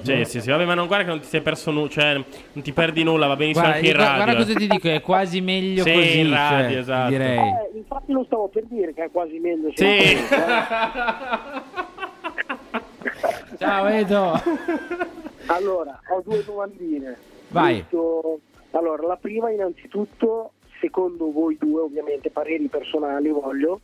Sì, 0.01 0.25
sì, 0.25 0.41
sì, 0.41 0.49
vabbè, 0.49 0.65
ma 0.65 0.73
non 0.73 0.87
guarda 0.87 1.03
che 1.05 1.11
non 1.11 1.19
ti 1.19 1.27
sei 1.27 1.41
perso 1.41 1.69
nulla, 1.71 1.87
cioè 1.89 2.13
non 2.15 2.25
ti 2.63 2.71
perdi 2.73 3.03
nulla, 3.03 3.27
va 3.27 3.35
benissimo 3.35 3.65
Guarda, 3.65 3.79
anche 3.79 3.91
in 3.91 3.97
io- 3.99 4.03
radio. 4.05 4.23
guarda 4.23 4.41
cosa 4.43 4.57
ti 4.57 4.67
dico, 4.67 4.87
è 4.89 4.99
quasi 5.01 5.41
meglio 5.41 5.83
Sì, 5.83 5.93
così, 5.93 6.19
in 6.19 6.29
radio, 6.31 6.69
cioè, 6.69 6.77
esatto. 6.79 7.09
direi. 7.09 7.37
Eh, 7.37 7.69
infatti 7.77 8.11
lo 8.13 8.23
stavo 8.25 8.47
per 8.47 8.63
dire 8.65 8.93
che 8.95 9.03
è 9.03 9.11
quasi 9.11 9.37
meglio. 9.39 9.69
Sì. 9.75 9.85
Ciao 13.57 13.87
Edo. 13.87 14.33
Allora, 15.47 15.99
ho 16.09 16.21
due 16.25 16.43
domandine. 16.43 17.17
Vai. 17.49 17.85
Giusto- 17.89 18.39
Allora, 18.71 19.05
la 19.05 19.17
prima 19.17 19.51
innanzitutto, 19.51 20.53
secondo 20.79 21.31
voi 21.31 21.57
due, 21.59 21.81
ovviamente 21.81 22.29
pareri 22.31 22.67
personali 22.67 23.29
voglio, 23.29 23.81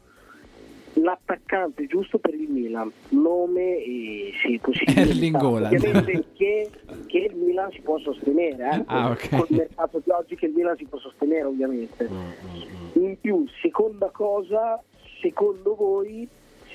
l'attaccante 1.01 1.85
giusto 1.87 2.17
per 2.17 2.33
il 2.33 2.49
Milan, 2.49 2.91
nome 3.09 3.77
e 3.83 4.31
sì, 4.41 4.57
possibile. 4.61 5.01
Erling. 5.01 5.35
Ovviamente 5.41 6.23
che, 6.33 6.69
che 7.07 7.17
il 7.17 7.35
Milan 7.35 7.71
si 7.71 7.81
può 7.81 7.97
sostenere, 7.99 8.63
eh, 8.63 8.83
Ah, 8.87 9.03
con- 9.03 9.11
ok. 9.11 9.29
col 9.35 9.47
mercato 9.57 10.01
di 10.03 10.11
oggi 10.11 10.35
che 10.35 10.45
il 10.47 10.53
Milan 10.53 10.75
si 10.77 10.85
può 10.85 10.97
sostenere 10.99 11.43
ovviamente. 11.45 12.09
In 12.93 13.15
più, 13.19 13.45
seconda 13.61 14.09
cosa, 14.11 14.81
secondo 15.21 15.75
voi 15.75 16.27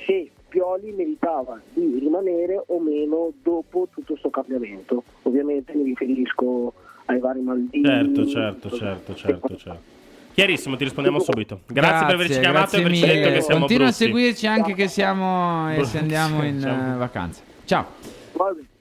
se 0.07 0.31
Pioli 0.49 0.93
meritava 0.93 1.61
di 1.73 1.99
rimanere 1.99 2.63
o 2.67 2.79
meno 2.79 3.33
dopo 3.43 3.89
tutto 3.91 4.13
questo 4.13 4.31
cambiamento? 4.31 5.03
Ovviamente 5.23 5.75
mi 5.75 5.85
riferisco 5.85 6.73
ai 7.07 7.19
vari 7.19 7.41
Maldini. 7.41 7.85
Certo, 7.85 8.27
certo, 8.27 8.71
certo, 8.71 9.15
certo, 9.15 9.57
certo. 9.57 9.91
Chiarissimo, 10.35 10.77
ti 10.77 10.85
rispondiamo 10.85 11.18
subito. 11.21 11.61
Grazie, 11.66 12.07
per 12.07 12.14
averci 12.14 12.40
chiamato 12.40 12.77
e 12.77 12.81
grazie 12.81 12.81
averci 12.81 13.01
mille. 13.03 13.14
detto 13.21 13.33
che 13.35 13.40
siamo 13.42 13.59
Continua 13.61 13.87
brutti. 13.87 14.03
a 14.03 14.07
seguirci 14.07 14.47
anche 14.47 14.75
che 14.75 14.88
siamo 14.88 15.71
e 15.75 15.85
se 15.85 15.99
andiamo 15.99 16.42
in 16.45 16.64
eh, 16.66 16.97
vacanza. 16.97 17.42
Ciao. 17.64 17.87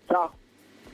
Ciao. 0.07 0.33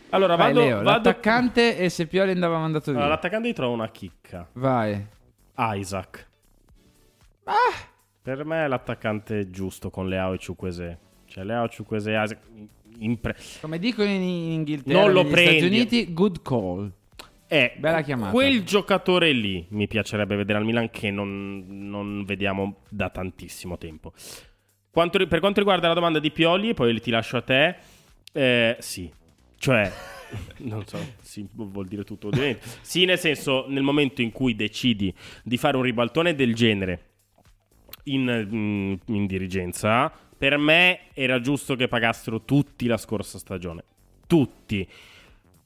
Allora, 0.09 0.35
Vai, 0.35 0.53
vado, 0.53 0.65
Leo, 0.65 0.75
vado- 0.77 0.89
l'attaccante 0.89 1.77
e 1.77 1.89
se 1.89 2.07
Pioli 2.07 2.31
andava 2.31 2.57
mandato 2.57 2.91
via. 2.91 2.99
Allora, 3.01 3.15
l'attaccante 3.15 3.53
trova 3.53 3.73
una 3.73 3.89
chicca. 3.89 4.47
Vai. 4.53 5.05
Isaac. 5.57 6.27
Ah! 7.43 7.53
Per 8.21 8.43
me 8.45 8.65
è 8.65 8.67
l'attaccante 8.67 9.49
giusto 9.49 9.89
con 9.89 10.07
Leao 10.07 10.33
e 10.33 10.37
Ciuquese. 10.37 10.97
Cioè, 11.25 11.43
Leao, 11.43 11.67
Ciuquese 11.69 12.11
e 12.13 12.23
Isaac. 12.23 12.39
impre- 12.99 13.35
Come 13.61 13.79
dicono 13.79 14.09
in 14.09 14.21
in 14.21 14.51
Inghilterra 14.53 14.99
Non 15.01 15.11
lo 15.11 15.23
negli 15.23 15.31
Stati 15.33 15.45
prendi. 15.57 15.65
Uniti, 15.65 16.13
good 16.13 16.41
call. 16.41 16.91
È 17.47 17.73
Bella 17.77 18.01
chiamata. 18.01 18.31
quel 18.31 18.63
giocatore 18.63 19.31
lì 19.31 19.65
mi 19.69 19.87
piacerebbe 19.87 20.35
vedere 20.35 20.59
al 20.59 20.65
Milan 20.65 20.89
che 20.89 21.11
non, 21.11 21.65
non 21.67 22.23
vediamo 22.25 22.81
da 22.89 23.09
tantissimo 23.09 23.77
tempo. 23.77 24.13
Quanto 24.91 25.25
per 25.27 25.39
quanto 25.39 25.59
riguarda 25.59 25.87
la 25.87 25.93
domanda 25.93 26.19
di 26.19 26.31
Pioli, 26.31 26.73
poi 26.73 26.99
ti 26.99 27.11
lascio 27.11 27.37
a 27.37 27.41
te, 27.41 27.75
eh, 28.33 28.75
sì, 28.79 29.11
cioè, 29.57 29.91
non 30.59 30.85
so, 30.85 30.97
sì, 31.21 31.47
vuol 31.53 31.87
dire 31.87 32.03
tutto. 32.03 32.27
ovviamente. 32.27 32.61
Sì, 32.81 33.05
nel 33.05 33.19
senso, 33.19 33.65
nel 33.67 33.83
momento 33.83 34.21
in 34.21 34.31
cui 34.31 34.55
decidi 34.55 35.13
di 35.43 35.57
fare 35.57 35.77
un 35.77 35.83
ribaltone 35.83 36.35
del 36.35 36.53
genere 36.53 37.01
in, 38.03 38.47
mm, 38.51 38.93
in 39.15 39.25
dirigenza, 39.25 40.11
per 40.37 40.57
me 40.57 40.99
era 41.13 41.39
giusto 41.39 41.75
che 41.75 41.87
pagassero 41.87 42.43
tutti 42.43 42.87
la 42.87 42.97
scorsa 42.97 43.37
stagione. 43.39 43.83
Tutti. 44.27 44.87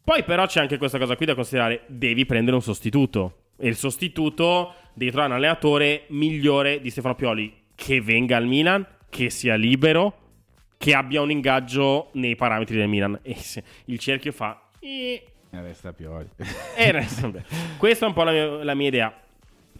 Poi 0.04 0.24
però 0.24 0.46
c'è 0.46 0.60
anche 0.60 0.78
questa 0.78 0.98
cosa 0.98 1.16
qui 1.16 1.26
da 1.26 1.36
considerare, 1.36 1.84
devi 1.88 2.26
prendere 2.26 2.56
un 2.56 2.62
sostituto. 2.62 3.38
E 3.58 3.68
il 3.68 3.76
sostituto 3.76 4.74
devi 4.94 5.12
trovare 5.12 5.32
un 5.34 5.38
allenatore 5.38 6.06
migliore 6.08 6.82
di 6.82 6.90
Stefano 6.90 7.16
Pioli, 7.16 7.54
che 7.76 8.02
venga 8.02 8.36
al 8.38 8.46
Milan, 8.48 8.86
che 9.10 9.30
sia 9.30 9.56
libero, 9.56 10.18
che 10.78 10.96
abbia 10.96 11.22
un 11.22 11.30
ingaggio 11.30 12.10
nei 12.14 12.36
parametri 12.36 12.76
del 12.78 12.88
Milan. 12.88 13.20
E 13.22 13.36
il 13.86 14.00
cerchio 14.00 14.32
fa... 14.32 14.60
"Eh", 14.80 15.24
E 15.52 15.62
resta 15.62 15.94
Pioli. 15.94 16.28
e 16.76 16.92
resta-. 16.92 17.32
Questa 17.78 18.06
è 18.06 18.08
un 18.08 18.14
po' 18.16 18.24
la 18.24 18.32
mia, 18.32 18.64
la 18.64 18.74
mia 18.74 18.88
idea. 18.88 19.22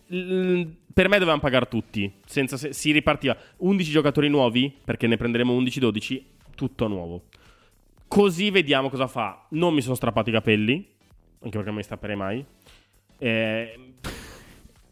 L- 0.08 0.64
per 0.94 1.08
me 1.08 1.18
dovevamo 1.18 1.42
pagare 1.42 1.68
tutti. 1.68 2.12
Senza 2.26 2.58
se- 2.58 2.74
si 2.74 2.92
ripartiva 2.92 3.36
11 3.58 3.90
giocatori 3.90 4.30
nuovi, 4.30 4.72
perché 4.84 5.08
ne 5.08 5.18
prenderemo 5.18 5.58
11-12, 5.58 6.22
tutto 6.56 6.88
nuovo. 6.88 7.24
Così 8.12 8.50
vediamo 8.52 8.90
cosa 8.90 9.08
fa. 9.08 9.46
Non 9.52 9.74
mi 9.74 9.82
sono 9.82 9.96
strappato 9.96 10.30
i 10.30 10.34
capelli, 10.34 10.86
anche 11.44 11.50
perché 11.50 11.68
non 11.68 11.76
mi 11.76 11.84
strapperei 11.84 12.18
mai. 12.18 12.46
Eh, 13.18 13.94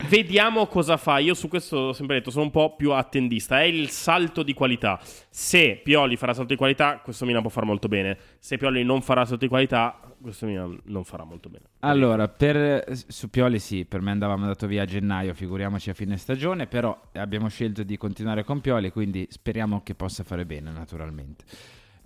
vediamo 0.07 0.67
cosa 0.67 0.95
fa. 0.95 1.17
Io 1.17 1.33
su 1.33 1.49
questo 1.49 1.75
ho 1.75 1.91
sempre 1.91 2.15
detto, 2.15 2.31
sono 2.31 2.45
un 2.45 2.51
po' 2.51 2.77
più 2.77 2.93
attendista. 2.93 3.59
È 3.59 3.65
il 3.65 3.89
salto 3.89 4.41
di 4.41 4.53
qualità. 4.53 5.01
Se 5.29 5.81
Pioli 5.83 6.15
farà 6.15 6.33
salto 6.33 6.53
di 6.53 6.55
qualità, 6.55 7.01
questo 7.03 7.25
Milan 7.25 7.41
può 7.41 7.49
fare 7.49 7.65
molto 7.65 7.89
bene. 7.89 8.17
Se 8.39 8.55
Pioli 8.55 8.85
non 8.85 9.01
farà 9.01 9.25
salto 9.25 9.43
di 9.43 9.49
qualità, 9.49 9.99
questo 10.21 10.45
Milan 10.45 10.79
non 10.85 11.03
farà 11.03 11.25
molto 11.25 11.49
bene. 11.49 11.65
Allora, 11.79 12.29
per, 12.29 12.85
su 13.09 13.29
Pioli 13.29 13.59
sì, 13.59 13.83
per 13.83 13.99
me 13.99 14.11
andava 14.11 14.37
mandato 14.37 14.65
via 14.65 14.83
a 14.83 14.85
gennaio, 14.85 15.33
figuriamoci 15.33 15.89
a 15.89 15.93
fine 15.93 16.15
stagione, 16.15 16.67
però 16.67 16.97
abbiamo 17.15 17.49
scelto 17.49 17.83
di 17.83 17.97
continuare 17.97 18.45
con 18.45 18.61
Pioli, 18.61 18.91
quindi 18.91 19.27
speriamo 19.29 19.83
che 19.83 19.93
possa 19.93 20.23
fare 20.23 20.45
bene, 20.45 20.71
naturalmente. 20.71 21.43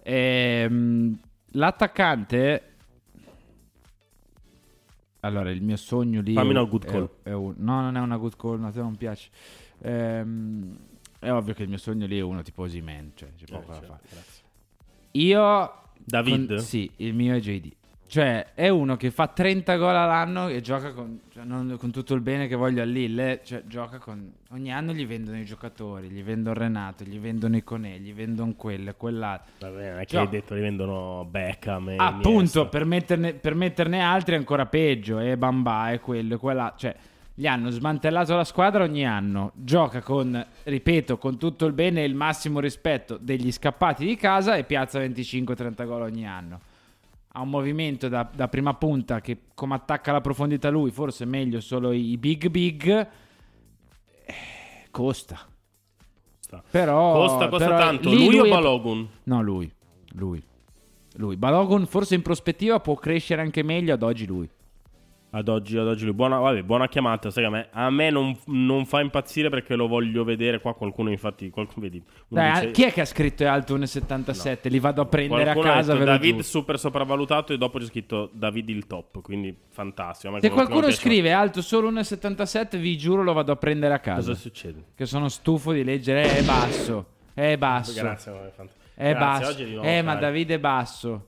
Ehm, 0.04 1.18
l'attaccante... 1.52 2.68
Allora, 5.22 5.52
il 5.52 5.62
mio 5.62 5.78
sogno 5.78 6.20
lì... 6.22 6.34
Fammi 6.34 6.50
è- 6.50 6.58
una 6.58 6.63
good 6.66 6.84
è- 6.86 6.92
call. 6.92 7.10
è 7.24 7.32
un- 7.32 7.54
no, 7.58 7.82
non 7.82 7.96
è 7.96 8.00
una 8.02 8.18
good 8.18 8.36
call, 8.36 8.60
no, 8.60 8.68
a 8.68 8.72
te 8.72 8.80
non 8.82 8.96
piace. 8.98 9.30
Ehm, 9.82 10.76
è 11.20 11.32
ovvio 11.32 11.54
che 11.54 11.63
il 11.63 11.70
mio 11.70 11.78
sogno 11.78 12.06
lì 12.06 12.18
è 12.18 12.22
uno 12.22 12.42
tipo 12.42 12.63
Osimen, 12.63 13.13
cioè 13.16 13.30
c'è 13.34 13.46
poco 13.46 13.72
da 13.72 13.82
fare. 13.82 14.02
Io... 15.12 15.74
David? 16.06 16.48
con- 16.48 16.60
sì, 16.60 16.92
il 16.98 17.13
mio 17.13 17.36
è 17.36 17.39
JD. 17.39 17.72
Cioè, 18.13 18.54
è 18.54 18.69
uno 18.69 18.95
che 18.95 19.10
fa 19.10 19.26
30 19.26 19.76
gol 19.78 19.95
all'anno 19.95 20.47
e 20.47 20.62
gioca 20.62 20.93
con, 20.93 21.21
cioè, 21.34 21.43
non- 21.45 21.78
con 21.80 21.89
tutto 21.89 22.13
il 22.13 22.21
bene 22.21 22.45
che 22.47 22.54
voglio 22.54 22.84
a 22.84 22.86
Lille. 22.86 23.41
Cioè, 23.43 23.63
gioca 23.65 23.97
con. 23.97 24.32
Ogni 24.52 24.71
anno 24.71 24.93
gli 24.93 25.04
vendono 25.08 25.39
i 25.39 25.45
giocatori, 25.45 26.10
gli 26.10 26.21
vendono 26.21 26.54
Renato, 26.60 27.04
gli 27.06 27.17
vendono 27.17 27.56
i 27.56 27.63
Conè, 27.63 27.97
gli 27.97 28.13
vendono 28.13 28.54
quello 28.56 28.91
e 28.91 28.95
quell'altro. 28.95 29.54
Vabbè, 29.67 29.89
non 29.89 29.97
è 29.97 30.02
che 30.02 30.06
Cioè, 30.12 30.21
hai 30.21 30.30
detto 30.30 30.54
li 30.54 30.62
vendono 30.62 31.26
Beckham 31.28 31.89
e 31.89 31.95
Appunto, 31.97 32.69
per 32.69 32.86
metterne, 32.86 33.34
per 33.34 33.56
metterne 33.56 33.99
altri 33.99 34.36
è 34.36 34.38
ancora 34.38 34.67
peggio. 34.67 35.17
E 35.17 35.36
Bamba 35.36 35.89
e 35.91 35.99
quello 35.99 36.36
e 36.36 36.38
quella. 36.38 36.76
Cioè, 36.78 36.95
gli 37.34 37.47
hanno 37.47 37.71
smantellato 37.71 38.36
la 38.36 38.43
squadra 38.43 38.84
ogni 38.84 39.08
anno. 39.08 39.54
Gioca 39.56 40.02
con, 40.04 40.45
ripeto, 40.65 41.17
con 41.17 41.39
tutto 41.39 41.65
il 41.65 41.73
bene 41.73 42.04
e 42.04 42.06
il 42.06 42.13
massimo 42.13 42.60
rispetto 42.60 43.17
degli 43.19 43.52
scappati 43.52 44.06
di 44.06 44.15
casa 44.15 44.56
e 44.56 44.65
piazza 44.65 44.99
25-30 44.99 45.86
gol 45.88 46.02
ogni 46.04 46.28
anno. 46.28 46.60
Ha 47.36 47.41
un 47.41 47.50
movimento 47.50 48.10
da, 48.10 48.30
da 48.32 48.48
prima 48.48 48.76
punta 48.76 49.19
che, 49.19 49.46
come 49.56 49.74
attacca 49.74 50.12
la 50.12 50.22
profondità 50.22 50.69
lui, 50.69 50.91
forse 50.91 51.24
è 51.24 51.28
meglio 51.28 51.62
solo 51.62 51.91
i 51.91 52.15
big 52.17 52.48
big. 52.50 52.88
Eh, 54.26 54.34
Costa. 54.91 55.39
Però, 56.69 57.13
Costa, 57.13 57.50
costa 57.50 57.65
però 57.65 57.78
tanto. 57.80 58.10
lì 58.10 58.24
Lui 58.28 58.38
o 58.38 58.46
è- 58.46 58.50
Balogun? 58.50 59.08
No, 59.24 59.41
lui. 59.41 59.72
Lui. 60.12 60.43
Lui. 61.15 61.36
Balogun 61.36 61.88
forse 61.88 62.13
in 62.13 62.22
prospettiva 62.22 62.80
può 62.80 62.93
crescere 62.93 63.41
anche 63.41 63.63
meglio, 63.63 63.96
ad 63.96 64.04
oggi 64.04 64.28
lui. 64.28 64.48
Ad 65.36 65.48
oggi, 65.48 65.76
ad 65.80 65.88
oggi 65.88 66.06
lui. 66.06 66.13
Buona, 66.13 66.38
vabbè, 66.38 66.62
buona 66.62 66.88
chiamata. 66.88 67.32
Sai 67.32 67.43
a 67.46 67.50
me, 67.50 67.67
a 67.72 67.89
me 67.89 68.12
non, 68.12 68.38
non 68.46 68.86
fa 68.86 69.02
impazzire 69.02 69.50
perché 69.50 69.76
lo 69.76 69.88
voglio 69.88 70.24
vedere. 70.24 70.60
Qua 70.62 70.76
qualcuno, 70.76 71.10
infatti, 71.10 71.50
qualcuno, 71.50 71.86
vedi. 71.86 72.04
Dai, 72.28 72.52
dice- 72.67 72.72
chi 72.72 72.84
è 72.84 72.91
che 72.93 73.02
ha 73.02 73.06
scritto 73.06 73.41
è 73.41 73.48
alto 73.48 73.76
1,77? 73.76 74.69
Li 74.69 74.78
vado 74.80 75.02
a 75.02 75.06
prendere 75.08 75.43
qualcuno 75.46 75.72
a 75.72 75.76
casa. 75.76 75.93
detto 75.93 76.06
David 76.06 76.32
giuro. 76.34 76.43
super 76.43 76.78
sopravvalutato 76.78 77.52
e 77.52 77.58
dopo 77.58 77.80
c'è 77.80 77.86
scritto 77.86 78.30
David 78.32 78.69
il 78.69 78.86
top. 78.86 79.22
Quindi 79.24 79.58
fantastico. 79.69 80.34
Se 80.39 80.50
qualcuno 80.50 80.65
quello 80.80 80.88
piace- 80.93 81.02
scrive 81.02 81.32
alto 81.32 81.62
solo 81.63 81.89
1,77, 81.91 82.78
vi 82.78 82.96
giuro 82.96 83.24
lo 83.24 83.34
vado 83.34 83.52
a 83.52 83.56
prendere 83.56 83.96
a 83.96 84.00
casa. 84.00 84.28
Cosa 84.28 84.36
succede? 84.36 84.84
Che 84.93 85.06
sono 85.08 85.30
stufo 85.30 85.72
di 85.72 85.84
leggere. 85.84 86.38
È 86.38 86.43
basso. 86.43 87.06
È 87.34 87.58
basso. 87.58 88.00
Grazie, 88.00 88.32
è 88.34 88.52
fant- 88.56 88.69
È 88.93 89.12
Grazie, 89.13 89.46
basso. 89.63 89.65
nuovo, 89.74 89.88
eh, 89.88 90.02
ma. 90.04 90.13
Davide 90.13 90.54
è 90.54 90.60
basso. 90.60 91.26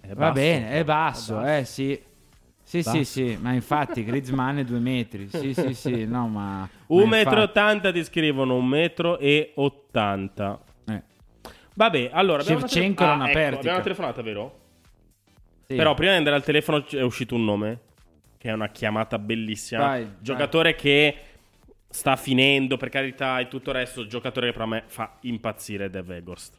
È 0.00 0.08
Va 0.08 0.14
basso, 0.14 0.32
bene, 0.34 0.68
è 0.68 0.78
è 0.80 0.84
basso, 0.84 1.34
basso. 1.36 1.48
eh 1.58 1.64
sì. 1.64 2.00
Sì, 2.68 2.82
sì, 2.82 2.98
Basso. 2.98 3.02
sì, 3.04 3.38
ma 3.40 3.52
infatti 3.52 4.04
Griezmann 4.04 4.58
è 4.58 4.64
due 4.64 4.78
metri. 4.78 5.26
Sì, 5.30 5.54
sì, 5.54 5.72
sì, 5.72 6.04
no, 6.04 6.28
ma... 6.28 6.68
Un 6.88 7.04
ma 7.04 7.16
metro 7.16 7.36
e 7.36 7.40
infatti- 7.40 7.58
ottanta 7.58 7.92
ti 7.92 8.04
scrivono 8.04 8.56
un 8.56 8.66
metro 8.66 9.18
e 9.18 9.52
ottanta. 9.54 10.60
Eh. 10.86 11.02
Vabbè, 11.72 12.10
allora 12.12 12.42
abbiamo 12.42 12.58
una, 12.58 12.68
Shevchenko 12.68 13.02
era 13.02 13.12
ah, 13.12 13.14
una 13.14 13.24
ecco, 13.24 13.38
pertica. 13.38 13.58
abbiamo 13.58 13.76
una 13.76 13.84
telefonata, 13.84 14.20
vero? 14.20 14.58
Sì. 15.66 15.76
Però 15.76 15.94
prima 15.94 16.10
di 16.10 16.18
andare 16.18 16.36
al 16.36 16.44
telefono 16.44 16.84
è 16.86 17.00
uscito 17.00 17.34
un 17.36 17.44
nome 17.46 17.80
che 18.36 18.50
è 18.50 18.52
una 18.52 18.68
chiamata 18.68 19.18
bellissima. 19.18 19.86
Vai, 19.86 20.16
giocatore 20.20 20.74
che 20.74 21.16
sta 21.88 22.16
finendo, 22.16 22.76
per 22.76 22.90
carità, 22.90 23.38
e 23.38 23.48
tutto 23.48 23.70
il 23.70 23.76
resto. 23.76 24.06
Giocatore 24.06 24.50
che 24.50 24.58
per 24.58 24.66
me 24.66 24.84
fa 24.88 25.16
impazzire 25.22 25.86
ed 25.86 25.96
è 25.96 26.02
Vegorst. 26.02 26.54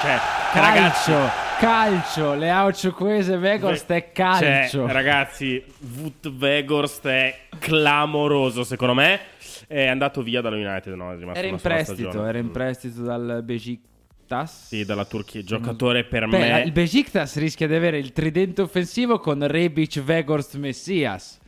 Cioè, 0.00 0.20
ragazzi, 0.52 1.12
Calcio, 1.58 2.22
calcio, 2.26 2.34
le 2.34 2.50
Aucio 2.50 2.92
Quese 2.92 3.38
Vegost 3.38 3.90
è 3.90 4.12
calcio. 4.12 4.78
Cioè, 4.78 4.92
ragazzi, 4.92 5.64
Wout 5.96 6.30
Vegorst 6.30 7.06
è 7.06 7.38
clamoroso, 7.58 8.62
secondo 8.62 8.92
me. 8.92 9.20
È 9.66 9.86
andato 9.86 10.22
via 10.22 10.42
dallo 10.42 10.56
United, 10.56 10.92
no? 10.94 11.12
Era 11.12 11.46
in 11.46 11.58
prestito, 11.60 12.26
era 12.26 12.38
in 12.38 12.50
prestito 12.50 13.02
dal 13.02 13.40
Besiktas. 13.42 14.66
Sì, 14.66 14.84
dalla 14.84 15.06
Turchia. 15.06 15.42
Giocatore 15.42 16.04
per 16.04 16.28
Beh, 16.28 16.38
me. 16.38 16.62
il 16.62 16.72
Besiktas 16.72 17.36
rischia 17.38 17.66
di 17.66 17.74
avere 17.74 17.98
il 17.98 18.12
tridente 18.12 18.60
offensivo 18.60 19.18
con 19.18 19.46
Rebic, 19.46 20.00
Vegorst, 20.02 20.56
Messias. 20.56 21.38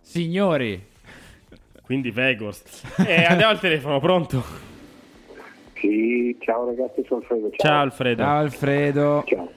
Signori, 0.00 0.84
Quindi 1.82 2.10
Vegorst. 2.10 2.98
E 3.06 3.24
andiamo 3.24 3.52
al 3.52 3.60
telefono, 3.60 4.00
pronto? 4.00 4.72
Sì, 5.84 6.34
ciao 6.40 6.64
ragazzi, 6.64 7.04
sono 7.04 7.20
Alfredo. 7.20 7.50
Ciao 7.56 7.80
Alfredo. 7.82 8.22
ciao 8.22 8.36
Alfredo. 8.38 9.22
Ciao. 9.26 9.48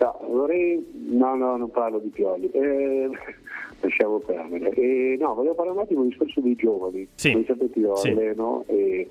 No, 0.00 0.20
vorrei... 0.28 0.84
No, 1.10 1.36
no, 1.36 1.56
non 1.56 1.70
parlo 1.70 2.00
di 2.00 2.08
Pioli. 2.08 2.50
Eh, 2.50 3.08
lasciamo 3.80 4.18
perdere. 4.18 4.70
Eh, 4.70 5.16
no, 5.20 5.34
volevo 5.34 5.54
parlare 5.54 5.76
un 5.78 5.84
attimo 5.84 6.00
del 6.00 6.08
discorso 6.08 6.40
dei 6.40 6.56
giovani. 6.56 7.06
Sì. 7.14 7.32
Voi 7.32 7.44
sapete 7.46 7.78
io 7.78 7.94
Sì. 7.94 8.08
alleno 8.08 8.64
e 8.66 9.08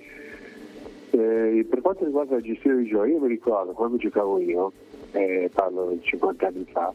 eh, 1.13 1.65
per 1.69 1.81
quanto 1.81 2.05
riguarda 2.05 2.35
la 2.35 2.41
gestione 2.41 2.77
dei 2.77 2.87
giovani, 2.87 3.11
io 3.13 3.19
mi 3.19 3.27
ricordo 3.27 3.71
quando 3.73 3.97
giocavo 3.97 4.39
io, 4.39 4.71
eh, 5.11 5.49
parlo 5.53 5.89
di 5.89 5.99
50 6.01 6.47
anni 6.47 6.65
fa, 6.71 6.91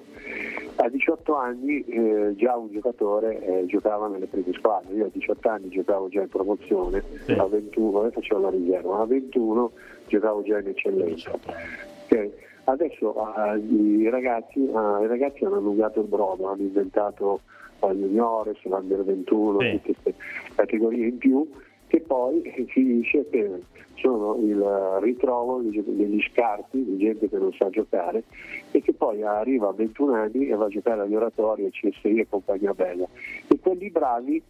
a 0.76 0.88
18 0.88 1.34
anni 1.36 1.84
eh, 1.84 2.34
già 2.36 2.56
un 2.56 2.68
giocatore 2.72 3.40
eh, 3.44 3.66
giocava 3.66 4.08
nelle 4.08 4.26
prime 4.26 4.52
squadre, 4.54 4.94
io 4.94 5.06
a 5.06 5.10
18 5.12 5.48
anni 5.48 5.68
giocavo 5.68 6.08
già 6.08 6.22
in 6.22 6.28
promozione, 6.28 7.02
Sì. 7.24 7.32
a 7.32 7.44
21, 7.46 8.00
adesso 8.00 8.14
facevo 8.20 8.40
la 8.40 8.50
riserva, 8.50 8.96
ma 8.96 9.02
a 9.02 9.06
21 9.06 9.70
giocavo 10.08 10.42
già 10.42 10.58
in 10.58 10.68
eccellenza. 10.68 11.30
Ok. 11.32 12.30
Adesso 12.64 13.14
ah, 13.14 13.56
i, 13.56 14.08
ragazzi, 14.10 14.68
ah, 14.74 15.00
i 15.00 15.06
ragazzi 15.06 15.44
hanno 15.44 15.56
allungato 15.56 16.00
il 16.00 16.06
brodo, 16.06 16.48
hanno 16.48 16.62
inventato 16.62 17.40
la 17.80 17.92
juniores, 17.94 18.56
l'under 18.64 19.04
21, 19.04 19.60
Sì. 19.60 19.70
tutte 19.82 19.94
queste 20.02 20.14
categorie 20.56 21.06
in 21.06 21.18
più 21.18 21.48
che 21.88 22.00
poi 22.00 22.42
finisce 22.68 23.28
che 23.30 23.50
sono 23.96 24.36
il 24.36 24.64
ritrovo 25.00 25.60
degli 25.60 26.20
scarti 26.30 26.84
di 26.84 26.98
gente 26.98 27.28
che 27.28 27.36
non 27.36 27.52
sa 27.52 27.68
giocare 27.68 28.22
e 28.70 28.80
che 28.80 28.92
poi 28.92 29.22
arriva 29.24 29.68
a 29.68 29.72
21 29.72 30.14
anni 30.14 30.46
e 30.48 30.54
va 30.54 30.66
a 30.66 30.68
giocare 30.68 31.00
agli 31.00 31.16
oratori, 31.16 31.66
a 31.66 31.70
CSI 31.70 32.20
e 32.20 32.26
compagnia 32.28 32.72
bella. 32.74 33.06
E 33.48 33.58
quelli 33.58 33.90
bravi, 33.90 34.40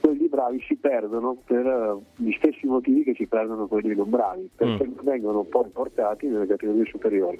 quelli 0.00 0.26
bravi 0.28 0.60
si 0.66 0.74
perdono 0.76 1.36
per 1.44 1.64
eh, 1.64 1.96
gli 2.16 2.32
stessi 2.32 2.66
motivi 2.66 3.04
che 3.04 3.14
si 3.14 3.26
perdono 3.26 3.68
quelli 3.68 3.94
non 3.94 4.10
bravi, 4.10 4.50
perché 4.54 4.84
Mm. 4.88 4.92
vengono 5.02 5.44
poi 5.44 5.68
portati 5.72 6.26
nelle 6.26 6.46
categorie 6.46 6.84
superiori. 6.86 7.38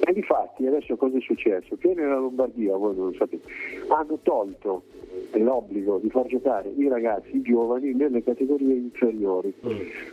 E 0.00 0.12
difatti 0.12 0.66
adesso 0.66 0.96
cosa 0.96 1.16
è 1.16 1.20
successo? 1.20 1.76
Che 1.76 1.94
nella 1.94 2.18
Lombardia, 2.18 2.76
voi 2.76 2.94
non 2.94 3.06
lo 3.06 3.14
sapete, 3.14 3.48
hanno 3.88 4.18
tolto 4.22 4.84
l'obbligo 5.32 5.98
di 5.98 6.10
far 6.10 6.26
giocare 6.26 6.70
i 6.76 6.88
ragazzi 6.88 7.36
i 7.36 7.42
giovani 7.42 7.92
nelle 7.94 8.22
categorie 8.22 8.74
inferiori 8.74 9.52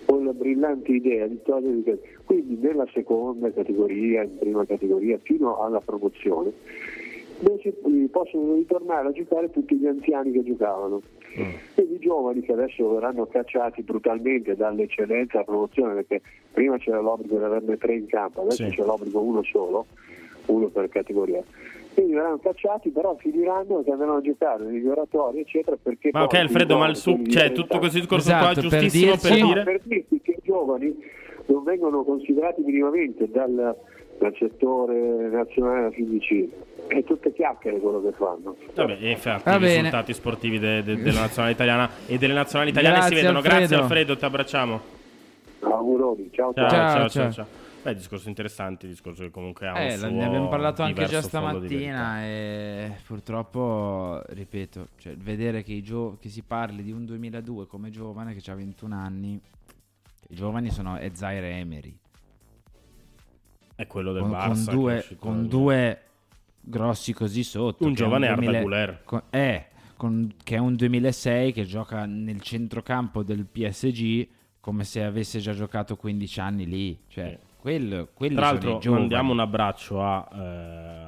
con 0.05 0.25
la 0.25 0.33
brillante 0.33 0.91
idea 0.91 1.27
di 1.27 1.39
togliere 1.43 1.99
quindi 2.25 2.57
nella 2.59 2.87
seconda 2.93 3.51
categoria, 3.51 4.23
in 4.23 4.37
prima 4.37 4.65
categoria 4.65 5.17
fino 5.21 5.61
alla 5.61 5.79
promozione 5.79 6.51
invece 7.39 7.69
eh, 7.69 8.07
possono 8.11 8.55
ritornare 8.55 9.07
a 9.07 9.11
giocare 9.11 9.49
tutti 9.51 9.75
gli 9.75 9.85
anziani 9.87 10.31
che 10.31 10.43
giocavano. 10.43 11.01
Quindi 11.73 11.95
i 11.95 11.99
giovani 11.99 12.41
che 12.41 12.51
adesso 12.51 12.93
verranno 12.93 13.25
cacciati 13.25 13.81
brutalmente 13.81 14.55
dall'eccellenza 14.55 15.37
alla 15.37 15.45
promozione 15.45 15.95
perché 15.95 16.21
prima 16.51 16.77
c'era 16.77 16.99
l'obbligo 16.99 17.37
di 17.39 17.43
averne 17.43 17.75
tre 17.77 17.95
in 17.95 18.05
campo 18.05 18.41
adesso 18.41 18.63
Sì. 18.69 18.75
c'è 18.75 18.83
l'obbligo 18.83 19.19
uno 19.19 19.41
solo 19.43 19.87
uno 20.45 20.67
per 20.67 20.89
categoria. 20.89 21.41
Quindi 21.95 22.13
verranno 22.13 22.37
cacciati 22.37 22.89
però 22.91 23.15
finiranno 23.17 23.81
che 23.83 23.91
andranno 23.91 24.17
a 24.17 24.21
giocare 24.21 24.63
nei 24.63 24.73
miglioratori 24.73 25.39
eccetera 25.39 25.75
perché 25.81 26.09
Ma 26.11 26.21
ok, 26.23 26.29
poi 26.29 26.39
Alfredo, 26.41 26.77
ma 26.77 26.87
il 26.87 26.93
giovani, 26.93 26.95
su- 26.95 27.11
quelli 27.15 27.31
cioè, 27.31 27.51
tutto 27.51 27.77
questo 27.79 27.97
discorso 27.99 28.29
qua 28.29 28.37
è 28.39 28.51
Esatto, 28.51 28.67
per 28.67 28.79
giustissimo 28.79 29.11
per, 29.11 29.19
dirci- 29.21 29.39
No, 29.41 29.47
dire... 29.47 29.63
per 29.63 29.81
dirti 29.83 30.21
che 30.21 30.31
i 30.31 30.39
giovani 30.43 31.03
non 31.47 31.63
vengono 31.63 32.03
considerati 32.03 32.61
minimamente 32.61 33.27
dal, 33.29 33.75
dal 34.19 34.35
settore 34.37 35.29
nazionale 35.29 35.79
della 35.79 35.91
FIGC 35.91 36.47
è 36.87 37.03
tutte 37.03 37.33
chiacchiere 37.33 37.79
quello 37.79 38.01
che 38.01 38.11
fanno 38.11 38.55
Vabbè, 38.73 38.97
e 38.99 39.11
infatti 39.11 39.43
Va 39.49 39.55
i 39.55 39.59
bene. 39.59 39.75
risultati 39.75 40.13
sportivi 40.13 40.59
de- 40.59 40.83
de- 40.83 40.97
della 41.01 41.21
nazionale 41.21 41.53
italiana 41.53 41.89
e 42.05 42.17
delle 42.17 42.33
nazionali 42.33 42.69
italiane 42.71 42.95
Grazie, 42.97 43.15
si 43.15 43.21
vedono. 43.21 43.41
Grazie 43.41 43.61
Alfredo. 43.61 43.81
Alfredo, 43.83 44.17
ti 44.17 44.25
abbracciamo. 44.25 44.81
auguroni 45.61 46.29
ciao 46.31 46.53
Ciao, 46.53 46.69
Ciao, 46.69 46.79
ciao, 46.79 46.95
ciao. 46.97 47.09
ciao. 47.09 47.31
ciao. 47.31 47.47
Beh, 47.83 47.95
discorso 47.95 48.29
interessante, 48.29 48.87
discorso 48.87 49.23
che 49.23 49.29
comunque 49.29 49.67
ha 49.67 49.73
un 49.73 49.77
Eh, 49.79 49.97
suo 49.97 50.09
ne 50.09 50.23
abbiamo 50.25 50.47
parlato 50.47 50.83
anche 50.83 51.03
già 51.05 51.21
stamattina 51.21 52.23
e 52.23 52.91
purtroppo, 53.05 54.21
ripeto, 54.29 54.87
cioè, 54.99 55.15
vedere 55.17 55.63
che, 55.63 55.73
i 55.73 55.83
gio- 55.83 56.17
che 56.21 56.29
si 56.29 56.43
parli 56.43 56.81
di 56.81 56.93
un 56.93 57.03
2002 57.05 57.67
come 57.67 57.89
giovane 57.89 58.33
che 58.35 58.51
ha 58.51 58.55
21 58.55 58.95
anni, 58.95 59.37
i 60.29 60.33
giovani 60.35 60.69
sono 60.69 60.95
è 60.95 61.11
Zaire 61.13 61.49
Emery. 61.57 61.93
È 63.75 63.85
quello 63.87 64.13
del 64.13 64.21
con, 64.21 64.31
Barça. 64.31 64.65
con 64.65 64.75
due, 64.75 65.05
con 65.19 65.47
due 65.47 66.01
grossi 66.63 67.13
così 67.13 67.43
sotto. 67.43 67.85
Un 67.85 67.93
giovane 67.93 68.27
Arda 68.27 68.41
2000 68.41 68.61
Güler. 68.61 69.01
co- 69.03 69.23
eh, 69.29 69.67
con- 69.97 70.33
che 70.43 70.55
è 70.55 70.59
un 70.59 70.75
2006 70.75 71.51
che 71.51 71.65
gioca 71.65 72.05
nel 72.05 72.41
centrocampo 72.41 73.23
del 73.23 73.45
PSG 73.45 74.27
come 74.59 74.83
se 74.85 75.03
avesse 75.03 75.39
già 75.39 75.53
giocato 75.53 75.95
15 75.97 76.39
anni 76.39 76.65
lì. 76.65 76.97
Cioè, 77.07 77.37
quello, 77.57 78.09
quelli 78.13 78.35
Tra 78.35 78.51
l'altro 78.51 78.79
mandiamo 78.91 79.31
un 79.33 79.39
abbraccio 79.39 80.01
a 80.01 80.27
eh, 80.33 80.37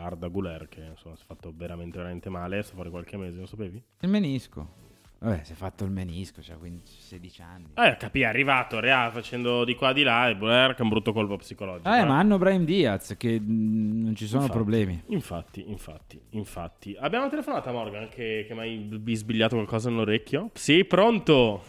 Arda 0.03 0.28
Guler 0.28 0.68
che 0.68 0.82
insomma, 0.91 1.16
si 1.16 1.24
è 1.24 1.26
fatto 1.26 1.53
veramente 1.56 1.97
veramente 1.97 2.30
male, 2.30 2.62
sta 2.64 2.74
fuori 2.74 2.89
qualche 2.89 3.18
mese, 3.18 3.39
lo 3.39 3.45
sapevi? 3.45 3.82
Il 4.01 4.10
menisco. 4.10 4.84
Vabbè, 5.20 5.41
si 5.43 5.53
è 5.53 5.55
fatto 5.55 5.84
il 5.86 5.91
menisco, 5.91 6.41
cioè 6.41 6.57
15, 6.57 7.01
16 7.01 7.41
anni. 7.41 7.66
Eh, 7.74 7.95
capì, 7.97 8.22
è 8.22 8.26
arrivato, 8.26 8.80
rea, 8.80 9.09
facendo 9.11 9.63
di 9.63 9.76
qua 9.76 9.93
di 9.93 10.03
là 10.03 10.30
e 10.30 10.38
Guler 10.38 10.74
che 10.74 10.80
è 10.80 10.82
un 10.84 10.89
brutto 10.89 11.13
colpo 11.13 11.38
psicologico. 11.38 11.89
Eh, 11.89 11.99
eh. 11.99 12.05
ma 12.05 12.20
hanno 12.20 12.38
Brian 12.38 12.66
Diaz 12.66 13.16
che 13.18 13.39
mh, 13.39 14.03
non 14.03 14.16
ci 14.16 14.28
sono 14.28 14.41
Infatti, 14.43 14.57
problemi. 14.59 15.01
Infatti, 15.07 15.70
infatti, 15.70 16.22
infatti. 16.32 16.95
Abbiamo 16.99 17.30
telefonato 17.30 17.70
a 17.70 17.72
Morgan 17.72 18.09
che, 18.09 18.45
che 18.47 18.53
mi 18.53 18.59
hai 18.59 18.78
bisbigliato 18.78 19.55
qualcosa 19.55 19.89
nell'orecchio? 19.89 20.49
Sì, 20.53 20.86
pronto? 20.86 21.61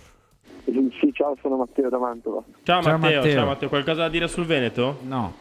sì 1.01 1.12
ciao 1.12 1.36
sono 1.40 1.57
Matteo 1.59 1.88
da 1.88 1.99
Mantova 1.99 2.42
Ciao, 2.64 2.82
Ciao, 2.82 2.99
Matteo, 2.99 3.20
Matteo. 3.20 3.32
ciao 3.32 3.47
Matteo, 3.47 3.68
qualcosa 3.68 4.01
da 4.03 4.09
dire 4.09 4.26
sul 4.26 4.44
Veneto? 4.44 4.99
No, 5.03 5.32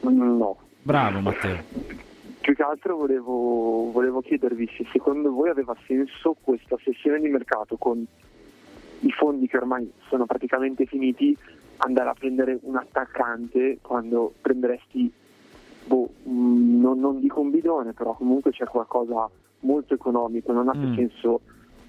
no 0.00 0.56
bravo 0.82 1.20
Matteo. 1.20 2.02
Più 2.44 2.54
che 2.54 2.62
altro 2.62 2.94
volevo, 2.98 3.90
volevo 3.90 4.20
chiedervi 4.20 4.68
se 4.76 4.84
secondo 4.92 5.32
voi 5.32 5.48
aveva 5.48 5.74
senso 5.86 6.36
questa 6.42 6.76
sessione 6.84 7.18
di 7.18 7.28
mercato 7.30 7.78
con 7.78 8.06
i 9.00 9.10
fondi 9.12 9.48
che 9.48 9.56
ormai 9.56 9.90
sono 10.08 10.26
praticamente 10.26 10.84
finiti 10.84 11.34
andare 11.78 12.10
a 12.10 12.12
prendere 12.12 12.58
un 12.64 12.76
attaccante 12.76 13.78
quando 13.80 14.34
prenderesti 14.42 15.10
boh, 15.86 16.10
mh, 16.24 16.80
non, 16.80 17.00
non 17.00 17.18
dico 17.18 17.40
un 17.40 17.48
bidone 17.48 17.94
però 17.94 18.12
comunque 18.12 18.50
c'è 18.50 18.66
qualcosa 18.66 19.26
molto 19.60 19.94
economico 19.94 20.52
non 20.52 20.68
ha 20.68 20.72
più 20.72 20.88
Mm. 20.88 20.96
senso 20.96 21.40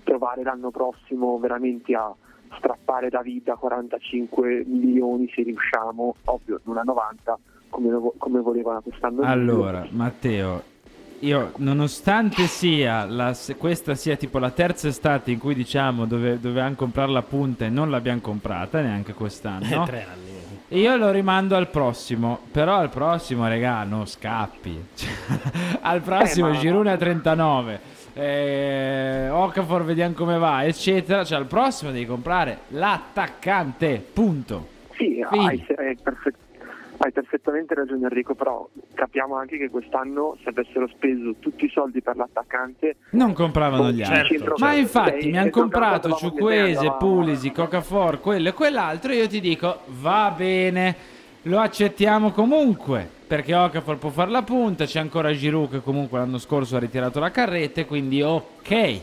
provare 0.05 0.41
l'anno 0.43 0.71
prossimo 0.71 1.37
veramente 1.37 1.93
a 1.95 2.15
strappare 2.55 3.09
da 3.09 3.21
vita 3.21 3.55
45 3.55 4.63
milioni 4.65 5.29
se 5.35 5.43
riusciamo 5.43 6.15
ovvio 6.25 6.61
non 6.63 6.77
a 6.77 6.83
90 6.83 7.37
come, 7.69 8.11
come 8.17 8.39
volevano 8.39 8.81
quest'anno 8.81 9.21
Allora, 9.23 9.85
Matteo, 9.89 10.63
io 11.19 11.51
nonostante 11.57 12.45
sia 12.47 13.05
la, 13.05 13.33
se- 13.33 13.55
questa 13.55 13.95
sia 13.95 14.15
tipo 14.15 14.37
la 14.39 14.51
terza 14.51 14.87
estate 14.87 15.31
in 15.31 15.39
cui 15.39 15.55
diciamo 15.55 16.05
dove, 16.05 16.39
dovevamo 16.39 16.75
comprare 16.75 17.11
la 17.11 17.21
punta 17.21 17.65
e 17.65 17.69
non 17.69 17.89
l'abbiamo 17.89 18.21
comprata 18.21 18.81
neanche 18.81 19.13
quest'anno. 19.13 19.83
Eh, 19.83 19.85
tre 19.85 20.05
anni. 20.09 20.33
Io 20.79 20.95
lo 20.97 21.11
rimando 21.11 21.55
al 21.55 21.69
prossimo, 21.69 22.39
però 22.51 22.77
al 22.77 22.89
prossimo, 22.89 23.47
regà, 23.47 23.83
non 23.83 24.07
scappi. 24.07 24.83
Cioè, 24.95 25.09
al 25.81 26.01
prossimo 26.01 26.47
Eh, 26.49 26.51
ma- 26.53 26.57
Girone 26.57 26.91
a 26.91 26.97
39, 26.97 27.79
eh, 28.13 29.29
Okafor 29.29 29.83
vediamo 29.85 30.15
come 30.15 30.37
va, 30.39 30.65
eccetera. 30.65 31.23
Cioè 31.23 31.37
al 31.37 31.45
prossimo 31.45 31.91
devi 31.91 32.05
comprare 32.07 32.59
l'attaccante, 32.69 34.03
punto. 34.11 34.67
Sì, 34.97 35.23
hai, 35.29 35.63
hai 35.77 35.95
perfett- 36.01 36.35
hai 36.97 37.11
perfettamente 37.11 37.73
ragione 37.73 38.03
Enrico, 38.03 38.35
però 38.35 38.67
capiamo 38.93 39.35
anche 39.35 39.57
che 39.57 39.69
quest'anno 39.69 40.37
se 40.43 40.49
avessero 40.49 40.87
speso 40.87 41.35
tutti 41.39 41.65
i 41.65 41.69
soldi 41.69 42.01
per 42.01 42.15
l'attaccante 42.15 42.97
Non 43.11 43.33
compravano 43.33 43.91
gli 43.91 44.01
altri. 44.01 44.37
certo. 44.37 44.55
Ma 44.57 44.73
infatti 44.73 45.29
mi 45.29 45.37
hanno 45.37 45.49
comprato 45.49 46.13
Ciuquese, 46.13 46.95
Pulisi, 46.97 47.51
Cocafor, 47.51 48.19
quello 48.19 48.49
e 48.49 48.53
quell'altro. 48.53 49.11
Io 49.13 49.27
ti 49.27 49.39
dico, 49.39 49.81
va 49.99 50.33
bene, 50.35 50.95
lo 51.43 51.59
accettiamo 51.59 52.31
comunque. 52.31 53.13
Perché 53.25 53.55
Okafor 53.55 53.97
può 53.97 54.11
fare 54.11 54.29
la 54.29 54.43
punta, 54.43 54.85
c'è 54.85 54.99
ancora 54.99 55.33
Giroud 55.33 55.71
che 55.71 55.81
comunque 55.81 56.19
l'anno 56.19 56.37
scorso 56.37 56.75
ha 56.75 56.79
ritirato 56.79 57.19
la 57.19 57.31
carretta, 57.31 57.81
e 57.81 57.85
quindi 57.87 58.21
ok. 58.21 58.99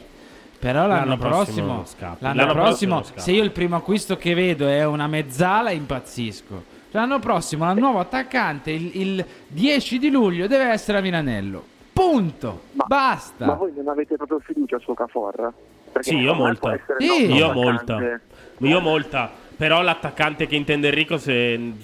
Però 0.61 0.86
l'anno, 0.86 1.07
L'anno 1.07 1.16
prossimo 1.16 1.74
prossimo, 1.74 2.16
l'anno 2.20 2.36
L'anno 2.36 2.53
prossimo, 2.53 2.97
prossimo 2.99 3.18
se 3.18 3.32
io 3.32 3.43
il 3.43 3.51
primo 3.51 3.74
acquisto 3.74 4.16
che 4.16 4.32
vedo 4.34 4.68
è 4.68 4.86
una 4.86 5.09
mezzala, 5.09 5.72
impazzisco. 5.72 6.62
L'anno 6.93 7.18
prossimo, 7.18 7.70
il 7.70 7.78
nuovo 7.78 7.99
attaccante, 7.99 8.70
il, 8.70 8.90
il 8.95 9.24
10 9.49 9.99
di 9.99 10.11
luglio, 10.11 10.47
deve 10.47 10.64
essere 10.64 10.99
a 10.99 11.01
Milanello. 11.01 11.64
Punto. 11.93 12.62
Basta. 12.72 13.47
Ma 13.47 13.55
voi 13.55 13.72
non 13.74 13.88
avete 13.88 14.16
proprio 14.16 14.40
fiducia 14.40 14.78
su 14.78 14.95
Cafor? 14.95 15.53
Perché 15.93 16.11
Sì, 16.11 16.16
io 16.16 16.34
molta. 16.34 16.78
Sì. 16.99 17.05
nostro 17.07 17.34
Io 17.34 17.53
molta. 17.53 18.20
Io 18.59 18.80
molta. 18.80 19.30
Però 19.57 19.82
l'attaccante 19.82 20.47
che 20.47 20.57
intende 20.57 20.88
Enrico, 20.88 21.18
se, 21.18 21.74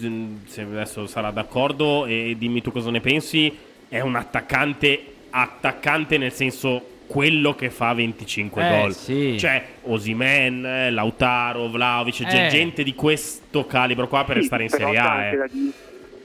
se 0.47 0.63
adesso 0.63 1.07
sarà 1.07 1.31
d'accordo 1.31 2.07
e 2.07 2.35
dimmi 2.39 2.61
tu 2.63 2.73
cosa 2.73 2.91
ne 2.91 3.01
pensi, 3.01 3.57
è 3.89 4.01
un 4.01 4.17
attaccante 4.17 5.15
attaccante 5.31 6.19
nel 6.19 6.33
senso 6.33 6.97
quello 7.09 7.55
che 7.55 7.71
fa 7.71 7.93
25 7.95 8.63
Eh, 8.65 8.81
gol. 8.83 8.93
sì. 8.93 9.37
Cioè 9.39 9.65
Osimen, 9.85 10.93
Lautaro, 10.93 11.69
Vlaovic, 11.69 12.25
c'è 12.25 12.47
Eh. 12.47 12.49
gente 12.51 12.85
di 12.85 12.95
questo 12.95 13.67
calibro 13.67 14.07
qua 14.07 14.23
per 14.25 14.35
Sì, 14.37 14.41
restare 14.43 14.63
in 14.65 14.69
Serie 14.69 14.93
c'è 14.93 14.99
A. 14.99 15.11
anche 15.13 15.35
eh. 15.35 15.39
da 15.39 15.47
di- 15.51 15.73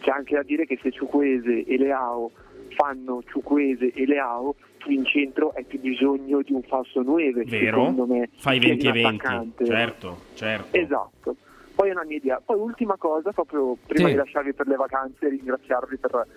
C'è 0.02 0.12
anche 0.12 0.36
da 0.36 0.44
dire 0.44 0.66
che 0.66 0.78
se 0.82 0.92
Ciuquese 0.92 1.64
e 1.66 1.78
Leao 1.78 2.30
fanno 2.76 3.24
Ciuquese 3.26 3.94
e 3.94 4.06
Leao, 4.06 4.54
tu 4.80 4.92
in 4.92 5.06
centro 5.06 5.54
hai 5.56 5.64
più 5.64 5.80
bisogno 5.80 6.42
di 6.42 6.52
un 6.52 6.62
falso 6.64 7.02
9. 7.02 7.44
Vero? 7.46 7.86
secondo 7.86 8.06
me, 8.06 8.28
Fai 8.36 8.60
che 8.60 8.68
20 8.68 8.82
di 8.82 8.88
e 8.88 8.90
un 9.06 9.10
20. 9.12 9.26
attaccante. 9.26 9.66
Certo, 9.66 10.20
certo. 10.34 10.78
Esatto. 10.78 11.36
Poi 11.74 11.88
è 11.88 11.92
una 11.94 12.04
mia 12.04 12.18
idea. 12.18 12.42
Poi 12.46 12.60
ultima 12.60 12.98
cosa, 12.98 13.32
proprio 13.32 13.78
prima 13.88 14.08
Sì. 14.10 14.14
di 14.14 14.20
lasciarvi 14.20 14.54
per 14.54 14.68
le 14.68 14.76
vacanze, 14.76 15.30
ringraziarvi 15.30 15.98
per, 15.98 16.28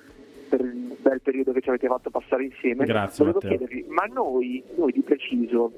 per 0.57 0.67
il 0.67 0.97
bel 0.99 1.21
periodo 1.21 1.53
che 1.53 1.61
ci 1.61 1.69
avete 1.69 1.87
fatto 1.87 2.11
passare 2.11 2.45
insieme. 2.45 2.85
Grazie, 2.85 3.25
Volevo 3.25 3.41
Matteo. 3.43 3.59
chiedervi, 3.59 3.87
ma 3.91 4.05
noi, 4.13 4.63
noi 4.77 4.93
di 4.93 5.03
preciso, 5.03 5.73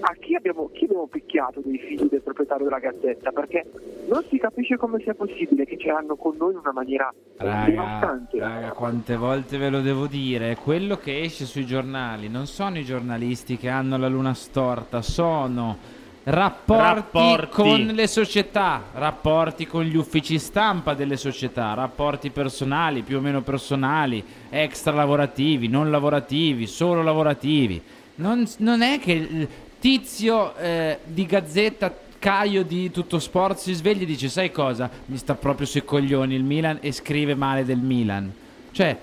a 0.00 0.14
chi 0.18 0.34
abbiamo, 0.34 0.70
chi 0.72 0.84
abbiamo 0.84 1.06
picchiato 1.06 1.60
dei 1.64 1.78
figli 1.78 2.08
del 2.08 2.22
proprietario 2.22 2.64
della 2.64 2.78
Gazzetta? 2.78 3.30
Perché 3.32 3.66
non 4.08 4.22
si 4.28 4.38
capisce 4.38 4.76
come 4.76 5.00
sia 5.00 5.14
possibile 5.14 5.64
che 5.64 5.76
ce 5.78 5.88
l'hanno 5.88 6.16
con 6.16 6.36
noi 6.38 6.52
in 6.52 6.58
una 6.58 6.72
maniera 6.72 7.12
Raga, 7.36 7.68
devastante. 7.68 8.38
raga, 8.38 8.72
quante 8.72 9.16
volte 9.16 9.58
ve 9.58 9.70
lo 9.70 9.80
devo 9.80 10.06
dire? 10.06 10.56
Quello 10.56 10.96
che 10.96 11.20
esce 11.20 11.44
sui 11.44 11.66
giornali 11.66 12.28
non 12.28 12.46
sono 12.46 12.78
i 12.78 12.84
giornalisti 12.84 13.56
che 13.56 13.68
hanno 13.68 13.98
la 13.98 14.08
luna 14.08 14.34
storta, 14.34 15.02
sono 15.02 15.98
rapporti, 16.24 16.82
Rapporti. 16.82 17.48
con 17.50 17.86
le 17.94 18.06
società, 18.06 18.84
rapporti 18.92 19.66
con 19.66 19.84
gli 19.84 19.96
uffici 19.96 20.38
stampa 20.38 20.94
delle 20.94 21.16
società, 21.16 21.74
rapporti 21.74 22.30
personali, 22.30 23.02
più 23.02 23.18
o 23.18 23.20
meno 23.20 23.40
personali, 23.40 24.22
extra 24.50 24.92
lavorativi, 24.92 25.68
non 25.68 25.90
lavorativi, 25.90 26.66
solo 26.66 27.02
lavorativi. 27.02 27.80
Non, 28.16 28.46
non 28.58 28.82
è 28.82 28.98
che 29.00 29.12
il 29.12 29.48
tizio 29.78 30.54
eh, 30.56 30.98
di 31.04 31.24
Gazzetta 31.24 32.08
Caio 32.18 32.64
di 32.64 32.90
Tutto 32.90 33.18
Sport 33.18 33.56
si 33.56 33.72
sveglia 33.72 34.02
e 34.02 34.06
dice 34.06 34.28
sai 34.28 34.52
cosa? 34.52 34.90
Mi 35.06 35.16
sta 35.16 35.34
proprio 35.34 35.66
sui 35.66 35.84
coglioni 35.84 36.34
il 36.34 36.44
Milan 36.44 36.76
e 36.82 36.92
scrive 36.92 37.34
male 37.34 37.64
del 37.64 37.78
Milan. 37.78 38.30
Cioè, 38.72 38.96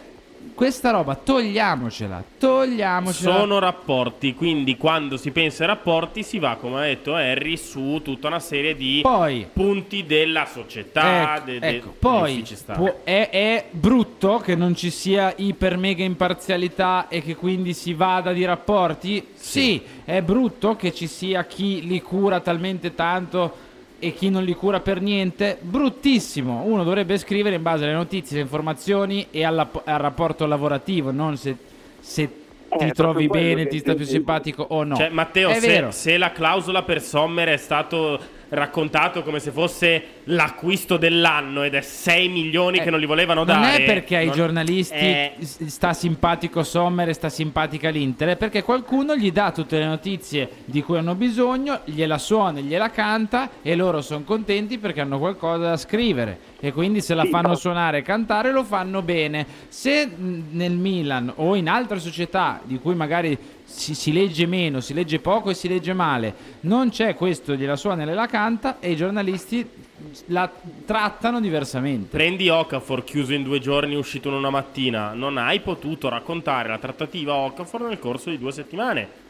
questa 0.54 0.92
roba 0.92 1.16
togliamocela, 1.16 2.24
togliamocela. 2.38 3.36
Sono 3.38 3.60
rapporti, 3.60 4.34
quindi 4.34 4.78
quando 4.78 5.18
si 5.18 5.32
pensa 5.32 5.64
ai 5.64 5.70
rapporti 5.70 6.24
si 6.24 6.40
va, 6.40 6.56
come 6.60 6.80
ha 6.80 6.84
detto 6.84 7.14
Harry, 7.16 7.58
su 7.58 8.02
tutta 8.04 8.28
una 8.28 8.40
serie 8.40 8.76
di 8.76 9.00
Poi- 9.02 9.48
punti 9.52 10.06
della 10.06 10.46
società. 10.46 11.36
Ecco, 11.36 11.46
de- 11.46 11.60
de- 11.60 11.68
ecco, 11.68 11.96
poi 11.98 12.44
può- 12.74 13.00
è, 13.04 13.30
è 13.32 13.66
brutto 13.72 14.38
che 14.40 14.56
non 14.56 14.76
ci 14.76 14.90
sia 14.90 15.34
iper 15.36 15.78
mega 15.78 16.04
imparzialità 16.04 17.08
e 17.08 17.22
che 17.22 17.36
quindi 17.36 17.74
si 17.74 17.94
vada 17.94 18.32
di 18.34 18.46
rapporti? 18.46 19.26
Sì. 19.34 19.82
è 20.08 20.22
brutto 20.22 20.76
che 20.76 20.94
ci 20.94 21.08
sia 21.08 21.44
chi 21.46 21.86
li 21.86 22.02
cura 22.02 22.40
talmente 22.40 22.96
tanto 22.96 23.66
e 24.00 24.14
chi 24.14 24.30
non 24.30 24.44
li 24.44 24.54
cura 24.54 24.80
per 24.80 25.02
niente? 25.02 25.58
Bruttissimo. 25.60 26.64
Uno 26.66 26.84
dovrebbe 26.84 27.18
scrivere 27.18 27.56
in 27.56 27.62
base 27.62 27.84
alle 27.86 27.94
notizie, 27.94 28.36
alle 28.36 28.44
informazioni 28.46 29.28
e 29.32 29.44
alla- 29.44 29.70
al 29.86 30.00
rapporto 30.00 30.46
lavorativo, 30.46 31.12
non 31.12 31.38
se, 31.38 31.56
se 32.00 32.30
ti 32.70 32.86
Eh, 32.86 32.92
trovi 32.92 33.28
bene, 33.28 33.68
ti 33.68 33.80
sta 33.80 33.96
più 33.96 34.06
simpatico 34.06 34.66
o 34.70 34.84
no. 34.84 34.96
Cioè, 34.96 35.10
Matteo, 35.10 35.54
se, 35.54 35.88
se 35.92 36.18
la 36.18 36.32
clausola 36.32 36.84
per 36.84 37.02
Sommer 37.02 37.48
è 37.48 37.58
stato 37.58 38.20
raccontato 38.50 39.24
come 39.24 39.40
se 39.40 39.52
fosse 39.52 40.04
l'acquisto 40.26 40.98
dell'anno 40.98 41.64
ed 41.64 41.74
è 41.74 41.82
6 41.82 42.28
milioni 42.30 42.80
che 42.80 42.90
non 42.90 43.00
li 43.00 43.06
volevano 43.06 43.42
Eh, 43.44 43.46
Non 43.46 43.62
dare. 43.62 43.84
è 43.84 43.86
perché 43.86 44.16
ai 44.18 44.26
non- 44.28 44.36
giornalisti 44.36 45.32
s- 45.40 45.66
sta 45.66 45.94
simpatico 45.94 46.64
Sommer 46.64 47.10
e 47.10 47.14
sta 47.14 47.30
simpatica 47.30 47.90
l'Inter, 47.90 48.30
è 48.30 48.36
perché 48.38 48.64
qualcuno 48.64 49.16
gli 49.16 49.32
dà 49.32 49.52
tutte 49.52 49.78
le 49.78 49.86
notizie 49.86 50.50
di 50.66 50.82
cui 50.82 50.98
hanno 50.98 51.16
bisogno, 51.16 51.82
gliela 51.86 52.18
suona, 52.18 52.60
gliela 52.60 52.90
canta 52.90 53.50
e 53.62 53.76
loro 53.76 54.02
sono 54.02 54.24
contenti 54.24 54.78
perché 54.78 55.02
hanno 55.02 55.20
qualcosa 55.20 55.70
da 55.70 55.78
scrivere 55.78 56.40
e 56.60 56.72
quindi 56.72 57.02
se 57.02 57.14
la 57.14 57.26
fanno 57.26 57.56
suonare 57.56 58.00
e 58.00 58.02
cantare 58.02 58.52
lo 58.52 58.64
fanno 58.64 59.02
bene. 59.02 59.46
Se 59.68 60.10
nel 60.18 60.74
Milan 60.74 61.32
o 61.36 61.56
in 61.56 61.68
altre 61.70 62.00
società 62.00 62.62
di 62.64 62.80
cui 62.80 62.96
magari 62.96 63.38
si, 63.70 63.94
si 63.94 64.14
legge 64.14 64.46
meno, 64.46 64.80
si 64.80 64.94
legge 64.94 65.20
poco 65.20 65.50
e 65.50 65.54
si 65.54 65.68
legge 65.68 65.94
male, 65.94 66.34
non 66.62 66.90
c'è 66.90 67.16
questo, 67.16 67.54
gliela 67.54 67.76
suona 67.76 68.04
e 68.04 68.14
la 68.14 68.26
canta 68.26 68.80
e 68.80 68.92
i 68.92 68.96
giornalisti 68.96 69.70
la 70.28 70.50
trattano 70.86 71.42
diversamente. 71.42 72.16
Prendi 72.16 72.48
Okafor 72.48 73.04
chiuso 73.04 73.34
in 73.34 73.44
due 73.44 73.60
giorni, 73.60 73.96
uscito 73.96 74.30
in 74.30 74.36
una 74.36 74.50
mattina. 74.50 75.14
Non 75.14 75.38
hai 75.38 75.60
potuto 75.60 76.08
raccontare 76.08 76.70
la 76.70 76.78
trattativa 76.78 77.36
Okafor 77.36 77.82
nel 77.82 78.00
corso 78.00 78.30
di 78.30 78.38
due 78.38 78.52
settimane. 78.54 79.26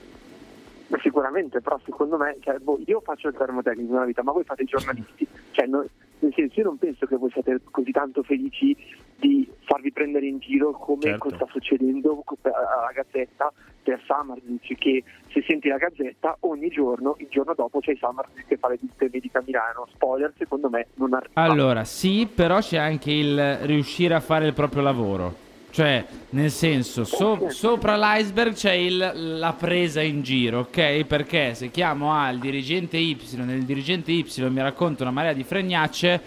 Ma 0.89 0.99
sicuramente, 1.01 1.59
però 1.59 1.79
secondo 1.83 2.15
me, 2.17 2.38
cioè, 2.41 2.59
boh, 2.59 2.79
io 2.85 3.01
faccio 3.01 3.27
il 3.27 3.35
termotecnico 3.35 3.91
nella 3.93 4.05
vita, 4.05 4.23
ma 4.23 4.31
voi 4.31 4.43
fate 4.43 4.63
i 4.63 4.65
giornalisti. 4.67 5.27
Cioè, 5.51 5.65
no- 5.65 5.85
nel 6.19 6.33
senso, 6.33 6.59
io 6.59 6.65
non 6.65 6.77
penso 6.77 7.05
che 7.05 7.15
voi 7.17 7.29
siate 7.31 7.59
così 7.71 7.91
tanto 7.91 8.23
felici 8.23 8.75
di 9.17 9.49
farvi 9.63 9.91
prendere 9.91 10.27
in 10.27 10.39
giro 10.39 10.71
come 10.71 11.01
Certo. 11.01 11.29
sta 11.35 11.45
succedendo 11.51 12.23
alla 12.43 12.91
Gazzetta 12.93 13.51
per 13.88 14.01
Samardzic, 14.05 14.77
che 14.77 15.03
se 15.31 15.43
senti 15.47 15.69
la 15.69 15.77
Gazzetta 15.77 16.35
ogni 16.41 16.67
giorno, 16.67 17.15
il 17.19 17.27
giorno 17.29 17.53
dopo 17.55 17.79
c'è 17.79 17.95
Samardzic 17.97 18.45
che 18.45 18.57
fa 18.57 18.67
le 18.67 18.77
visite 18.81 19.09
mediche 19.09 19.38
a 19.38 19.43
Milano. 19.45 19.88
Spoiler, 19.93 20.33
secondo 20.38 20.69
me, 20.69 20.88
non 20.95 21.13
arriva. 21.13 21.31
Allora, 21.41 21.85
sì, 21.85 22.27
però 22.33 22.59
c'è 22.59 22.77
anche 22.77 23.11
il 23.11 23.55
riuscire 23.59 24.13
a 24.13 24.19
fare 24.19 24.45
il 24.45 24.53
proprio 24.53 24.81
lavoro. 24.81 25.45
Cioè, 25.69 26.03
nel 26.31 26.49
senso, 26.51 27.05
so- 27.05 27.49
sopra 27.49 27.95
l'iceberg 27.95 28.53
c'è 28.53 28.71
il- 28.73 29.38
la 29.39 29.53
presa 29.53 30.01
in 30.01 30.21
giro, 30.21 30.59
ok? 30.61 31.05
Perché 31.05 31.53
se 31.53 31.69
chiamo 31.71 32.11
A 32.13 32.29
il 32.29 32.39
dirigente 32.39 32.97
Y 32.97 33.17
e 33.17 33.41
il 33.53 33.63
dirigente 33.63 34.11
Y 34.11 34.25
mi 34.49 34.61
racconta 34.61 35.03
una 35.03 35.11
marea 35.11 35.31
di 35.33 35.43
fregnacce, 35.43 36.21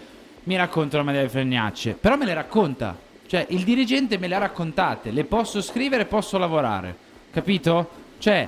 mi 0.45 0.55
racconta 0.55 0.95
una 0.95 1.05
marea 1.05 1.21
di 1.21 1.29
fregnacce. 1.29 1.93
Però 1.93 2.15
me 2.17 2.25
le 2.25 2.33
racconta. 2.33 2.97
Cioè, 3.27 3.45
il 3.49 3.63
dirigente 3.63 4.17
me 4.17 4.27
le 4.27 4.35
ha 4.35 4.39
raccontate, 4.39 5.11
le 5.11 5.25
posso 5.25 5.61
scrivere, 5.61 6.05
posso 6.05 6.37
lavorare. 6.39 7.09
Capito? 7.31 7.99
Cioè, 8.19 8.47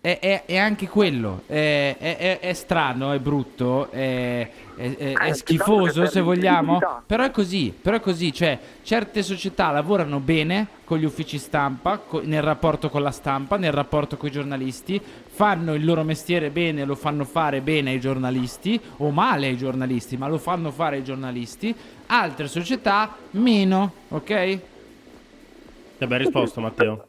è, 0.00 0.18
è- 0.20 0.44
è 0.46 0.56
anche 0.56 0.86
quello. 0.86 1.42
È, 1.46 1.96
è- 1.98 2.16
è- 2.16 2.38
è 2.38 2.52
strano, 2.52 3.10
è 3.10 3.18
brutto, 3.18 3.90
è, 3.90 4.48
è- 4.76 4.96
è- 4.96 5.12
è 5.16 5.28
Eh, 5.30 5.34
schifoso 5.34 6.06
se 6.06 6.20
vogliamo. 6.20 6.78
Però 7.06 7.24
è 7.24 7.32
così, 7.32 7.74
però 7.80 7.96
è 7.96 8.00
così. 8.00 8.32
Cioè, 8.32 8.56
certe 8.84 9.22
società 9.24 9.72
lavorano 9.72 10.20
bene 10.20 10.68
con 10.84 10.98
gli 10.98 11.04
uffici 11.04 11.38
stampa, 11.38 11.98
co- 11.98 12.20
nel 12.24 12.42
rapporto 12.42 12.88
con 12.88 13.02
la 13.02 13.10
stampa, 13.10 13.56
nel 13.56 13.72
rapporto 13.72 14.16
con 14.16 14.28
i 14.28 14.32
giornalisti, 14.32 15.00
fanno 15.26 15.74
il 15.74 15.84
loro 15.84 16.04
mestiere 16.04 16.50
bene, 16.50 16.84
lo 16.84 16.94
fanno 16.94 17.24
fare 17.24 17.60
bene 17.62 17.90
ai 17.90 18.00
giornalisti, 18.00 18.80
o 18.98 19.10
male 19.10 19.48
ai 19.48 19.56
giornalisti, 19.56 20.16
ma 20.16 20.28
lo 20.28 20.38
fanno 20.38 20.70
fare 20.70 20.96
ai 20.98 21.04
giornalisti. 21.04 21.74
Altre 22.06 22.46
società 22.46 23.16
meno, 23.32 23.92
ok? 24.08 24.24
Ti 25.98 26.04
abbiamo 26.04 26.22
risposto, 26.22 26.60
Matteo. 26.60 27.06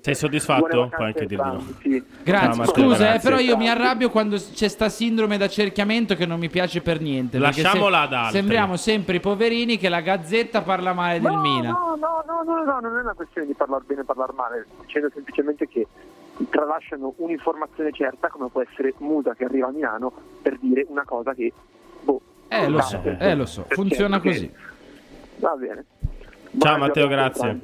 Sei 0.00 0.14
soddisfatto? 0.14 0.66
Buone 0.66 0.88
vacanze 0.90 0.96
Puoi 0.96 1.06
anche 1.06 1.26
dirlo. 1.26 1.74
Sì. 1.80 2.04
Grazie, 2.22 2.48
Ciao, 2.48 2.56
Matteo, 2.56 2.82
scusa, 2.90 3.14
eh, 3.14 3.18
però 3.20 3.38
io 3.38 3.56
mi 3.56 3.68
arrabbio 3.68 4.10
quando 4.10 4.36
c'è 4.36 4.68
sta 4.68 4.88
sindrome 4.88 5.36
d'accerchiamento 5.38 6.14
che 6.14 6.26
non 6.26 6.38
mi 6.38 6.48
piace 6.48 6.80
per 6.80 7.00
niente. 7.00 7.38
Lasciamola 7.38 7.98
se- 7.98 8.04
ad 8.04 8.12
altri. 8.12 8.38
Sembriamo 8.38 8.76
sempre 8.76 9.16
i 9.16 9.20
poverini 9.20 9.76
che 9.78 9.88
la 9.88 10.00
gazzetta 10.00 10.62
parla 10.62 10.92
male 10.92 11.20
del 11.20 11.32
No, 11.32 11.40
Milan. 11.40 11.64
no, 11.72 11.96
no, 11.98 12.22
no, 12.26 12.42
no, 12.44 12.64
no, 12.64 12.80
non 12.80 12.96
è 12.98 13.00
una 13.02 13.14
questione 13.14 13.46
di 13.46 13.54
parlare 13.54 13.84
bene 13.86 14.00
o 14.00 14.04
parlare 14.04 14.32
male, 14.34 14.66
sto 14.72 14.82
dicendo 14.84 15.10
semplicemente 15.12 15.68
che 15.68 15.86
tralasciano 16.50 17.14
un'informazione 17.16 17.92
certa 17.92 18.28
come 18.28 18.48
può 18.50 18.62
essere 18.62 18.94
Musa 18.98 19.34
che 19.34 19.44
arriva 19.44 19.66
a 19.68 19.70
Milano 19.70 20.12
per 20.42 20.56
dire 20.60 20.84
una 20.88 21.04
cosa 21.04 21.34
che 21.34 21.52
boh, 22.02 22.20
Eh, 22.48 22.68
lo 22.68 22.80
so, 22.82 23.00
eh, 23.04 23.34
lo 23.34 23.46
so, 23.46 23.64
funziona 23.68 24.20
perché- 24.20 24.38
così. 24.38 24.52
Va 25.40 25.54
bene. 25.56 25.84
Ciao, 26.58 26.78
Matteo, 26.78 27.08
grazie. 27.08 27.58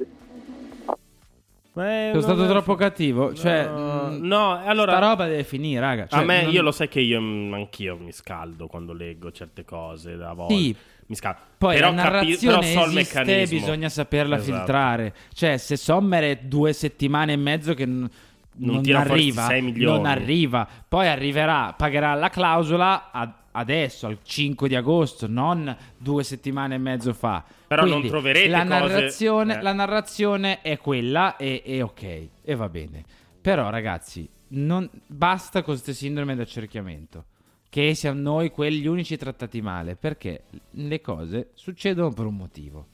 Eh, 1.77 2.09
Sono 2.11 2.21
stato 2.21 2.37
non 2.39 2.45
è- 2.47 2.49
troppo 2.51 2.75
cattivo. 2.75 3.33
Cioè, 3.33 3.67
No, 3.67 4.09
mh, 4.09 4.25
no, 4.25 4.63
allora- 4.65 4.91
Sta 4.95 5.07
roba 5.07 5.25
deve 5.27 5.43
finire, 5.43 5.79
raga. 5.81 6.07
Cioè, 6.07 6.19
a 6.19 6.23
me, 6.23 6.43
non- 6.43 6.53
io 6.53 6.61
lo 6.61 6.71
sai 6.71 6.87
che 6.87 7.01
io 7.01 7.19
mm, 7.19 7.53
anch'io 7.53 7.97
mi 7.97 8.11
scaldo 8.11 8.67
quando 8.67 8.93
leggo 8.93 9.31
certe 9.31 9.65
cose 9.65 10.15
da 10.15 10.33
volte. 10.33 10.53
Sì. 10.55 10.75
Mi 11.07 11.15
scaldo. 11.15 11.39
Poi 11.57 11.75
però 11.75 11.89
la 11.91 11.95
capi- 12.01 12.09
narrazione 12.13 12.59
però 12.59 12.61
so 12.61 12.89
il 12.91 12.97
esiste, 12.97 13.19
meccanismo. 13.19 13.59
bisogna 13.59 13.89
saperla 13.89 14.35
Esatto. 14.37 14.55
filtrare. 14.57 15.13
Cioè, 15.33 15.57
se 15.57 15.75
Sommer 15.77 16.23
è 16.23 16.35
due 16.43 16.73
settimane 16.73 17.33
e 17.33 17.35
mezzo 17.35 17.73
che 17.73 17.85
n- 17.85 18.09
non, 18.57 18.75
fuori 18.83 18.93
arriva, 18.93 19.47
non 19.59 20.05
arriva, 20.05 20.67
poi 20.87 21.07
arriverà, 21.07 21.73
pagherà 21.77 22.13
la 22.13 22.29
clausola 22.29 23.11
a- 23.11 23.33
adesso, 23.55 24.07
al 24.07 24.19
5 24.21 24.67
di 24.67 24.75
agosto, 24.75 25.27
non 25.27 25.75
due 25.97 26.23
settimane 26.23 26.75
e 26.75 26.77
mezzo 26.77 27.13
fa. 27.13 27.43
Però 27.67 27.81
non 27.81 27.91
Quindi, 27.91 28.09
troverete 28.09 28.47
la 28.49 28.59
cose- 28.59 28.69
narrazione, 28.69 29.57
eh. 29.57 29.61
la 29.61 29.73
narrazione 29.73 30.61
è 30.61 30.77
quella 30.77 31.37
e, 31.37 31.61
e 31.65 31.81
ok, 31.81 32.27
e 32.43 32.55
va 32.55 32.69
bene. 32.69 33.03
Però 33.41 33.69
ragazzi, 33.69 34.27
non, 34.49 34.89
basta 35.07 35.61
con 35.61 35.73
queste 35.73 35.93
sindrome 35.93 36.35
d'accerchiamento. 36.35 37.25
Che 37.69 37.93
siamo 37.93 38.21
noi 38.21 38.51
quegli 38.51 38.87
unici 38.87 39.17
trattati 39.17 39.61
male, 39.61 39.95
perché 39.95 40.43
le 40.71 41.01
cose 41.01 41.49
succedono 41.53 42.11
per 42.11 42.25
un 42.25 42.35
motivo. 42.35 42.87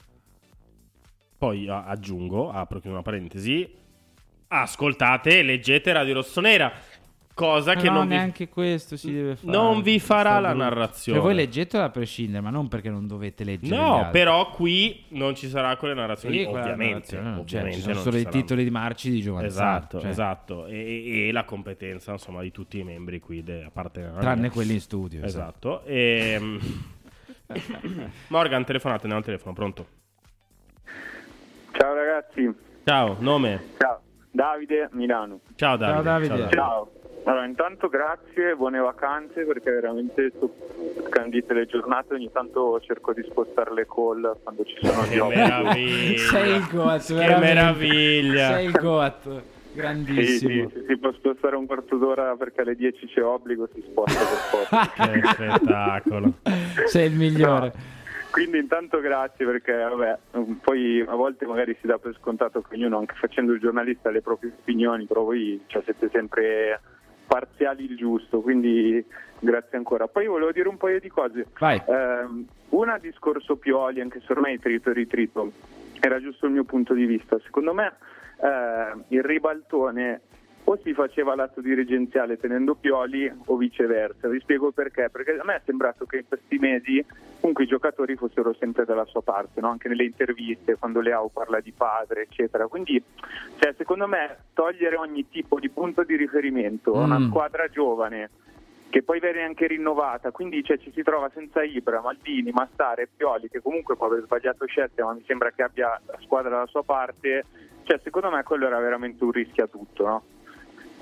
Poi 1.38 1.68
aggiungo, 1.70 2.51
apro 2.51 2.80
una 2.84 3.01
parentesi, 3.01 3.68
ascoltate 4.47 5.39
e 5.39 5.43
leggete 5.43 5.93
Radio 5.93 6.16
Rossonera, 6.16 6.72
cosa 7.42 7.76
che 7.76 7.88
no, 7.88 7.94
non 7.96 8.08
vi... 8.08 8.14
neanche 8.14 8.50
questo 8.50 8.96
si 8.98 9.12
deve 9.12 9.36
fare. 9.36 9.52
non 9.52 9.82
vi 9.82 10.00
farà 10.00 10.39
la 10.39 10.50
brutto. 10.50 10.64
narrazione. 10.64 11.18
Cioè, 11.20 11.28
voi 11.28 11.36
leggetela 11.36 11.84
a 11.86 11.89
prescindere, 11.89 12.42
ma 12.42 12.50
non 12.50 12.68
perché 12.68 12.89
non 12.89 13.08
dovete 13.08 13.44
leggere. 13.44 13.76
No, 13.76 14.10
però 14.12 14.52
qui 14.52 15.06
non 15.10 15.36
ci 15.36 15.48
sarà 15.50 15.76
quelle 15.78 15.94
narrazioni, 15.96 16.38
Sì, 16.38 16.44
quella 16.44 16.60
ovviamente. 16.62 17.16
narrazione 17.16 17.24
c'è, 17.24 17.39
ovviamente 17.58 17.78
ci 17.78 17.82
sono 17.82 17.96
solo 18.00 18.18
i 18.18 18.28
titoli 18.28 18.64
di 18.64 18.70
marci 18.70 19.10
di 19.10 19.22
Giovanni 19.22 19.48
Esatto, 19.48 20.00
cioè, 20.00 20.10
esatto. 20.10 20.66
E, 20.68 20.76
e- 20.76 21.28
e 21.28 21.32
la 21.32 21.44
competenza, 21.44 22.12
insomma, 22.12 22.42
di 22.42 22.52
tutti 22.52 22.78
i 22.80 22.84
membri 22.84 23.20
qui, 23.20 23.44
de- 23.44 23.64
a 23.64 23.70
parte 23.72 24.12
Tranne 24.20 24.42
mia. 24.42 24.52
quelli 24.52 24.74
in 24.74 24.82
studio. 24.82 25.24
Esatto. 25.24 25.82
Ehm, 25.86 26.60
Morgan, 28.28 28.64
telefonate, 28.64 29.02
andiamo 29.04 29.18
al 29.20 29.24
telefono, 29.26 29.54
pronto? 29.54 29.88
Ciao 31.72 31.94
ragazzi. 31.94 32.54
Ciao, 32.84 33.16
nome? 33.20 33.62
Ciao. 33.78 34.02
Davide, 34.32 34.89
Milano. 34.94 35.39
Ciao 35.56 35.76
Davide. 35.76 36.50
Ciao. 36.52 36.92
Allora, 37.24 37.45
intanto 37.45 37.88
grazie, 37.88 38.55
buone 38.55 38.80
vacanze 38.80 39.43
perché 39.45 39.69
veramente 39.72 40.32
sto 40.36 40.53
scandite 41.07 41.53
le 41.53 41.65
giornate, 41.67 42.15
ogni 42.15 42.32
tanto 42.32 42.80
cerco 42.82 43.13
di 43.13 43.22
spostare 43.24 43.74
le 43.74 43.86
call 43.86 44.38
quando 44.41 44.63
ci 44.65 44.76
sono 44.82 45.05
gli 45.05 45.17
obblighi. 45.19 45.39
meraviglia. 45.39 46.17
Sei 46.17 46.55
il 46.55 46.67
Goat, 46.72 47.05
Che 47.05 47.13
veramente. 47.13 47.45
meraviglia. 47.53 48.47
Sei 48.53 48.65
il 48.65 48.72
Goat, 48.72 49.22
Sì, 49.24 49.41
grandissimo. 49.78 50.69
sì, 50.69 50.74
se 50.74 50.86
si 50.88 50.97
può 50.97 51.11
spostare 51.13 51.55
un 51.55 51.65
quarto 51.67 51.97
d'ora 51.97 52.36
perché 52.36 52.61
alle 52.61 52.76
10 52.76 53.05
c'è 53.07 53.24
obbligo, 53.24 53.69
si 53.74 53.82
sposta 53.86 54.19
per 54.19 54.38
forza. 54.67 54.89
Che 55.11 55.28
spettacolo. 55.28 56.34
Sei 56.86 57.07
il 57.07 57.15
migliore. 57.15 57.72
Quindi 58.32 58.57
intanto 58.59 58.99
grazie 58.99 59.45
perché 59.45 59.74
vabbè, 59.74 60.17
poi 60.61 61.01
a 61.05 61.15
volte 61.15 61.45
magari 61.45 61.78
si 61.82 61.86
dà 61.88 61.97
per 61.99 62.15
scontato 62.19 62.61
che 62.61 62.76
ognuno, 62.76 62.97
anche 62.97 63.13
facendo 63.19 63.51
il 63.53 63.59
giornalista, 63.59 64.07
ha 64.09 64.11
le 64.11 64.22
proprie 64.22 64.53
opinioni, 64.57 65.05
però 65.05 65.24
voi 65.24 65.61
cioè, 65.67 65.82
siete 65.84 66.09
sempre 66.13 66.80
parziali 67.32 67.86
il 67.86 67.95
giusto, 67.95 68.41
quindi 68.41 69.01
grazie 69.39 69.77
ancora. 69.77 70.09
Poi 70.09 70.27
volevo 70.27 70.51
dire 70.51 70.67
un 70.67 70.75
paio 70.75 70.99
di 70.99 71.07
cose. 71.07 71.45
Ehm, 71.88 72.45
una 72.71 72.97
discorso 72.97 73.55
Pioli, 73.55 74.01
anche 74.01 74.19
se 74.19 74.34
ormai 74.34 74.59
trito 74.59 74.89
e 74.89 74.93
ritrito, 74.93 75.49
era 76.01 76.19
giusto 76.19 76.47
il 76.47 76.51
mio 76.51 76.65
punto 76.65 76.93
di 76.93 77.05
vista. 77.05 77.39
Secondo 77.39 77.73
me 77.73 77.93
eh, 78.41 79.15
il 79.15 79.23
ribaltone 79.23 80.19
o 80.65 80.77
si 80.84 80.93
faceva 80.93 81.34
l'atto 81.34 81.61
dirigenziale 81.61 82.38
tenendo 82.38 82.75
Pioli 82.75 83.32
o 83.45 83.55
viceversa. 83.55 84.27
Vi 84.27 84.39
spiego 84.41 84.73
perché. 84.73 85.09
Perché 85.09 85.38
a 85.39 85.45
me 85.45 85.55
è 85.55 85.61
sembrato 85.63 86.05
che 86.05 86.17
in 86.17 86.27
questi 86.27 86.57
mesi 86.57 87.05
comunque 87.42 87.64
i 87.66 87.68
giocatori 87.68 88.16
fossero 88.16 88.56
sempre 88.60 88.86
dalla 88.86 89.04
sua 89.06 89.22
parte, 89.24 89.60
no? 89.60 89.70
anche 89.70 89.89
nelle 89.89 90.06
interviste, 90.06 90.78
quando 90.78 91.02
Leao 91.02 91.28
parla 91.30 91.60
di 91.60 91.72
padre, 91.72 92.22
eccetera. 92.22 92.68
Quindi, 92.68 93.04
cioè, 93.60 93.74
secondo 93.78 94.08
me, 94.08 94.38
togliere 94.54 94.96
ogni 94.96 95.28
tipo 95.28 95.60
di 95.60 95.68
punto 95.70 96.04
di 96.04 96.16
riferimento 96.16 96.94
a 96.94 97.04
una 97.04 97.20
Mm. 97.20 97.28
squadra 97.30 97.68
giovane 97.68 98.30
che 98.89 99.04
poi 99.04 99.20
viene 99.22 99.42
anche 99.44 99.68
rinnovata, 99.68 100.32
quindi 100.32 100.64
cioè, 100.64 100.78
ci 100.78 100.92
si 100.94 101.02
trova 101.02 101.32
senza 101.34 101.64
Ibra, 101.64 102.02
Maldini, 102.02 102.52
Massare 102.52 103.08
Pioli, 103.16 103.50
che 103.50 103.62
comunque 103.62 103.96
può 103.96 104.08
aver 104.08 104.22
sbagliato 104.24 104.66
scelte, 104.66 105.02
ma 105.02 105.14
mi 105.14 105.24
sembra 105.26 105.50
che 105.52 105.64
abbia 105.64 106.00
la 106.06 106.18
squadra 106.22 106.50
dalla 106.50 106.68
sua 106.68 106.84
parte. 106.84 107.46
Cioè, 107.84 108.00
secondo 108.04 108.30
me 108.30 108.44
quello 108.44 108.68
era 108.68 108.80
veramente 108.80 109.24
un 109.24 109.32
rischio 109.32 109.64
a 109.64 109.68
tutto, 109.68 110.06
no? 110.06 110.24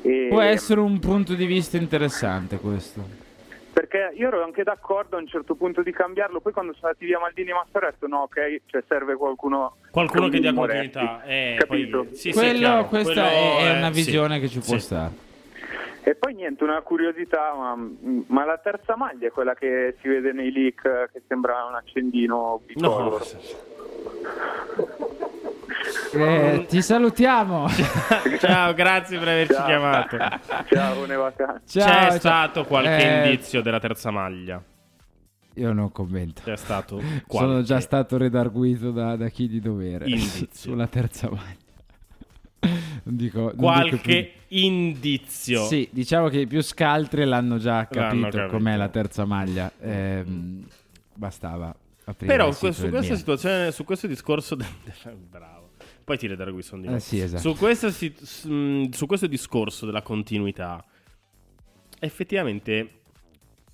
E- 0.04 0.28
Può 0.30 0.40
essere 0.42 0.80
un 0.80 1.00
punto 1.00 1.34
di 1.34 1.46
vista 1.46 1.78
interessante 1.78 2.58
questo. 2.60 3.28
Perché 3.72 4.12
io 4.16 4.28
ero 4.28 4.44
anche 4.44 4.64
d'accordo 4.64 5.16
a 5.16 5.20
un 5.20 5.28
certo 5.28 5.56
punto 5.56 5.82
di 5.84 5.92
cambiarlo, 5.92 6.40
poi 6.42 6.52
quando 6.54 6.74
sono 6.74 6.88
andati 6.88 7.06
via 7.06 7.20
Maldini 7.20 7.52
e 7.52 7.54
Massare 7.54 7.88
ho 7.88 7.90
detto 7.92 8.08
no, 8.08 8.18
ok, 8.24 8.62
cioè 8.66 8.84
serve 8.88 9.16
qualcuno... 9.16 9.76
Qualcuno 9.92 10.28
che 10.28 10.40
dia 10.40 10.54
continuità. 10.54 11.24
Eh, 11.24 11.56
Capito? 11.60 12.04
poi- 12.06 12.16
sì, 12.16 12.32
sì, 12.32 12.38
Quello- 12.38 12.58
chiaro, 12.60 12.86
questa 12.86 13.12
quello 13.14 13.28
è, 13.28 13.58
è 13.74 13.78
una 13.78 13.92
sì. 13.94 14.02
visione 14.02 14.40
che 14.40 14.48
ci 14.48 14.60
può 14.60 14.74
Sì. 14.74 14.80
stare. 14.80 15.12
E 16.02 16.16
poi 16.16 16.34
niente, 16.34 16.64
una 16.64 16.82
curiosità, 16.82 17.54
ma, 17.54 17.78
ma 18.28 18.46
la 18.46 18.58
terza 18.58 18.96
maglia 18.96 19.28
è 19.28 19.32
quella 19.32 19.54
che 19.54 19.96
si 20.02 20.08
vede 20.08 20.32
nei 20.34 20.52
leak, 20.52 20.84
eh, 20.86 21.10
che 21.14 21.22
sembra 21.28 21.64
un 21.66 21.76
accendino 21.76 22.62
bicolor. 22.66 23.22
Eh, 26.14 26.66
ti 26.68 26.82
salutiamo. 26.82 27.68
Ciao, 28.40 28.74
grazie 28.74 29.18
per 29.20 29.28
averci 29.28 29.54
Ciao. 29.54 29.66
chiamato. 29.66 30.18
Ciao, 30.70 30.94
buone 30.96 31.16
vacanze. 31.16 31.80
Ciao, 31.80 31.88
C'è 31.88 32.10
ciao. 32.10 32.18
stato 32.20 32.66
qualche 32.66 33.24
Eh, 33.24 33.30
indizio 33.32 33.62
della 33.62 33.80
terza 33.80 34.12
maglia? 34.12 34.62
Io 35.56 35.74
non 35.74 35.92
commento. 35.92 36.42
C'è 36.44 36.56
stato 36.58 37.00
Sono 37.02 37.22
qualche 37.28 37.64
già 37.64 37.80
stato 37.80 38.18
redarguito 38.18 38.92
da, 38.92 39.16
da 39.16 39.30
chi 39.30 39.48
di 39.48 39.60
dovere 39.60 40.06
Indizio. 40.06 40.48
sulla 40.72 40.88
terza 40.88 41.30
maglia. 41.30 41.68
Non 43.04 43.16
dico, 43.16 43.40
non 43.40 43.56
qualche 43.56 44.32
indizio. 44.50 45.66
Sì, 45.66 45.88
diciamo 45.92 46.28
che 46.28 46.40
i 46.40 46.48
più 46.48 46.62
scaltri 46.62 47.24
l'hanno 47.26 47.58
già 47.58 47.88
L'hanno 47.90 48.22
capito, 48.24 48.38
capito. 48.38 48.58
com'è 48.58 48.76
la 48.76 48.90
terza 48.90 49.26
maglia. 49.26 49.72
Ehm, 49.82 50.66
bastava 51.14 51.74
Però 52.18 52.52
su 52.52 52.60
questa 52.72 53.16
situazione, 53.16 53.72
su 53.72 53.84
questo 53.86 54.08
discorso, 54.08 54.56
del- 54.56 54.68
bravo. 55.30 55.59
Poi 56.10 56.18
ti 56.18 56.26
redarguiscono 56.26 56.82
di 56.82 56.88
nuovo. 56.88 57.00
Eh 57.00 57.04
sì, 57.06 57.20
esatto. 57.20 57.54
su, 57.54 57.90
si- 57.92 58.12
s- 58.20 58.46
mh, 58.46 58.90
su 58.90 59.06
questo 59.06 59.28
discorso 59.28 59.86
della 59.86 60.02
continuità, 60.02 60.84
effettivamente 62.00 63.02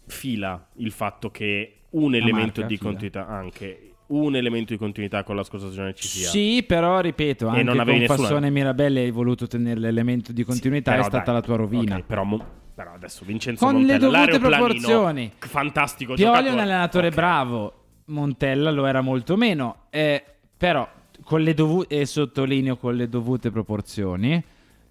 fila 0.06 0.68
il 0.76 0.92
fatto 0.92 1.32
che 1.32 1.78
un 1.92 2.12
La 2.12 2.18
elemento 2.18 2.60
marca 2.60 2.66
di 2.68 2.76
fila. 2.78 2.90
continuità, 2.90 3.28
anche 3.28 3.90
un 4.08 4.36
elemento 4.36 4.74
di 4.74 4.78
continuità 4.80 5.24
con 5.24 5.38
la 5.38 5.44
scorsa 5.44 5.68
stagione 5.68 5.94
ci 5.94 6.08
sia. 6.10 6.28
Sì, 6.30 6.64
però 6.68 7.00
ripeto, 7.00 7.48
anche 7.48 7.64
non 7.64 7.78
con 7.78 7.86
nessuna- 7.86 8.16
Fassone 8.18 8.48
e 8.48 8.50
Mirabelli 8.50 9.00
hai 9.00 9.12
voluto 9.12 9.48
tenere 9.48 9.80
l'elemento 9.80 10.32
di 10.34 10.44
continuità, 10.44 10.92
Però 10.92 11.04
è 11.04 11.08
stata 11.08 11.32
dai, 11.32 11.34
la 11.36 11.42
tua 11.42 11.56
rovina. 11.56 11.96
ok, 11.96 12.04
però, 12.04 12.24
mo- 12.26 12.46
però 12.76 12.94
adesso 12.96 13.24
Vincenzo 13.26 13.64
Con 13.66 13.76
le 13.76 13.80
Montella, 13.80 14.00
dovute 14.00 14.18
l'aeroplanino, 14.40 14.66
proporzioni. 14.66 15.32
fantastico 15.40 16.14
Pioli 16.16 16.48
è 16.48 16.52
un 16.52 16.60
allenatore 16.60 17.08
Ok. 17.08 17.14
bravo, 17.16 17.74
Montella 18.08 18.72
lo 18.72 18.86
era 18.86 19.00
molto 19.00 19.38
meno, 19.38 19.86
eh, 19.90 20.22
però 20.58 20.88
con 21.26 21.42
le 21.42 21.56
dovute, 21.56 22.02
e 22.02 22.06
sottolineo 22.06 22.78
con 22.78 22.96
le 22.96 23.10
dovute 23.10 23.50
proporzioni, 23.50 24.42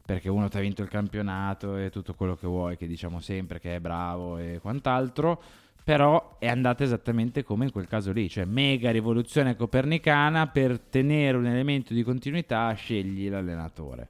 perché 0.05 0.29
uno 0.29 0.49
ti 0.49 0.57
ha 0.57 0.61
vinto 0.61 0.83
il 0.83 0.89
campionato 0.89 1.77
e 1.77 1.91
tutto 1.91 2.15
quello 2.15 2.35
che 2.35 2.49
vuoi, 2.49 2.77
che 2.77 2.89
diciamo 2.89 3.21
sempre 3.21 3.61
che 3.61 3.77
è 3.77 3.81
bravo 3.81 4.37
e 4.39 4.59
quant'altro, 4.61 5.41
però 5.85 6.37
è 6.41 6.49
andata 6.49 6.83
esattamente 6.83 7.45
come 7.45 7.67
in 7.67 7.71
quel 7.71 7.87
caso 7.87 8.11
lì, 8.11 8.29
cioè 8.29 8.47
mega 8.47 8.91
rivoluzione 8.91 9.55
copernicana 9.55 10.49
per 10.49 10.81
tenere 10.81 11.37
un 11.37 11.47
elemento 11.47 11.95
di 11.95 12.03
continuità 12.03 12.73
scegli 12.73 13.31
l'allenatore, 13.31 14.09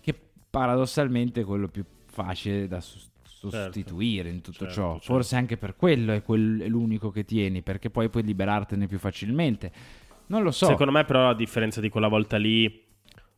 che 0.00 0.18
paradossalmente 0.48 1.42
è 1.42 1.44
quello 1.44 1.68
più 1.68 1.84
facile 2.06 2.66
da 2.66 2.80
sos- 2.80 3.10
sostituire 3.22 4.30
in 4.30 4.40
tutto 4.40 4.64
certo, 4.64 4.72
ciò. 4.72 4.92
certo. 4.92 5.12
Forse 5.12 5.36
anche 5.36 5.58
per 5.58 5.76
quello 5.76 6.12
è, 6.12 6.22
quel- 6.22 6.62
è 6.62 6.68
l'unico 6.68 7.10
che 7.10 7.26
tieni, 7.26 7.60
perché 7.60 7.90
poi 7.90 8.08
puoi 8.08 8.22
liberartene 8.22 8.86
più 8.86 8.98
facilmente. 8.98 10.06
Non 10.28 10.42
lo 10.42 10.50
so. 10.50 10.66
Secondo 10.66 10.92
me, 10.92 11.04
però, 11.04 11.30
a 11.30 11.34
differenza 11.34 11.80
di 11.80 11.88
quella 11.88 12.08
volta 12.08 12.36
lì, 12.36 12.86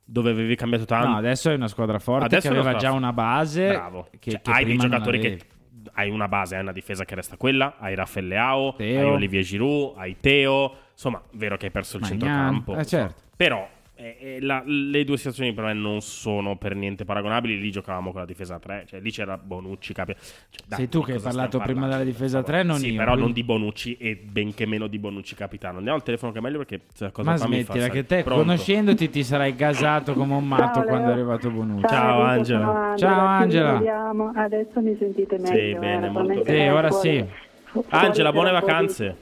dove 0.05 0.31
avevi 0.31 0.57
cambiato 0.57 0.85
tanto. 0.85 1.09
No, 1.09 1.17
adesso 1.17 1.51
è 1.51 1.55
una 1.55 1.69
squadra 1.69 1.99
forte 1.99 2.27
Adesso 2.27 2.51
che 2.53 2.59
aveva 2.59 2.79
già 2.79 2.93
una 2.93 3.13
base. 3.13 3.69
Bravo. 3.69 4.09
Che, 4.19 4.31
Cioè, 4.31 4.41
che 4.41 4.51
hai 4.51 4.65
dei 4.65 4.77
giocatori 4.77 5.19
che. 5.21 5.41
Hai 5.93 6.11
una 6.11 6.29
base, 6.29 6.57
hai 6.57 6.61
una 6.63 6.73
difesa 6.73 7.05
che 7.05 7.15
resta 7.15 7.37
quella. 7.37 7.77
Hai 7.79 7.95
Raffaele 7.95 8.29
Leao, 8.29 8.75
hai 8.79 9.03
Olivier 9.03 9.43
Giroud, 9.43 9.97
hai 9.97 10.17
Teo. 10.21 10.75
Insomma, 10.93 11.23
vero 11.33 11.57
che 11.57 11.67
hai 11.67 11.73
perso 11.73 11.97
il 11.97 12.03
Magnan. 12.03 12.19
centrocampo. 12.21 12.77
Eh, 12.77 12.85
certo. 12.85 13.23
Però. 13.37 13.69
Eh, 14.01 14.17
eh, 14.19 14.41
la- 14.41 14.63
le 14.65 15.05
due 15.05 15.17
situazioni 15.19 15.53
per 15.53 15.65
me 15.65 15.73
non 15.75 16.01
sono 16.01 16.57
per 16.57 16.75
niente 16.75 17.05
paragonabili. 17.05 17.59
Lì 17.61 17.71
giocavamo 17.71 18.13
con 18.13 18.21
la 18.21 18.27
difesa 18.27 18.55
a 18.55 18.59
3, 18.59 18.85
cioè 18.89 19.01
lì 19.01 19.11
c'era 19.11 19.37
Bonucci. 19.37 19.93
Capi- 19.93 20.15
cioè, 20.15 20.65
dai, 20.67 20.79
Sei 20.79 20.89
tu 20.89 21.03
che 21.03 21.13
hai 21.13 21.21
parlato 21.21 21.59
prima 21.59 21.87
della 21.87 22.03
difesa 22.03 22.43
3, 22.43 22.63
non 22.63 22.79
sì, 22.79 22.93
io. 22.93 22.97
però 22.97 23.11
non 23.11 23.21
quindi- 23.25 23.41
di 23.41 23.43
Bonucci 23.47 23.97
e 23.99 24.17
benché 24.17 24.65
meno 24.67 24.87
di 24.87 24.99
Bonucci 24.99 25.35
capitano. 25.35 25.77
Andiamo 25.77 25.99
al 25.99 26.03
telefono 26.05 26.33
che 26.33 26.39
è 26.39 26.41
meglio 26.41 26.59
perché 26.59 26.81
questa 26.87 27.11
cosa 27.11 27.31
Ma 27.31 27.37
qua 27.37 27.47
mi 27.49 27.63
fa 27.63 27.73
smettila, 27.75 27.89
che 27.93 28.07
te, 28.07 28.23
Pronto? 28.23 28.43
conoscendoti, 28.43 29.11
ti 29.11 29.23
sarai 29.23 29.55
gasato 29.55 30.15
come 30.15 30.35
un 30.35 30.49
matto 30.49 30.81
Ciao, 30.81 30.85
quando 30.85 31.09
è 31.11 31.13
arrivato 31.13 31.51
Bonucci. 31.51 31.87
Ciao, 31.89 32.21
Angela. 32.23 32.95
Ciao, 32.97 33.49
ci 33.49 33.59
Angela. 33.59 34.33
Adesso 34.35 34.81
mi 34.81 34.97
sentite 34.99 35.39
meglio. 35.39 35.57
Sì, 35.75 35.79
bene, 35.79 36.07
eh, 36.07 36.11
molto 36.11 36.29
mentre 36.29 36.53
bene. 36.53 36.65
Sì, 36.71 36.75
ora 36.75 36.91
sì. 36.91 37.25
Angela, 37.91 38.33
buone 38.33 38.49
di- 38.49 38.55
vacanze. 38.55 39.17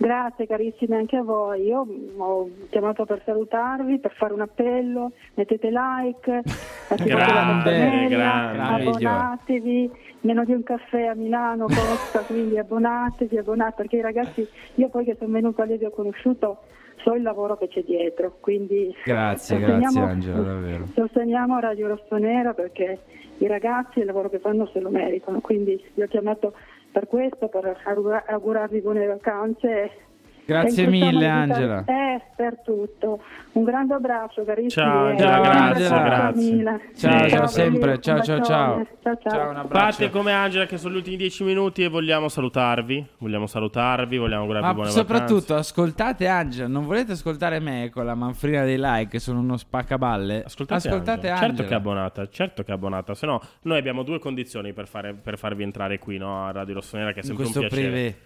Grazie 0.00 0.46
carissimi 0.46 0.94
anche 0.94 1.16
a 1.16 1.22
voi. 1.22 1.64
Io 1.66 1.84
ho 2.16 2.48
chiamato 2.70 3.04
per 3.04 3.20
salutarvi, 3.24 3.98
per 3.98 4.12
fare 4.12 4.32
un 4.32 4.40
appello. 4.42 5.10
Mettete 5.34 5.70
like, 5.70 6.42
attivate 6.88 7.08
la 7.08 7.16
Grande, 7.26 7.70
campanella, 7.70 8.52
grande. 8.52 8.88
abbonatevi. 8.88 9.90
Meno 10.20 10.44
di 10.44 10.52
un 10.52 10.62
caffè 10.64 11.06
a 11.06 11.14
Milano 11.14 11.66
costa, 11.66 12.20
quindi 12.20 12.58
abbonatevi, 12.58 13.38
abbonatevi, 13.38 13.76
perché 13.76 13.96
i 13.96 14.00
ragazzi, 14.00 14.48
io 14.74 14.88
poi 14.88 15.04
che 15.04 15.14
sono 15.16 15.32
venuta 15.32 15.62
lì 15.62 15.74
e 15.74 15.78
vi 15.78 15.84
ho 15.84 15.90
conosciuto, 15.90 16.62
so 16.96 17.14
il 17.14 17.22
lavoro 17.22 17.56
che 17.56 17.68
c'è 17.68 17.84
dietro, 17.84 18.36
quindi 18.40 18.92
Grazie, 19.04 19.56
sosteniamo- 19.58 19.80
grazie 19.80 20.00
Angela, 20.00 20.40
davvero. 20.42 20.86
Sosteniamo 20.92 21.60
Radio 21.60 21.86
Rossonera 21.86 22.52
perché 22.52 22.98
i 23.38 23.46
ragazzi 23.46 24.00
il 24.00 24.06
lavoro 24.06 24.28
che 24.28 24.40
fanno 24.40 24.66
se 24.72 24.80
lo 24.80 24.90
meritano, 24.90 25.40
quindi 25.40 25.80
vi 25.94 26.02
ho 26.02 26.08
chiamato 26.08 26.52
per 26.92 27.06
questo, 27.06 27.48
per 27.48 27.80
augura- 27.84 28.24
augurarvi 28.26 28.80
buone 28.80 29.06
vacanze. 29.06 30.07
Grazie 30.48 30.84
in 30.84 30.90
mille, 30.90 31.28
Angela. 31.28 31.84
Eh, 31.84 32.22
per 32.34 32.60
tutto. 32.64 33.20
Un 33.52 33.64
grande 33.64 33.92
abbraccio, 33.94 34.44
carissimi. 34.44 34.70
Ciao, 34.86 35.06
Angela, 35.08 35.40
grazie, 35.40 35.88
grazie. 35.88 36.52
Mila. 36.54 36.78
Ciao, 36.96 37.28
ciao, 37.28 37.46
Sì. 37.48 37.54
sempre. 37.54 38.00
Ciao, 38.00 38.16
un 38.16 38.22
ciao, 38.22 38.40
ciao. 38.42 38.86
Ciao, 39.02 39.18
ciao. 39.20 39.30
Ciao, 39.32 39.50
un 39.50 39.56
abbraccio. 39.56 39.90
Fate 39.92 40.10
come 40.10 40.32
Angela 40.32 40.64
che 40.64 40.78
sono 40.78 40.94
gli 40.94 40.96
ultimi 40.96 41.16
dieci 41.16 41.44
minuti 41.44 41.82
e 41.82 41.88
vogliamo 41.88 42.28
salutarvi. 42.28 43.06
Vogliamo 43.18 43.46
salutarvi, 43.46 44.16
vogliamo 44.16 44.40
augurarvi 44.42 44.66
Ma 44.68 44.72
buone 44.74 44.90
soprattutto 44.90 45.34
vacanze. 45.48 45.54
ascoltate 45.54 46.26
Angela, 46.26 46.68
non 46.68 46.86
volete 46.86 47.12
ascoltare 47.12 47.58
me 47.60 47.90
con 47.92 48.06
la 48.06 48.14
manfrina 48.14 48.64
dei 48.64 48.78
like 48.78 49.08
che 49.10 49.18
sono 49.18 49.40
uno 49.40 49.58
spaccaballe? 49.58 50.44
Ascoltate, 50.44 50.88
Ascoltate 50.88 51.28
Angela. 51.28 51.34
Angela. 51.34 51.46
Certo 51.56 51.62
che 51.68 51.74
è 51.74 51.76
abbonata, 51.76 52.28
certo 52.30 52.62
che 52.62 52.70
è 52.70 52.74
abbonata. 52.74 53.14
Se 53.14 53.26
no, 53.26 53.40
noi 53.62 53.76
abbiamo 53.76 54.02
due 54.02 54.18
condizioni 54.18 54.72
per, 54.72 54.88
fare- 54.88 55.12
per 55.12 55.36
farvi 55.36 55.62
entrare 55.62 55.98
qui 55.98 56.16
no, 56.16 56.46
a 56.46 56.52
Radio 56.52 56.72
Rossonera, 56.74 57.10
che 57.12 57.16
è 57.16 57.22
In 57.22 57.24
sempre 57.26 57.44
un 57.44 57.50
questo 57.52 57.68
piacere. 57.68 57.90
privé. 57.90 58.16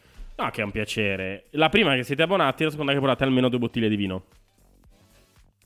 No, 0.42 0.50
che 0.50 0.60
è 0.60 0.64
un 0.64 0.70
piacere. 0.72 1.44
La 1.50 1.68
prima 1.68 1.94
che 1.94 2.02
siete 2.02 2.22
abbonati, 2.22 2.64
la 2.64 2.70
seconda 2.70 2.92
che 2.92 2.98
portate 2.98 3.24
almeno 3.24 3.48
due 3.48 3.58
bottiglie 3.58 3.88
di 3.88 3.96
vino. 3.96 4.24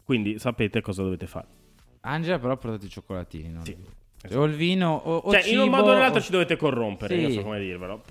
Quindi 0.04 0.38
sapete 0.38 0.80
cosa 0.80 1.02
dovete 1.02 1.26
fare. 1.26 1.46
Angela 2.02 2.38
però 2.38 2.56
portate 2.56 2.86
i 2.86 2.88
cioccolatini, 2.88 3.48
no? 3.50 3.64
Sì. 3.64 3.76
O 4.34 4.44
il 4.44 4.54
vino 4.54 4.94
o, 4.94 5.16
o 5.16 5.30
cioè, 5.32 5.48
in 5.48 5.58
un 5.58 5.64
cibo, 5.64 5.76
modo 5.76 5.90
o 5.90 5.94
nell'altro 5.94 6.18
o- 6.20 6.22
ci 6.22 6.30
dovete 6.30 6.56
corrompere, 6.56 7.16
Sì. 7.16 7.22
non 7.22 7.30
so 7.32 7.42
come 7.42 7.58
dirvelo. 7.58 8.02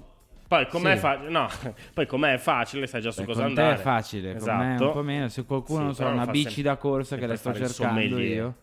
Poi 0.48 0.68
com'è, 0.68 0.94
Sì. 0.94 1.00
fa- 1.00 1.18
no, 1.30 1.48
poi 1.94 2.06
com'è 2.06 2.38
facile, 2.38 2.88
sai 2.88 3.02
già 3.02 3.12
su 3.12 3.22
Beh, 3.22 3.28
cosa 3.28 3.44
andare. 3.46 3.76
è 3.76 3.78
facile, 3.78 4.36
esatto. 4.36 4.86
un 4.88 4.92
po' 4.92 5.02
meno. 5.04 5.28
Se 5.30 5.46
qualcuno, 5.46 5.80
Sì, 5.80 5.86
non 5.86 5.96
so, 5.96 6.06
una 6.08 6.26
bici 6.26 6.44
sempre- 6.46 6.64
da 6.64 6.76
corsa 6.78 7.16
che 7.18 7.28
la 7.28 7.36
sto 7.36 7.54
cercando 7.54 8.20
io. 8.20 8.56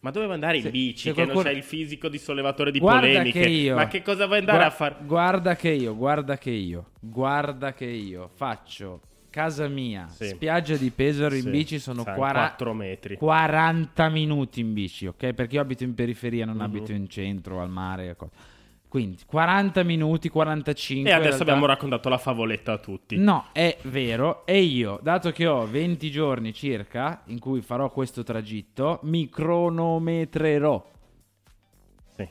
Ma 0.00 0.10
dove 0.10 0.24
vuoi 0.24 0.36
andare 0.36 0.56
in 0.56 0.62
Se- 0.62 0.70
bici? 0.70 1.08
se 1.08 1.12
che 1.12 1.24
non 1.24 1.32
qualcuno- 1.32 1.48
c'hai 1.48 1.56
il 1.58 1.62
fisico 1.62 2.08
di 2.08 2.18
sollevatore 2.18 2.70
di 2.70 2.78
Guarda 2.78 3.06
polemiche. 3.06 3.40
che 3.42 3.48
io. 3.48 3.74
Ma 3.76 3.86
che 3.86 4.02
cosa 4.02 4.26
vuoi 4.26 4.38
andare 4.38 4.58
Gua- 4.58 4.66
a 4.66 4.70
fare? 4.70 4.96
Guarda 5.04 5.56
che 5.56 5.68
io, 5.70 5.94
guarda 5.96 6.38
che 6.38 6.50
io, 6.50 6.86
guarda 7.00 7.72
che 7.74 7.84
io 7.84 8.28
faccio 8.34 9.00
casa 9.28 9.68
mia, 9.68 10.08
Sì. 10.08 10.26
spiaggia 10.26 10.76
di 10.76 10.90
Pesaro 10.90 11.34
in 11.34 11.42
Sì, 11.42 11.50
bici 11.50 11.78
sono 11.78 12.02
sai, 12.02 12.16
quara- 12.16 12.38
4 12.40 12.72
metri. 12.72 13.16
40 13.16 14.08
minuti 14.08 14.60
in 14.60 14.72
bici, 14.72 15.06
ok? 15.06 15.32
Perché 15.34 15.56
io 15.56 15.60
abito 15.60 15.84
in 15.84 15.94
periferia, 15.94 16.44
non 16.46 16.56
Mhm. 16.56 16.60
abito 16.62 16.92
in 16.92 17.08
centro, 17.08 17.60
al 17.60 17.68
mare. 17.70 18.16
co- 18.16 18.30
Quindi 18.90 19.22
40 19.24 19.84
minuti, 19.84 20.28
45. 20.28 21.08
E 21.08 21.12
adesso 21.12 21.28
realtà- 21.28 21.44
abbiamo 21.44 21.66
raccontato 21.66 22.08
la 22.08 22.18
favoletta 22.18 22.72
a 22.72 22.78
tutti. 22.78 23.16
No, 23.16 23.46
è 23.52 23.78
vero. 23.82 24.44
E 24.44 24.62
io, 24.62 24.98
dato 25.00 25.30
che 25.30 25.46
ho 25.46 25.64
20 25.64 26.10
giorni 26.10 26.52
circa 26.52 27.22
in 27.26 27.38
cui 27.38 27.60
farò 27.62 27.88
questo 27.92 28.24
tragitto, 28.24 28.98
mi 29.04 29.28
cronometrerò 29.28 30.90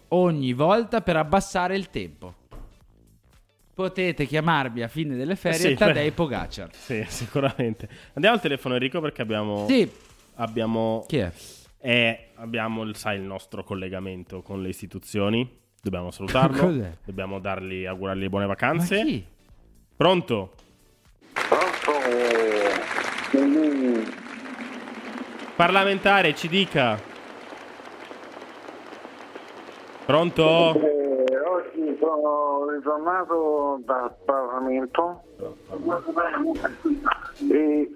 ogni 0.10 0.52
volta 0.52 1.00
per 1.00 1.16
abbassare 1.16 1.78
il 1.78 1.90
tempo. 1.90 2.34
Potete 3.74 4.26
chiamarmi 4.26 4.82
a 4.82 4.90
fine 4.90 5.16
delle 5.16 5.38
ferie 5.38 5.58
Sì, 5.60 5.76
Tadei. 5.76 6.12
Pogacar. 6.12 6.72
Sì, 6.76 7.06
sicuramente. 7.08 7.88
Andiamo 8.16 8.36
al 8.36 8.42
telefono 8.42 8.74
Enrico 8.74 9.00
perché 9.00 9.22
abbiamo... 9.22 9.66
Sì. 9.66 9.90
Abbiamo... 10.36 11.06
Chi 11.08 11.20
è? 11.20 11.32
Eh, 11.80 12.32
abbiamo, 12.36 12.92
sai, 12.96 13.16
il 13.16 13.24
nostro 13.24 13.64
collegamento 13.64 14.42
con 14.42 14.62
le 14.62 14.68
istituzioni. 14.68 15.59
Dobbiamo 15.82 16.12
salutarlo. 16.12 16.58
Cos'è? 16.68 16.92
Dobbiamo 17.04 17.40
dargli, 17.40 17.86
augurargli 17.86 18.28
buone 18.30 18.46
vacanze. 18.46 18.98
Ma 18.98 19.04
chi? 19.04 19.26
Pronto? 19.96 20.52
Parlamentare, 25.56 26.34
ci 26.36 26.48
dica. 26.48 26.98
Pronto? 30.06 30.74
Eh, 30.74 31.38
oggi 31.46 31.98
sono 32.00 32.70
ritornato 32.72 33.82
dal 33.86 34.16
Parlamento 34.26 35.22
e 37.52 37.92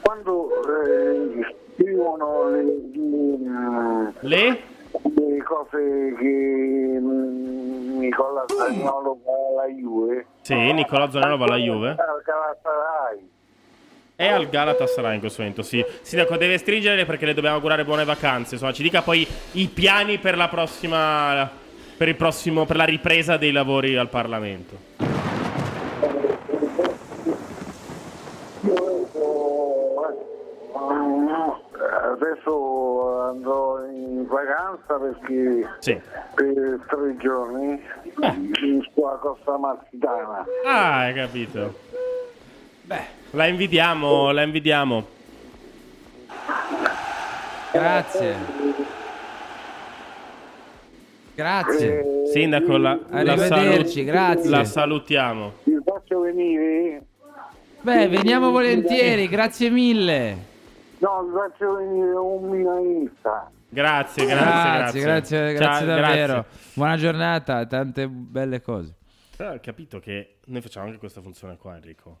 quando 0.00 0.48
eh, 0.64 1.56
scrivono 1.74 2.48
le, 2.50 2.64
le- 4.20 4.62
Le? 4.92 5.34
le 5.36 5.42
cose 5.42 6.14
che 6.18 6.98
mm, 7.00 7.98
Nicola 7.98 8.44
Zagnolo 8.46 9.18
fa 9.24 9.30
alla 9.62 9.72
Juve 9.72 10.26
Sì, 10.42 10.54
Nicola 10.72 11.10
Zanello 11.10 11.36
va 11.36 11.44
alla 11.46 11.56
Juve. 11.56 11.90
al 11.90 12.22
Galatasaray 12.24 13.30
È 14.16 14.28
al 14.28 14.48
Galatasaray 14.48 15.14
in 15.14 15.20
questo 15.20 15.40
momento, 15.42 15.62
sì. 15.62 15.84
Sindaco, 16.02 16.36
deve 16.36 16.58
stringere 16.58 17.04
perché 17.04 17.26
le 17.26 17.34
dobbiamo 17.34 17.56
augurare 17.56 17.84
buone 17.84 18.04
vacanze. 18.04 18.54
Insomma, 18.54 18.72
ci 18.72 18.82
dica 18.82 19.02
poi 19.02 19.26
i 19.52 19.66
piani 19.68 20.18
per 20.18 20.36
la 20.36 20.48
prossima. 20.48 21.50
Per 21.96 22.08
il 22.08 22.14
prossimo. 22.16 22.64
Per 22.66 22.76
la 22.76 22.84
ripresa 22.84 23.36
dei 23.36 23.50
lavori 23.52 23.96
al 23.96 24.08
Parlamento. 24.08 25.11
Adesso 32.22 33.20
andrò 33.30 33.84
in 33.84 34.24
vacanza 34.28 34.94
perché 34.96 35.68
per 36.36 36.80
tre 36.88 37.16
giorni 37.18 37.82
in 38.62 38.80
sulla 38.94 39.18
costa 39.20 39.58
martitana. 39.58 40.44
Ah, 40.64 40.98
hai 41.00 41.14
capito. 41.14 41.74
Beh, 42.82 43.00
la 43.30 43.46
invidiamo, 43.48 44.30
la 44.30 44.42
invidiamo. 44.42 45.04
Grazie. 47.72 48.36
Grazie. 51.34 52.04
Sindaco, 52.32 52.76
la, 52.76 52.96
la 53.08 53.18
Arrivederci, 53.18 54.04
salu- 54.04 54.04
grazie. 54.04 54.48
La 54.50 54.64
salutiamo. 54.64 55.52
Vi 55.64 55.76
faccio 55.84 56.20
venire? 56.20 57.02
Beh, 57.80 58.06
veniamo 58.06 58.52
volentieri, 58.52 59.26
grazie 59.26 59.70
mille. 59.70 60.50
No, 61.02 61.24
vi 61.24 61.32
faccio 61.34 61.74
venire 61.74 62.12
un 62.12 62.48
milanista. 62.48 63.50
Grazie, 63.68 64.24
grazie, 64.24 64.44
Grazie, 64.44 65.00
grazie. 65.00 65.00
grazie, 65.00 65.36
Ciao, 65.56 65.56
grazie 65.56 65.86
davvero. 65.86 66.32
grazie. 66.34 66.70
Buona 66.74 66.96
giornata, 66.96 67.66
tante 67.66 68.06
belle 68.08 68.60
cose. 68.60 68.94
Però 69.36 69.52
ho 69.52 69.58
capito 69.60 69.98
che 69.98 70.36
noi 70.46 70.60
facciamo 70.60 70.86
anche 70.86 70.98
questa 70.98 71.20
funzione 71.20 71.56
qua, 71.56 71.74
Enrico. 71.74 72.20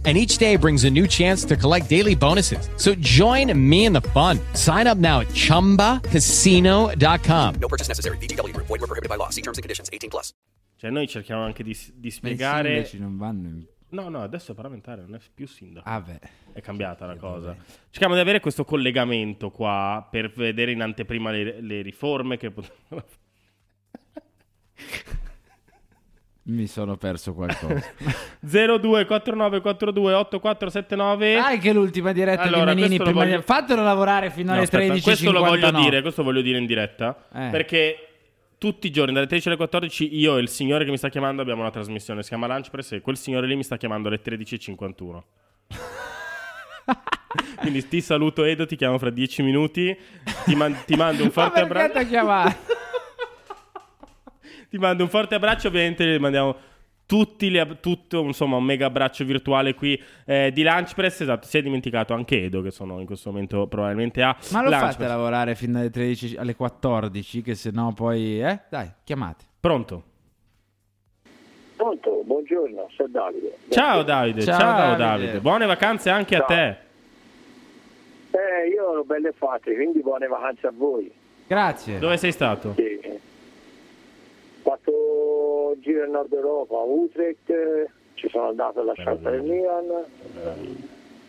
And 0.03 0.17
each 0.17 0.39
day 0.39 0.55
brings 0.55 0.83
a 0.85 0.89
new 0.89 1.05
chance 1.05 1.45
to 1.45 1.55
collect 1.55 1.87
daily 1.87 2.15
bonuses. 2.15 2.67
So 2.77 2.95
join 2.95 3.53
me 3.69 3.85
in 3.85 3.93
the 3.93 4.01
fun. 4.01 4.39
Sign 4.53 4.87
up 4.87 4.97
now 4.97 5.19
at 5.19 5.27
chumbacasino.com. 5.27 7.55
No 7.59 7.67
purchase 7.67 7.87
necessary. 7.87 8.17
VGW 8.17 8.55
Group. 8.55 8.65
Void 8.65 8.81
were 8.81 8.87
prohibited 8.87 9.09
by 9.09 9.17
law. 9.17 9.29
See 9.29 9.43
terms 9.43 9.59
and 9.59 9.63
conditions. 9.63 9.91
18 9.93 10.09
plus. 10.09 10.33
Cioè, 10.77 10.89
noi 10.89 11.07
cerchiamo 11.07 11.43
anche 11.43 11.63
di, 11.63 11.77
di 11.93 12.09
spiegare. 12.09 12.69
sindaci 12.69 12.97
non 12.97 13.17
vanno 13.17 13.47
in... 13.47 13.63
No, 13.89 14.09
no, 14.09 14.23
adesso 14.23 14.53
è 14.53 14.55
parlamentare, 14.55 15.01
non 15.01 15.13
è 15.15 15.19
più 15.31 15.45
sindaco. 15.45 15.87
Ah, 15.87 16.01
beh. 16.01 16.19
È 16.53 16.61
cambiata 16.61 17.05
la 17.05 17.17
cosa. 17.17 17.55
Cerchiamo 17.89 18.15
di 18.15 18.21
avere 18.21 18.39
questo 18.39 18.65
collegamento 18.65 19.51
qua 19.51 20.07
per 20.09 20.31
vedere 20.31 20.71
in 20.71 20.81
anteprima 20.81 21.29
le, 21.29 21.61
le 21.61 21.83
riforme 21.83 22.37
che 22.37 22.49
potrebbero. 22.49 23.05
Mi 26.51 26.67
sono 26.67 26.97
perso 26.97 27.33
qualcosa. 27.33 27.81
0249428479. 28.45 31.17
Dai 31.35 31.59
che 31.59 31.71
l'ultima 31.73 32.11
diretta 32.11 32.41
Allora, 32.43 32.73
di 32.73 32.81
Menini 32.81 32.97
prima 32.97 33.23
di- 33.23 33.29
voglio- 33.31 33.41
Fatelo 33.41 33.83
lavorare 33.83 34.29
fino 34.31 34.47
No, 34.47 34.53
alle 34.53 34.63
aspetta, 34.63 34.93
13.59. 34.93 35.01
questo 35.03 35.31
lo 35.31 35.39
voglio 35.41 35.71
dire, 35.71 36.01
questo 36.01 36.23
voglio 36.23 36.41
dire 36.41 36.57
in 36.57 36.65
diretta. 36.65 37.27
Eh. 37.33 37.49
Perché 37.51 37.95
tutti 38.57 38.87
i 38.87 38.91
giorni, 38.91 39.13
dalle 39.13 39.27
13 39.27 39.47
alle 39.49 39.57
14, 39.57 40.17
io 40.17 40.37
e 40.37 40.41
il 40.41 40.49
signore 40.49 40.83
che 40.85 40.91
mi 40.91 40.97
sta 40.97 41.09
chiamando 41.09 41.41
abbiamo 41.41 41.61
una 41.61 41.71
trasmissione. 41.71 42.21
Si 42.23 42.29
chiama 42.29 42.47
Lunch 42.47 42.69
Press 42.69 42.91
e 42.93 43.01
quel 43.01 43.17
signore 43.17 43.47
lì 43.47 43.55
mi 43.55 43.63
sta 43.63 43.77
chiamando 43.77 44.07
alle 44.07 44.21
13.51. 44.23 45.21
Quindi 47.61 47.87
ti 47.87 48.01
saluto 48.01 48.43
Edo, 48.43 48.65
ti 48.65 48.75
chiamo 48.75 48.97
fra 48.97 49.09
10 49.09 49.43
minuti. 49.43 49.95
Ti, 50.45 50.55
man- 50.55 50.75
ti 50.85 50.95
mando 50.95 51.23
un 51.23 51.31
forte 51.31 51.61
Ma 51.61 51.67
perché 51.67 52.17
abbraccio. 52.17 52.57
ti 54.71 54.77
mando 54.77 55.03
un 55.03 55.09
forte 55.09 55.35
abbraccio, 55.35 55.67
ovviamente 55.67 56.05
le 56.05 56.17
mandiamo 56.17 56.55
tutti 57.05 57.57
ab- 57.59 57.81
tutto, 57.81 58.21
insomma, 58.21 58.55
un 58.55 58.63
mega 58.63 58.85
abbraccio 58.85 59.25
virtuale 59.25 59.73
qui 59.73 60.01
eh, 60.25 60.49
di 60.53 60.63
Lunch 60.63 60.93
Press. 60.95 61.19
Esatto, 61.19 61.45
si 61.45 61.57
è 61.57 61.61
dimenticato 61.61 62.13
anche 62.13 62.45
Edo, 62.45 62.61
che 62.61 62.71
sono 62.71 63.01
in 63.01 63.05
questo 63.05 63.31
momento 63.31 63.67
probabilmente 63.67 64.21
a 64.23 64.33
Ma 64.53 64.61
lo 64.61 64.69
Lunch 64.69 64.81
fate 64.93 65.07
lavorare 65.07 65.55
fino 65.55 65.77
alle 65.77 65.89
13, 65.89 66.37
alle 66.37 66.55
14, 66.55 67.41
che 67.41 67.53
se 67.53 67.71
no 67.73 67.91
poi... 67.93 68.41
Eh? 68.41 68.61
Dai, 68.69 68.89
chiamate. 69.03 69.43
Pronto? 69.59 70.03
Pronto, 71.75 72.21
buongiorno, 72.23 72.87
sono 72.95 73.09
Davide. 73.09 73.57
Ciao 73.67 74.03
Davide, 74.03 74.41
ciao, 74.43 74.57
Ciao, 74.57 74.77
Davide. 74.95 74.97
Davide. 75.03 75.39
Buone 75.41 75.65
vacanze 75.65 76.09
anche 76.09 76.35
a 76.37 76.39
Ciao. 76.39 76.47
te. 76.47 76.67
Eh, 78.31 78.67
io 78.69 78.85
ho 78.85 79.03
belle 79.03 79.33
fatte, 79.33 79.75
quindi 79.75 79.99
buone 79.99 80.27
vacanze 80.27 80.67
a 80.67 80.71
voi. 80.73 81.11
Grazie. 81.45 81.99
Dove 81.99 82.15
sei 82.15 82.31
stato? 82.31 82.73
Sì. 82.77 82.99
Ho 83.03 84.69
fatto 84.69 85.75
in 86.05 86.11
Nord 86.11 86.31
Europa, 86.33 86.75
a 86.75 86.83
Utrecht, 86.83 87.49
eh, 87.49 87.89
ci 88.15 88.29
sono 88.29 88.49
andato 88.49 88.79
alla 88.81 88.93
scelta 88.93 89.29
del 89.29 89.41
Milan, 89.41 90.05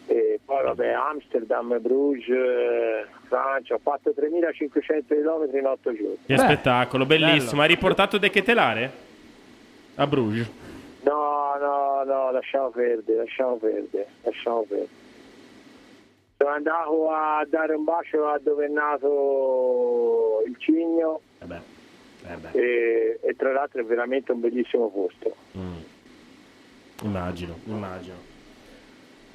e 0.07 0.41
poi 0.45 0.63
vabbè 0.65 0.89
Amsterdam, 0.89 1.79
Bruges, 1.81 2.29
eh, 2.29 3.07
Francia, 3.29 3.75
ho 3.75 3.81
fatto 3.83 4.13
3500 4.13 5.15
km 5.15 5.57
in 5.57 5.67
8 5.67 5.95
giorni. 5.95 6.19
Che 6.27 6.39
spettacolo, 6.39 7.07
bellissimo. 7.07 7.51
bello. 7.51 7.63
Hai 7.63 7.69
riportato 7.69 8.19
De 8.19 8.31
Ketelare? 8.31 8.93
A 9.95 10.07
Bruges. 10.07 10.51
No, 11.03 11.57
no, 11.59 12.03
no, 12.05 12.31
lasciamo 12.31 12.71
perdere, 12.71 13.19
lasciamo 13.19 13.57
perdere, 13.57 14.07
lasciamo 14.23 14.63
perdere. 14.69 15.01
Sono 16.37 16.51
andato 16.55 17.11
a 17.11 17.47
dare 17.49 17.75
un 17.75 17.85
bacio 17.85 18.27
a 18.27 18.39
dove 18.43 18.65
è 18.67 18.69
nato 18.69 20.43
il 20.45 20.57
cigno 20.59 21.21
Eh 21.41 21.45
beh, 21.45 21.61
eh 22.25 22.59
e, 22.59 23.19
e 23.23 23.35
tra 23.37 23.53
l'altro 23.53 23.81
è 23.81 23.85
veramente 23.85 24.33
un 24.33 24.41
bellissimo 24.41 24.91
posto. 24.91 25.35
Immagino, 27.03 27.59
immagino. 27.65 28.15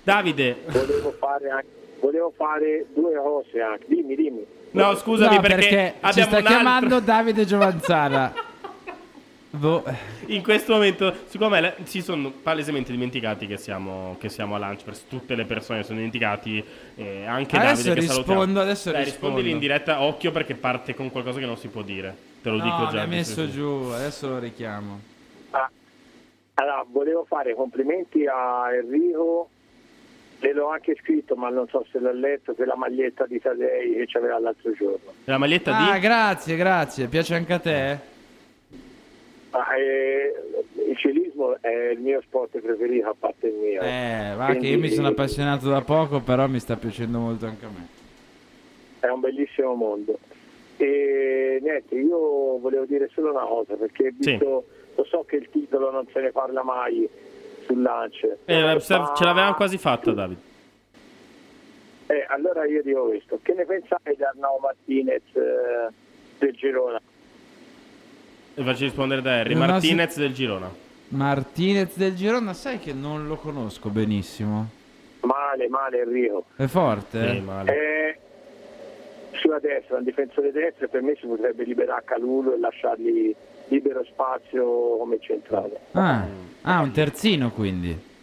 Davide, 0.04 0.56
Volevo 0.68 1.12
fare, 1.20 1.50
anche, 1.50 1.68
volevo 2.00 2.32
fare 2.36 2.86
due 2.94 3.14
cose 3.16 3.60
anche, 3.62 3.86
dimmi, 3.88 4.16
dimmi. 4.16 4.46
no 4.72 4.96
scusami 4.96 5.36
No, 5.36 5.42
perché, 5.42 5.96
ci 6.00 6.06
abbiamo 6.06 6.30
sta 6.32 6.42
chiamando 6.42 7.00
Davide 7.02 7.46
Giovanzana. 7.46 8.34
Boh. 9.50 9.84
In 10.28 10.44
questo 10.44 10.74
momento, 10.74 11.14
siccome 11.26 11.60
le- 11.60 11.76
si 11.84 12.02
sono 12.02 12.32
palesemente 12.32 12.92
dimenticati 12.92 13.48
che 13.48 13.58
siamo, 13.58 14.16
che 14.20 14.30
siamo 14.30 14.56
a 14.56 14.60
lunch, 14.60 14.84
per 14.84 14.98
tutte 15.00 15.36
le 15.36 15.46
persone 15.46 15.84
sono 15.84 15.98
dimenticati, 15.98 16.64
eh, 16.96 17.26
anche 17.26 17.58
Adesso 17.58 17.84
Davide 17.90 17.94
che 17.96 18.00
rispondo, 18.00 18.24
salutiamo. 18.34 18.60
adesso 18.62 18.92
Dai, 18.92 19.04
rispondo. 19.04 19.28
rispondili 19.36 19.52
in 19.52 19.60
diretta, 19.60 20.02
occhio 20.04 20.32
perché 20.32 20.54
parte 20.56 20.94
con 20.96 21.12
qualcosa 21.12 21.40
che 21.40 21.46
non 21.46 21.58
si 21.58 21.68
può 21.70 21.82
dire. 21.82 22.16
Te 22.48 22.54
lo 22.54 22.60
No, 22.60 22.64
dico 22.64 22.78
mi 22.86 22.92
già. 22.92 23.02
ha 23.02 23.06
messo 23.08 23.46
sì, 23.46 23.52
giù, 23.52 23.90
adesso 23.94 24.30
lo 24.30 24.40
richiamo. 24.40 25.00
Ah, 25.52 25.70
allora, 26.54 26.86
volevo 26.90 27.26
fare 27.26 27.54
complimenti 27.54 28.26
a 28.26 28.74
Enrico, 28.74 29.50
le 30.40 30.54
l'ho 30.54 30.70
anche 30.70 30.96
scritto, 31.02 31.36
ma 31.36 31.50
non 31.50 31.68
so 31.68 31.86
se 31.92 32.00
l'ha 32.00 32.14
letto, 32.14 32.54
per 32.54 32.68
la 32.68 32.78
maglietta 32.78 33.26
di 33.26 33.38
Tadei 33.42 33.96
che 33.96 34.06
c'aveva 34.08 34.40
l'altro 34.40 34.72
giorno. 34.72 35.12
La 35.26 35.38
maglietta 35.38 35.76
Ah, 35.76 35.94
di... 35.96 36.00
grazie, 36.00 36.56
grazie. 36.56 37.08
Piace 37.08 37.36
anche 37.36 37.52
a 37.54 37.60
te? 37.60 38.00
Ah, 39.50 39.78
eh, 39.78 40.34
il 40.90 40.98
ciclismo 40.98 41.58
è 41.60 41.90
il 41.92 42.00
mio 42.00 42.22
sport 42.22 42.58
preferito, 42.60 43.10
a 43.10 43.16
parte 43.20 43.48
il 43.48 43.56
mio. 43.56 43.82
Eh, 43.82 44.34
va 44.38 44.46
che 44.46 44.52
io 44.54 44.58
Quindi 44.60 44.78
mi 44.88 44.90
sono 44.92 45.10
appassionato 45.10 45.68
da 45.68 45.82
poco, 45.82 46.22
però 46.22 46.48
mi 46.48 46.60
sta 46.60 46.78
piacendo 46.78 47.20
molto 47.20 47.46
anche 47.46 47.66
a 47.66 47.70
me. 47.70 47.88
È 49.02 49.08
un 49.10 49.20
bellissimo 49.20 49.74
mondo. 49.74 50.18
E 50.78 51.60
niente, 51.62 51.96
io 51.96 52.60
volevo 52.60 52.86
dire 52.86 53.10
solo 53.14 53.32
una 53.32 53.46
cosa, 53.46 53.76
perché 53.76 54.14
visto, 54.16 54.66
lo 54.96 55.04
so 55.06 55.24
che 55.28 55.38
il 55.38 55.50
titolo 55.50 55.92
non 55.92 56.08
se 56.14 56.20
ne 56.22 56.32
parla 56.32 56.64
mai 56.64 57.08
sul 57.66 57.82
lance. 57.82 58.40
Eh, 58.46 58.62
ma- 58.62 58.80
ce 58.80 59.24
l'avevamo 59.24 59.56
quasi 59.56 59.78
fatta, 59.78 60.12
Davide. 60.12 60.42
Eh, 62.08 62.26
allora 62.30 62.66
io 62.66 62.82
dico 62.84 63.08
questo, 63.08 63.40
che 63.42 63.54
ne 63.54 63.66
pensate 63.66 64.16
di 64.16 64.24
Arnau 64.24 64.60
Martinez 64.60 65.24
eh, 65.34 65.92
del 66.38 66.54
Girona? 66.54 67.02
E 68.56 68.64
faccio 68.64 68.84
rispondere 68.84 69.22
da 69.22 69.40
Harry. 69.40 69.54
Non 69.54 69.68
Martinez 69.68 70.18
del 70.18 70.34
Girona. 70.34 70.70
Martinez 71.10 71.98
del 71.98 72.16
Girona, 72.16 72.54
sai 72.54 72.80
che 72.80 72.94
non 72.94 73.28
lo 73.28 73.36
conosco 73.36 73.90
benissimo. 73.90 74.70
Male, 75.22 75.68
male 75.68 76.02
Enrico. 76.02 76.46
È 76.56 76.66
forte? 76.68 77.32
Sì, 77.32 77.40
male. 77.42 77.74
Eh, 77.74 78.20
sulla 79.38 79.60
destra, 79.60 79.98
un 79.98 80.04
difensore 80.04 80.52
destro, 80.52 80.88
per 80.88 81.02
me 81.02 81.16
si 81.20 81.26
potrebbe 81.26 81.64
liberare 81.64 82.04
Calulu 82.06 82.54
e 82.54 82.60
lasciargli 82.60 83.36
libero 83.70 84.04
spazio 84.06 84.98
come 84.98 85.20
centrale. 85.20 85.80
Ah, 85.92 86.26
ah, 86.62 86.82
un 86.82 86.92
terzino 86.92 87.52
quindi. 87.52 88.16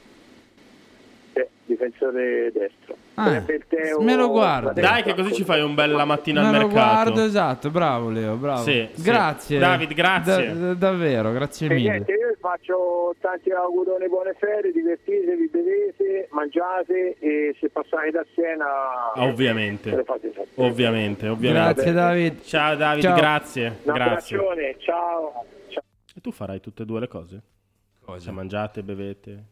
Difensore 1.75 2.53
destro. 2.53 2.97
Ah, 3.15 3.41
Teo 3.43 4.01
me 4.01 4.17
lo 4.17 4.29
guardo. 4.31 4.73
Dai, 4.73 5.03
che 5.03 5.15
così 5.15 5.33
ci 5.35 5.45
fai 5.45 5.61
un 5.63 5.75
bel 5.75 5.91
la 5.93 6.05
mattina 6.05 6.41
Me 6.43 6.47
al 6.49 6.53
lo 6.55 6.67
mercato. 6.67 6.73
guardo, 7.13 7.25
esatto, 7.25 7.71
bravo 7.71 8.11
Leo, 8.11 8.35
bravo. 8.37 8.63
Sì, 8.63 8.89
sì. 8.93 9.03
grazie. 9.03 9.59
David, 9.59 9.93
grazie. 9.95 10.47
Da- 10.53 10.53
da- 10.67 10.75
davvero, 10.75 11.31
grazie 11.33 11.67
E 11.69 11.75
mille. 11.75 11.91
niente, 11.91 12.13
io 12.13 12.29
vi 12.29 12.37
faccio 12.41 13.15
tanti 13.21 13.51
auguroni, 13.51 14.09
buone 14.09 14.35
ferie, 14.39 14.73
divertitevi, 14.73 15.49
bevete, 15.49 16.29
mangiate 16.33 17.17
e 17.21 17.55
se 17.61 17.69
passate 17.71 18.11
da 18.11 18.25
Siena 18.35 18.67
Ovviamente. 19.17 19.91
me 19.91 19.97
lo. 19.97 20.05
Ovviamente, 20.67 21.29
ovviamente. 21.29 21.73
Grazie 21.75 21.93
David. 21.93 22.41
Ciao 22.43 22.75
David, 22.77 23.03
Ciao. 23.03 23.17
grazie. 23.17 23.67
Un 23.83 23.93
Grazie. 23.95 24.37
abbraccione, 24.37 24.77
ciao. 24.79 25.45
ciao. 25.69 25.83
E 26.17 26.21
tu 26.21 26.31
farai 26.33 26.61
tutte 26.61 26.83
e 26.83 26.87
due 26.87 27.01
le 27.01 27.09
cose? 27.09 27.43
Cioè, 28.07 28.33
mangiate, 28.33 28.83
bevete 28.83 29.45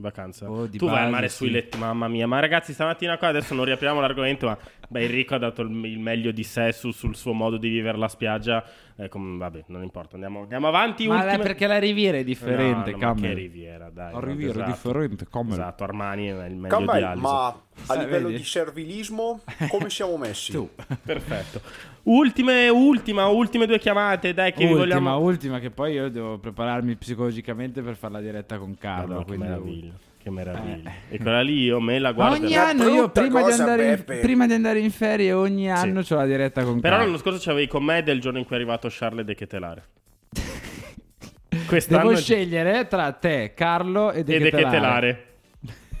in 0.00 0.02
vacanza? 0.02 0.50
Oh, 0.50 0.68
tu 0.68 0.86
vai 0.86 0.96
al 0.96 1.00
base, 1.02 1.10
mare 1.10 1.28
sì. 1.28 1.36
sui 1.36 1.50
letti, 1.50 1.78
mamma 1.78 2.08
mia. 2.08 2.26
Ma 2.26 2.40
ragazzi, 2.40 2.72
stamattina 2.72 3.18
qua 3.18 3.28
adesso 3.28 3.54
non 3.54 3.64
riapriamo 3.66 4.00
l'argomento, 4.00 4.46
ma 4.46 4.58
beh, 4.88 5.02
Enrico 5.02 5.34
ha 5.34 5.38
dato 5.38 5.62
il, 5.62 5.84
il 5.84 5.98
meglio 5.98 6.32
di 6.32 6.42
sé 6.42 6.72
su- 6.72 6.90
sul 6.90 7.14
suo 7.14 7.32
modo 7.32 7.56
di 7.58 7.68
vivere 7.68 7.98
la 7.98 8.08
spiaggia. 8.08 8.64
Eh, 9.00 9.08
com- 9.08 9.38
vabbè, 9.38 9.64
non 9.68 9.82
importa, 9.82 10.14
andiamo, 10.16 10.42
andiamo 10.42 10.68
avanti. 10.68 11.08
Ma 11.08 11.22
ultime- 11.24 11.38
perché 11.38 11.66
la 11.66 11.78
Riviera 11.78 12.18
è 12.18 12.24
differente, 12.24 12.90
No, 12.90 12.98
no, 12.98 13.14
che 13.14 13.32
Riviera, 13.32 13.88
dai. 13.88 14.12
La 14.12 14.20
Riviera 14.20 14.52
è 14.52 14.56
esatto. 14.68 14.70
differente, 14.72 15.26
Camel. 15.30 15.52
Esatto, 15.52 15.84
Armani 15.84 16.26
è 16.26 16.30
il 16.32 16.54
meglio 16.56 16.60
di 16.60 16.68
Campbell, 16.68 17.02
Alison. 17.04 17.30
ma 17.32 17.46
a 17.86 17.94
Eh, 17.94 17.98
livello 18.04 18.26
vedi? 18.26 18.38
di 18.40 18.44
servilismo 18.44 19.40
come 19.70 19.88
siamo 19.88 20.18
messi? 20.18 20.52
Perfetto. 21.02 21.62
Ultime, 22.02 22.68
ultima, 22.68 23.26
ultime 23.28 23.64
due 23.66 23.78
chiamate, 23.78 24.34
dai, 24.34 24.52
che 24.52 24.66
vi 24.66 24.72
ultima, 24.72 24.98
vogliamo... 24.98 25.18
ultima, 25.18 25.58
che 25.60 25.70
poi 25.70 25.92
io 25.94 26.10
devo 26.10 26.38
prepararmi 26.38 26.94
psicologicamente 26.96 27.80
per 27.80 27.96
fare 27.96 28.12
la 28.14 28.20
diretta 28.20 28.58
con 28.58 28.76
Carlo. 28.76 29.18
Che 29.20 29.24
quindi- 29.24 29.44
meraviglia, 29.46 29.92
che 30.22 30.30
meraviglia. 30.30 30.90
E 31.08 31.16
quella 31.18 31.40
lì 31.40 31.62
io 31.64 31.80
me 31.80 31.98
la 31.98 32.08
Ma 32.08 32.14
guardo. 32.14 32.44
ogni 32.44 32.54
anno 32.56 32.88
io 32.88 33.08
prima 33.10 33.42
di, 33.42 33.52
in, 33.86 34.04
prima 34.20 34.46
di 34.46 34.52
andare 34.52 34.78
in 34.80 34.90
ferie 34.90 35.32
ogni 35.32 35.70
anno 35.70 36.00
ho 36.06 36.14
la 36.14 36.26
diretta 36.26 36.62
con 36.62 36.78
Però 36.80 36.94
Carlo. 36.94 37.06
l'anno 37.10 37.18
scorso 37.22 37.38
c'avevi 37.42 37.66
con 37.68 37.82
me 37.84 38.02
del 38.02 38.20
giorno 38.20 38.38
in 38.38 38.44
cui 38.44 38.54
è 38.56 38.58
arrivato 38.58 38.88
Charles 38.90 39.24
De 39.24 39.34
Ketelare. 39.34 39.84
Quest'anno 41.66 42.08
Devo 42.08 42.20
scegliere 42.20 42.86
tra 42.86 43.10
te, 43.12 43.52
Carlo 43.54 44.12
e 44.12 44.22
De 44.24 44.34
e 44.34 44.38
De 44.38 44.50
Ketelare. 44.50 44.70
Ketelare. 44.70 45.24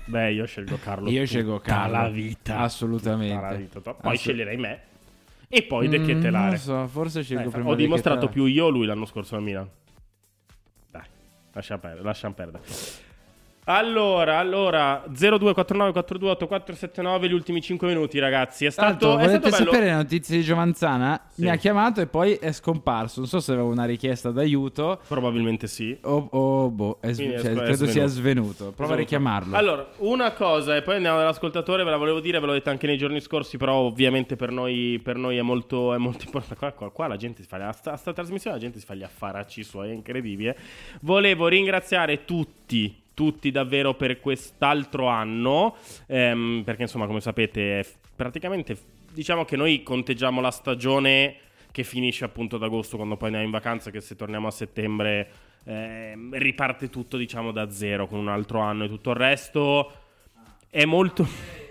Beh, 0.04 0.32
io 0.32 0.44
scelgo 0.44 0.76
Carlo. 0.82 1.08
Io 1.08 1.24
scelgo 1.24 1.60
Carlo. 1.60 1.96
la 1.96 2.08
vita. 2.08 2.58
Assolutamente. 2.58 3.40
La 3.40 3.54
vita. 3.54 3.80
Poi 3.80 3.94
Assolut- 3.96 4.16
sceglierei 4.18 4.56
me. 4.56 4.80
E 5.48 5.62
poi 5.62 5.88
De 5.88 5.98
Mm, 6.00 6.04
Ketelare. 6.06 6.48
non 6.48 6.56
so, 6.58 6.86
forse 6.88 7.22
scelgo 7.22 7.44
Dai, 7.44 7.52
prima 7.52 7.68
Ho 7.70 7.74
De 7.74 7.82
dimostrato 7.82 8.28
più 8.28 8.44
io 8.46 8.68
lui 8.68 8.86
l'anno 8.86 9.06
scorso 9.06 9.36
a 9.36 9.40
Milan. 9.40 9.68
Dai, 10.90 11.02
lasciamo 11.52 11.80
perdere. 11.80 12.02
Lasciamo 12.04 12.34
perdere. 12.34 12.62
Allora, 13.72 14.38
allora 14.38 15.04
0249 15.06 15.92
428479 15.92 17.28
gli 17.28 17.32
ultimi 17.32 17.60
5 17.60 17.86
minuti, 17.86 18.18
ragazzi. 18.18 18.64
È 18.64 18.70
stato, 18.70 19.12
è 19.18 19.24
volete 19.24 19.28
stato 19.28 19.50
bello. 19.50 19.64
sapere 19.70 19.84
le 19.86 19.94
notizie 19.94 20.36
di 20.38 20.42
Giovanzana? 20.42 21.20
Sì. 21.28 21.42
Mi 21.42 21.50
ha 21.50 21.56
chiamato 21.56 22.00
e 22.00 22.06
poi 22.06 22.34
è 22.34 22.50
scomparso. 22.52 23.20
Non 23.20 23.28
so 23.28 23.38
se 23.40 23.52
aveva 23.52 23.66
una 23.68 23.84
richiesta 23.84 24.30
d'aiuto 24.30 25.00
Probabilmente 25.06 25.66
sì. 25.68 25.96
o, 26.02 26.28
o 26.30 26.70
boh, 26.70 26.98
è 27.00 27.14
Quindi 27.14 27.38
cioè, 27.38 27.52
è 27.52 27.54
credo 27.54 27.86
sia 27.86 28.06
svenuto. 28.06 28.08
svenuto. 28.08 28.54
Prova 28.72 28.72
a 28.72 28.74
Svenuto. 28.74 28.96
richiamarlo. 28.96 29.56
Allora, 29.56 29.88
una 29.98 30.32
cosa, 30.32 30.74
e 30.76 30.82
poi 30.82 30.96
andiamo 30.96 31.18
dall'ascoltatore, 31.18 31.84
ve 31.84 31.90
la 31.90 31.96
volevo 31.96 32.20
dire, 32.20 32.40
ve 32.40 32.46
l'ho 32.46 32.52
detto 32.52 32.70
anche 32.70 32.86
nei 32.86 32.96
giorni 32.98 33.20
scorsi, 33.20 33.56
però 33.56 33.74
ovviamente 33.76 34.34
per 34.36 34.50
noi, 34.50 35.00
per 35.02 35.16
noi 35.16 35.36
è, 35.36 35.42
molto, 35.42 35.94
è 35.94 35.98
molto 35.98 36.24
importante. 36.24 36.56
Qua, 36.56 36.72
qua- 36.72 36.90
qua 36.90 37.06
la 37.06 37.16
gente 37.16 37.42
si 37.42 37.48
fa, 37.48 37.56
a 37.68 37.72
sta, 37.72 37.92
a 37.92 37.96
sta 37.96 38.12
trasmissione 38.12 38.56
la 38.56 38.62
gente 38.62 38.78
si 38.80 38.84
fa 38.84 38.94
gli 38.94 39.02
affaracci 39.04 39.62
suoi, 39.62 39.90
è 39.90 39.92
incredibile. 39.92 40.56
Volevo 41.02 41.46
ringraziare 41.46 42.24
tutti, 42.24 42.99
tutti 43.20 43.50
davvero 43.50 43.92
per 43.92 44.18
quest'altro 44.18 45.06
anno, 45.06 45.76
ehm, 46.06 46.62
perché 46.64 46.80
insomma, 46.84 47.06
come 47.06 47.20
sapete, 47.20 47.84
praticamente, 48.16 48.74
diciamo 49.12 49.44
che 49.44 49.58
noi 49.58 49.82
conteggiamo 49.82 50.40
la 50.40 50.50
stagione 50.50 51.36
che 51.70 51.84
finisce 51.84 52.24
appunto 52.24 52.56
ad 52.56 52.62
agosto, 52.62 52.96
quando 52.96 53.18
poi 53.18 53.26
andiamo 53.26 53.44
in 53.44 53.52
vacanza, 53.52 53.90
che 53.90 54.00
se 54.00 54.16
torniamo 54.16 54.46
a 54.46 54.50
settembre 54.50 55.28
ehm, 55.64 56.34
riparte 56.38 56.88
tutto, 56.88 57.18
diciamo, 57.18 57.52
da 57.52 57.70
zero, 57.70 58.06
con 58.06 58.18
un 58.18 58.28
altro 58.28 58.60
anno 58.60 58.84
e 58.84 58.88
tutto 58.88 59.10
il 59.10 59.16
resto. 59.16 59.92
È 60.70 60.86
molto... 60.86 61.68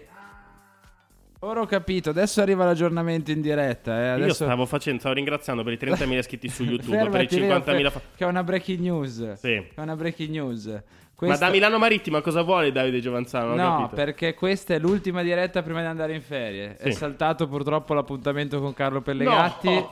Ora 1.42 1.62
ho 1.62 1.66
capito, 1.66 2.10
adesso 2.10 2.42
arriva 2.42 2.66
l'aggiornamento 2.66 3.32
in 3.32 3.40
diretta. 3.42 3.98
Eh. 3.98 4.08
Io 4.18 4.24
Adesso... 4.26 4.44
stavo 4.44 4.66
facendo, 4.66 5.00
stavo 5.00 5.16
ringraziando 5.16 5.64
per 5.64 5.72
i 5.74 5.78
30.000 5.78 6.18
iscritti 6.18 6.50
su 6.50 6.64
YouTube, 6.66 6.98
per 7.10 7.22
i 7.22 7.28
Fermati, 7.28 7.40
Leo, 7.40 7.58
50.000... 7.60 7.84
fe- 7.84 7.90
fa- 7.92 8.02
Che 8.16 8.24
è 8.26 8.28
una 8.28 8.44
breaking 8.44 8.80
news. 8.80 9.34
Sì. 9.34 9.48
Che 9.48 9.72
è 9.76 9.80
una 9.80 9.96
breaking 9.96 10.30
news. 10.32 10.66
Ma 10.66 10.82
Questa- 11.16 11.46
da 11.46 11.52
Milano 11.52 11.78
Marittima 11.78 12.20
cosa 12.22 12.42
vuole 12.42 12.72
Davide 12.74 13.00
Giovanzano? 13.00 13.56
No, 13.56 13.78
capito. 13.78 13.96
perché 13.96 14.34
questa 14.34 14.74
è 14.74 14.80
l'ultima 14.80 15.22
diretta 15.22 15.62
prima 15.64 15.80
di 15.80 15.86
andare 15.88 16.14
in 16.14 16.22
ferie. 16.22 16.76
È 16.76 16.92
Sì. 16.92 16.98
saltato 16.98 17.48
purtroppo 17.48 17.94
l'appuntamento 17.94 18.60
con 18.60 18.74
Carlo 18.74 19.02
Pellegatti. 19.02 19.70
No! 19.74 19.92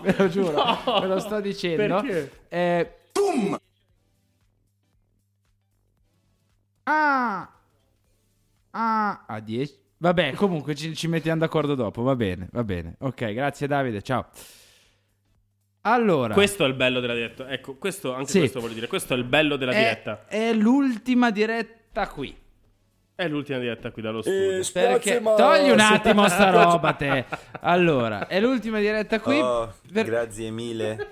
Ve 0.02 0.14
lo 0.16 0.28
giuro, 0.28 0.52
No! 0.52 1.00
ve 1.00 1.06
lo 1.06 1.18
sto 1.18 1.40
dicendo. 1.40 2.00
Perché? 2.00 2.30
Eh, 2.48 2.90
Ah! 6.84 7.50
Ah! 8.70 9.24
A 9.26 9.40
10. 9.40 9.84
Vabbè, 9.98 10.32
comunque 10.32 10.74
ci, 10.74 10.94
ci 10.94 11.08
mettiamo 11.08 11.40
d'accordo 11.40 11.74
dopo. 11.74 12.02
Va 12.02 12.16
bene, 12.16 12.48
va 12.52 12.64
bene. 12.64 12.96
Ok, 13.00 13.32
grazie 13.32 13.66
Davide, 13.66 14.02
ciao. 14.02 14.26
Allora, 15.82 16.34
Questo 16.34 16.64
è 16.64 16.68
il 16.68 16.74
bello 16.74 16.98
della 17.00 17.14
diretta. 17.14 17.48
Ecco, 17.48 17.76
questo, 17.76 18.12
anche 18.12 18.30
Sì. 18.30 18.38
questo 18.40 18.60
voglio 18.60 18.74
dire. 18.74 18.88
Questo 18.88 19.14
è 19.14 19.16
il 19.16 19.24
bello 19.24 19.56
della 19.56 19.72
è, 19.72 19.78
diretta. 19.78 20.24
è 20.26 20.52
l'ultima 20.52 21.30
diretta 21.30 22.08
qui. 22.08 22.36
È 23.14 23.28
l'ultima 23.28 23.58
diretta 23.58 23.90
qui 23.92 24.02
dallo 24.02 24.20
studio. 24.20 24.62
Perché 24.72 25.22
togli 25.22 25.70
un 25.70 25.80
attimo 25.80 26.26
sta 26.28 26.50
roba 26.50 26.92
te. 26.92 27.24
Allora, 27.60 28.26
è 28.26 28.40
l'ultima 28.40 28.78
diretta 28.80 29.20
qui. 29.20 29.38
Oh, 29.40 29.72
per- 29.92 30.04
Grazie 30.04 30.50
mille. 30.50 31.08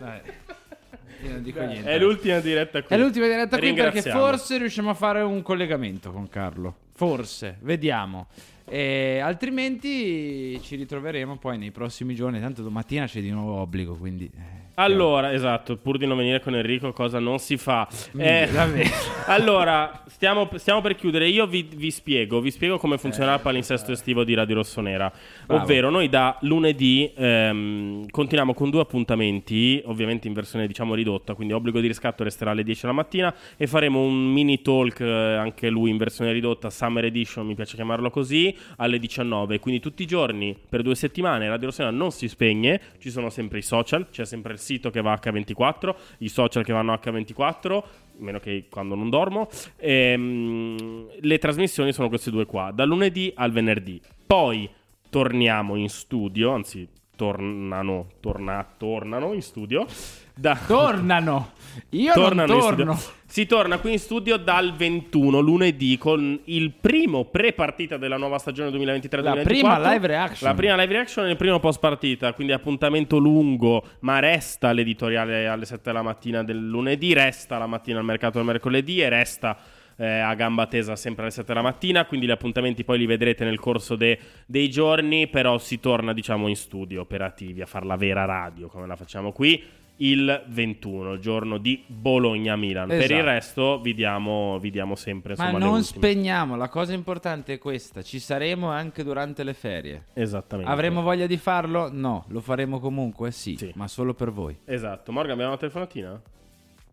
Io 1.23 1.31
non 1.31 1.43
dico 1.43 1.63
niente. 1.63 1.89
È 1.89 1.99
l'ultima 1.99 2.41
diretta 2.41 2.83
qui. 2.83 2.95
È 2.95 2.99
l'ultima 2.99 3.27
diretta 3.27 3.57
qui 3.59 3.73
perché 3.73 4.03
forse 4.03 4.59
riusciamo 4.59 4.91
a 4.91 4.95
fare 4.95 5.23
un 5.23 5.41
collegamento 5.41 6.11
con 6.11 6.29
Carlo. 6.29 6.75
Forse, 6.93 7.59
vediamo. 7.61 8.27
E 8.67 9.19
altrimenti 9.19 10.61
ci 10.63 10.77
ritroveremo 10.77 11.37
poi 11.37 11.59
nei 11.59 11.71
prossimi 11.71 12.15
giorni. 12.15 12.41
Tanto 12.41 12.63
domattina 12.63 13.07
c'è 13.07 13.21
di 13.21 13.31
nuovo 13.31 13.61
obbligo, 13.61 13.95
quindi... 13.97 14.31
eh, 14.77 14.83
Allora, 14.83 15.33
esatto, 15.33 15.77
pur 15.77 15.99
di 15.99 16.07
non 16.07 16.17
venire 16.17 16.41
con 16.41 16.55
Enrico, 16.55 16.93
cosa 16.93 17.19
non 17.19 17.39
si 17.39 17.57
fa. 17.57 17.89
Eh, 18.17 18.49
allora, 19.27 20.03
stiamo, 20.07 20.49
stiamo 20.57 20.81
per 20.81 20.95
chiudere. 20.95 21.29
Io 21.29 21.47
vi, 21.47 21.69
vi 21.75 21.91
spiego, 21.91 22.41
vi 22.41 22.51
spiego 22.51 22.79
come 22.79 22.99
funzionerà 22.99 23.35
il 23.35 23.41
palinsesto 23.41 23.93
estivo 23.93 24.25
di 24.25 24.35
Radio 24.35 24.57
Rossonera. 24.57 25.13
Bravo. 25.47 25.63
Ovvero, 25.63 25.91
noi 25.91 26.09
da 26.09 26.37
lunedì 26.41 27.11
ehm, 27.15 28.09
continuiamo 28.11 28.55
con 28.55 28.71
due 28.71 28.81
appuntamenti, 28.81 29.83
ovviamente 29.87 30.27
in 30.27 30.35
versione 30.35 30.67
diciamo 30.67 30.95
ridotta, 30.95 31.35
quindi 31.35 31.53
obbligo 31.53 31.81
di 31.81 31.87
riscatto 31.87 32.25
resterà 32.25 32.51
alle 32.53 32.65
10 32.65 32.87
la 32.87 32.93
mattina 32.93 33.35
e 33.57 33.67
faremo 33.67 34.01
un 34.01 34.33
mini 34.33 34.63
talk, 34.63 35.01
eh, 35.01 35.35
anche 35.35 35.69
lui 35.69 35.91
in 35.91 35.97
versione 35.97 36.33
ridotta, 36.33 36.71
Summer 36.71 37.05
Edition, 37.05 37.47
mi 37.47 37.55
piace 37.55 37.75
chiamarlo 37.77 38.11
così, 38.11 38.57
alle 38.77 38.99
19. 38.99 39.59
Quindi 39.59 39.81
tutti 39.81 40.03
i 40.03 40.07
giorni, 40.07 40.57
per 40.69 40.83
due 40.83 40.95
settimane, 40.95 41.49
Radio 41.49 41.67
Rossella 41.67 41.91
non 41.91 42.11
si 42.11 42.29
spegne, 42.29 42.81
ci 42.99 43.11
sono 43.11 43.31
sempre 43.31 43.59
i 43.59 43.63
social, 43.63 44.09
c'è 44.11 44.25
sempre 44.25 44.53
il 44.55 44.59
sito 44.65 44.91
che 44.91 45.03
va 45.03 45.21
H24, 45.23 45.95
i 46.19 46.29
social 46.29 46.65
che 46.65 46.73
vanno 46.73 46.95
H24, 46.95 47.83
meno 48.17 48.39
che 48.41 48.67
quando 48.71 48.95
non 48.95 49.11
dormo. 49.11 49.49
Ehm, 49.77 51.09
le 51.21 51.39
trasmissioni 51.39 51.93
sono 51.93 52.09
queste 52.09 52.31
due 52.31 52.47
qua, 52.47 52.73
dal 52.73 52.89
lunedì 52.89 53.33
al 53.37 53.53
venerdì. 53.53 54.01
Poi 54.27 54.69
torniamo 55.11 55.77
in 55.77 55.89
studio, 55.89 56.51
anzi 56.51 56.89
tornano, 57.17 58.07
torna- 58.21 58.67
tornano 58.77 59.33
in 59.33 59.43
studio. 59.43 59.87
Da- 60.35 60.59
Tornano. 60.67 61.53
Io 61.91 62.13
Tornano 62.13 62.59
torno. 62.59 62.99
Si 63.27 63.47
torna 63.47 63.79
qui 63.79 63.93
in 63.93 63.99
studio 63.99 64.37
dal 64.37 64.75
21 64.75 65.41
lunedì 65.41 65.97
con 65.99 66.39
il 66.45 66.71
primo 66.73 67.25
pre-partita 67.25 67.97
della 67.97 68.17
nuova 68.17 68.39
stagione 68.39 68.71
2023-2024. 68.71 69.23
La 69.23 69.43
prima 69.43 69.93
live 69.93 70.07
reaction. 70.07 70.49
La 70.49 70.55
prima 70.57 70.77
live 70.77 70.93
reaction 70.93 71.27
e 71.27 71.31
il 71.31 71.37
primo 71.37 71.59
post 71.61 71.81
partita, 71.81 72.33
quindi 72.33 72.53
appuntamento 72.53 73.17
lungo, 73.19 73.85
ma 74.01 74.19
resta 74.21 74.73
l'editoriale 74.73 75.47
alle 75.49 75.65
7 75.65 75.81
della 75.85 76.03
mattina 76.03 76.43
del 76.45 76.65
lunedì, 76.69 77.13
resta 77.13 77.59
la 77.59 77.67
mattina 77.67 77.99
al 77.99 78.05
mercato 78.05 78.39
del 78.39 78.47
mercoledì 78.47 79.01
e 79.01 79.09
resta 79.09 79.57
eh, 79.97 80.19
a 80.19 80.35
gamba 80.35 80.67
tesa 80.67 80.97
sempre 80.97 81.23
alle 81.25 81.33
7 81.33 81.47
della 81.49 81.63
mattina, 81.63 82.05
quindi 82.07 82.27
gli 82.27 82.31
appuntamenti 82.31 82.85
poi 82.85 82.99
li 82.99 83.07
vedrete 83.07 83.45
nel 83.45 83.59
corso 83.61 83.97
de- 83.97 84.19
dei 84.47 84.69
giorni, 84.71 85.29
però 85.29 85.59
si 85.59 85.81
torna 85.81 86.13
diciamo 86.13 86.49
in 86.49 86.57
studio 86.57 87.01
operativi 87.01 87.61
a 87.63 87.67
fare 87.67 87.87
la 87.87 87.97
vera 87.97 88.25
radio 88.25 88.69
come 88.69 88.87
la 88.87 88.97
facciamo 88.97 89.33
qui 89.33 89.63
il 89.99 90.45
21, 90.49 91.21
giorno 91.21 91.57
di 91.59 91.81
Bologna-Milan. 91.87 92.89
Per 92.89 92.97
il 92.99 93.03
Esatto. 93.13 93.25
resto 93.25 93.81
vi 93.81 93.95
diamo, 93.95 94.59
vi 94.59 94.71
diamo 94.71 94.97
sempre 94.97 95.35
insomma, 95.35 95.53
Ma 95.53 95.59
non 95.59 95.85
spegniamo, 95.85 96.57
la 96.57 96.69
cosa 96.69 96.93
importante 96.93 97.53
è 97.53 97.59
questa, 97.59 98.03
ci 98.03 98.19
saremo 98.19 98.71
anche 98.71 99.05
durante 99.05 99.45
le 99.45 99.55
ferie. 99.55 100.07
Esattamente. 100.15 100.71
Avremo 100.71 101.01
voglia 101.03 101.27
di 101.27 101.37
farlo? 101.37 101.91
No, 101.93 102.25
lo 102.29 102.41
faremo 102.41 102.81
comunque, 102.81 103.31
sì, 103.31 103.57
ma 103.75 103.87
solo 103.87 104.15
per 104.15 104.33
voi. 104.33 104.59
Esatto. 104.65 105.13
Morgan, 105.13 105.33
abbiamo 105.35 105.51
una 105.51 105.61
telefonatina? 105.61 106.21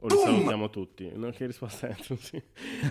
O 0.04 0.08
li 0.08 0.18
salutiamo 0.18 0.70
tutti? 0.72 1.12
No, 1.14 1.30
che 1.30 1.46
risposta 1.46 1.88
è? 1.88 1.96
Sì. 2.18 2.42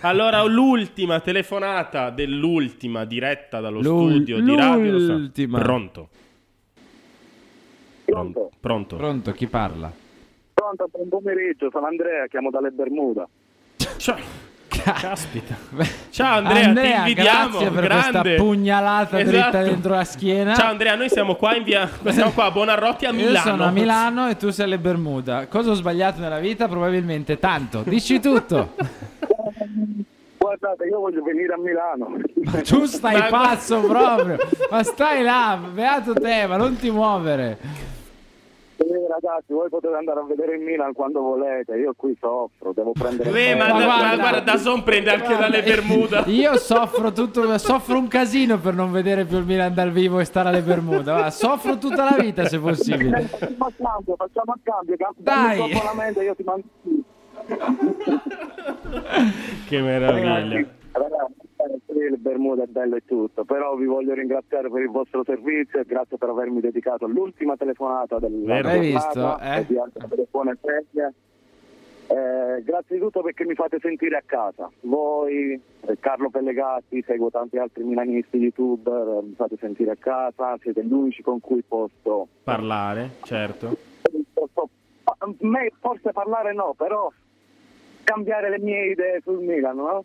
Allora, 0.01 0.43
l'ultima 0.43 1.19
telefonata 1.19 2.09
dell'ultima 2.09 3.03
diretta 3.05 3.59
dallo 3.59 3.81
L'ul- 3.81 4.11
studio 4.11 4.41
di 4.41 4.55
Radio 4.55 4.97
l'ultima. 4.97 5.59
Pronto? 5.59 6.09
Pronto? 8.05 8.49
Pronto? 8.59 8.95
Pronto, 8.95 9.31
chi 9.31 9.47
parla? 9.47 9.91
Pronto, 10.53 10.87
buon 10.91 11.09
pomeriggio, 11.09 11.69
sono 11.71 11.87
Andrea, 11.87 12.27
chiamo 12.27 12.49
dalle 12.49 12.69
Bermuda. 12.71 13.27
Ciao. 13.97 14.49
Caspita. 14.83 15.55
Ciao 16.09 16.37
Andrea, 16.37 16.65
Andrea, 16.67 17.03
ti 17.03 17.09
invidiamo. 17.09 17.49
grazie 17.49 17.69
per 17.69 17.83
grande. 17.83 18.19
questa 18.21 18.43
pugnalata 18.43 19.17
dritta 19.17 19.37
Esatto. 19.49 19.63
dentro 19.63 19.93
la 19.95 20.03
schiena. 20.03 20.55
Ciao 20.55 20.69
Andrea, 20.69 20.95
noi 20.95 21.09
siamo 21.09 21.35
qua 21.35 21.55
in 21.55 21.63
via 21.63 21.89
siamo 22.09 22.31
qua 22.31 22.45
a 22.45 22.51
Bonarroti 22.51 23.05
a 23.05 23.11
Milano. 23.13 23.33
Io 23.33 23.41
sono 23.41 23.63
a 23.65 23.71
Milano 23.71 24.27
e 24.29 24.37
tu 24.37 24.49
sei 24.49 24.65
alle 24.65 24.77
Bermuda. 24.79 25.47
Cosa 25.47 25.71
ho 25.71 25.73
sbagliato 25.73 26.19
nella 26.19 26.39
vita? 26.39 26.67
Probabilmente 26.67 27.39
tanto. 27.39 27.83
Dici 27.85 28.19
tutto. 28.19 28.73
Guardate, 30.37 30.85
io 30.85 30.99
voglio 30.99 31.21
venire 31.23 31.53
a 31.53 31.57
Milano. 31.57 32.17
tu 32.63 32.85
stai 32.85 33.29
pazzo 33.29 33.79
proprio. 33.81 34.37
Ma 34.69 34.83
stai 34.83 35.21
là, 35.23 35.59
beato 35.71 36.13
te, 36.13 36.45
ma 36.47 36.57
non 36.57 36.75
ti 36.77 36.89
muovere. 36.89 37.57
Eh, 38.83 39.07
ragazzi, 39.07 39.53
voi 39.53 39.69
potete 39.69 39.93
andare 39.93 40.21
a 40.21 40.23
vedere 40.23 40.55
il 40.55 40.61
Milan 40.61 40.93
quando 40.93 41.21
volete, 41.21 41.75
io 41.75 41.93
qui 41.95 42.17
soffro, 42.19 42.71
devo 42.73 42.91
prendere... 42.93 43.29
Eh, 43.29 43.53
ma, 43.55 43.65
da- 43.67 43.71
guarda- 43.83 44.15
guarda, 44.17 44.39
da 44.39 44.57
Son 44.57 44.81
prende 44.83 45.11
anche 45.11 45.35
dalle 45.37 45.61
Bermuda. 45.61 46.23
Io 46.31 46.57
soffro 46.57 47.11
tutto, 47.11 47.57
soffro 47.59 47.97
un 47.99 48.07
casino 48.07 48.57
per 48.57 48.73
non 48.73 48.91
vedere 48.91 49.25
più 49.25 49.37
il 49.37 49.45
Milan 49.45 49.73
dal 49.73 49.91
vivo 49.91 50.19
e 50.19 50.25
stare 50.25 50.49
alle 50.49 50.61
Bermuda. 50.61 51.13
Va, 51.13 51.29
soffro 51.29 51.77
tutta 51.77 52.03
la 52.09 52.15
vita 52.19 52.45
se 52.47 52.59
possibile. 52.59 53.21
Facciamo 53.21 53.65
a 53.65 53.71
cambio, 53.77 54.15
facciamo 54.15 54.51
a 54.53 54.57
cambio, 54.63 54.95
cam- 54.97 55.13
Dai. 55.17 55.61
abbonamento, 55.71 56.21
io 56.21 56.35
ti 56.35 56.43
mando... 56.43 56.63
Che 59.67 59.81
meraviglia. 59.81 60.33
Ragazzi, 60.33 60.67
ragazzi, 60.91 61.33
eh, 61.40 61.40
il 62.09 62.17
Bermuda 62.17 62.63
è 62.63 62.67
bello 62.67 62.95
e 62.95 63.03
tutto, 63.05 63.43
però 63.43 63.75
vi 63.75 63.85
voglio 63.85 64.13
ringraziare 64.13 64.69
per 64.69 64.81
il 64.81 64.89
vostro 64.89 65.23
servizio 65.23 65.79
e 65.79 65.85
grazie 65.85 66.17
per 66.17 66.29
avermi 66.29 66.59
dedicato 66.59 67.07
l'ultima 67.07 67.55
telefonata 67.55 68.19
della. 68.19 68.55
Hai 68.55 68.79
visto, 68.79 69.39
eh? 69.39 69.65
di 69.67 69.77
feste. 70.59 71.13
Eh, 72.07 72.61
grazie 72.63 72.97
di 72.97 73.01
tutto 73.01 73.21
perché 73.21 73.45
mi 73.45 73.55
fate 73.55 73.79
sentire 73.79 74.17
a 74.17 74.23
casa. 74.25 74.69
Voi, 74.81 75.53
eh, 75.53 75.97
Carlo 75.99 76.29
Pellegatti, 76.29 77.01
seguo 77.03 77.29
tanti 77.29 77.57
altri 77.57 77.83
milanisti 77.83 78.37
youtuber, 78.37 79.19
eh, 79.19 79.25
mi 79.27 79.33
fate 79.35 79.55
sentire 79.57 79.91
a 79.91 79.95
casa, 79.97 80.57
siete 80.59 80.83
gli 80.83 80.91
unici 80.91 81.21
con 81.21 81.39
cui 81.39 81.63
posso, 81.65 82.27
Parlare, 82.43 83.11
certo. 83.23 83.77
posso 84.33 84.69
forse 85.79 86.11
parlare 86.11 86.53
no, 86.53 86.73
però 86.77 87.11
cambiare 88.03 88.49
le 88.49 88.59
mie 88.59 88.91
idee 88.91 89.21
sul 89.23 89.39
Milan, 89.39 89.77
no? 89.77 90.03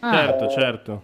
Certo, 0.00 0.48
certo. 0.48 1.02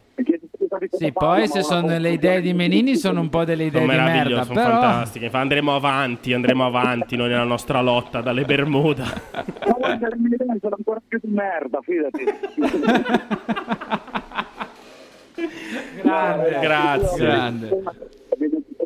Sì, 0.90 1.12
poi 1.12 1.46
se 1.48 1.62
sono 1.62 1.98
le 1.98 2.10
idee 2.10 2.40
di 2.40 2.54
Menini 2.54 2.96
sono 2.96 3.20
un 3.20 3.28
po' 3.28 3.44
delle 3.44 3.64
idee 3.64 3.80
Sono 3.82 3.92
di 3.92 3.98
merda, 3.98 4.44
sono 4.44 4.54
però 4.54 4.80
fantastiche. 4.80 5.30
Fa- 5.30 5.40
Andremo 5.40 5.74
avanti, 5.74 6.32
andremo 6.32 6.64
avanti 6.64 7.16
noi 7.16 7.28
nella 7.28 7.44
nostra 7.44 7.80
lotta 7.82 8.20
dalle 8.20 8.44
Bermuda. 8.44 9.04
Ma 9.04 9.44
sono 10.60 10.76
ancora 10.76 11.00
più 11.06 11.18
di 11.22 11.30
merda, 11.30 11.80
fidati. 11.82 12.24
Grande, 16.02 16.58
Grazie. 16.60 17.26
grande. 17.26 17.82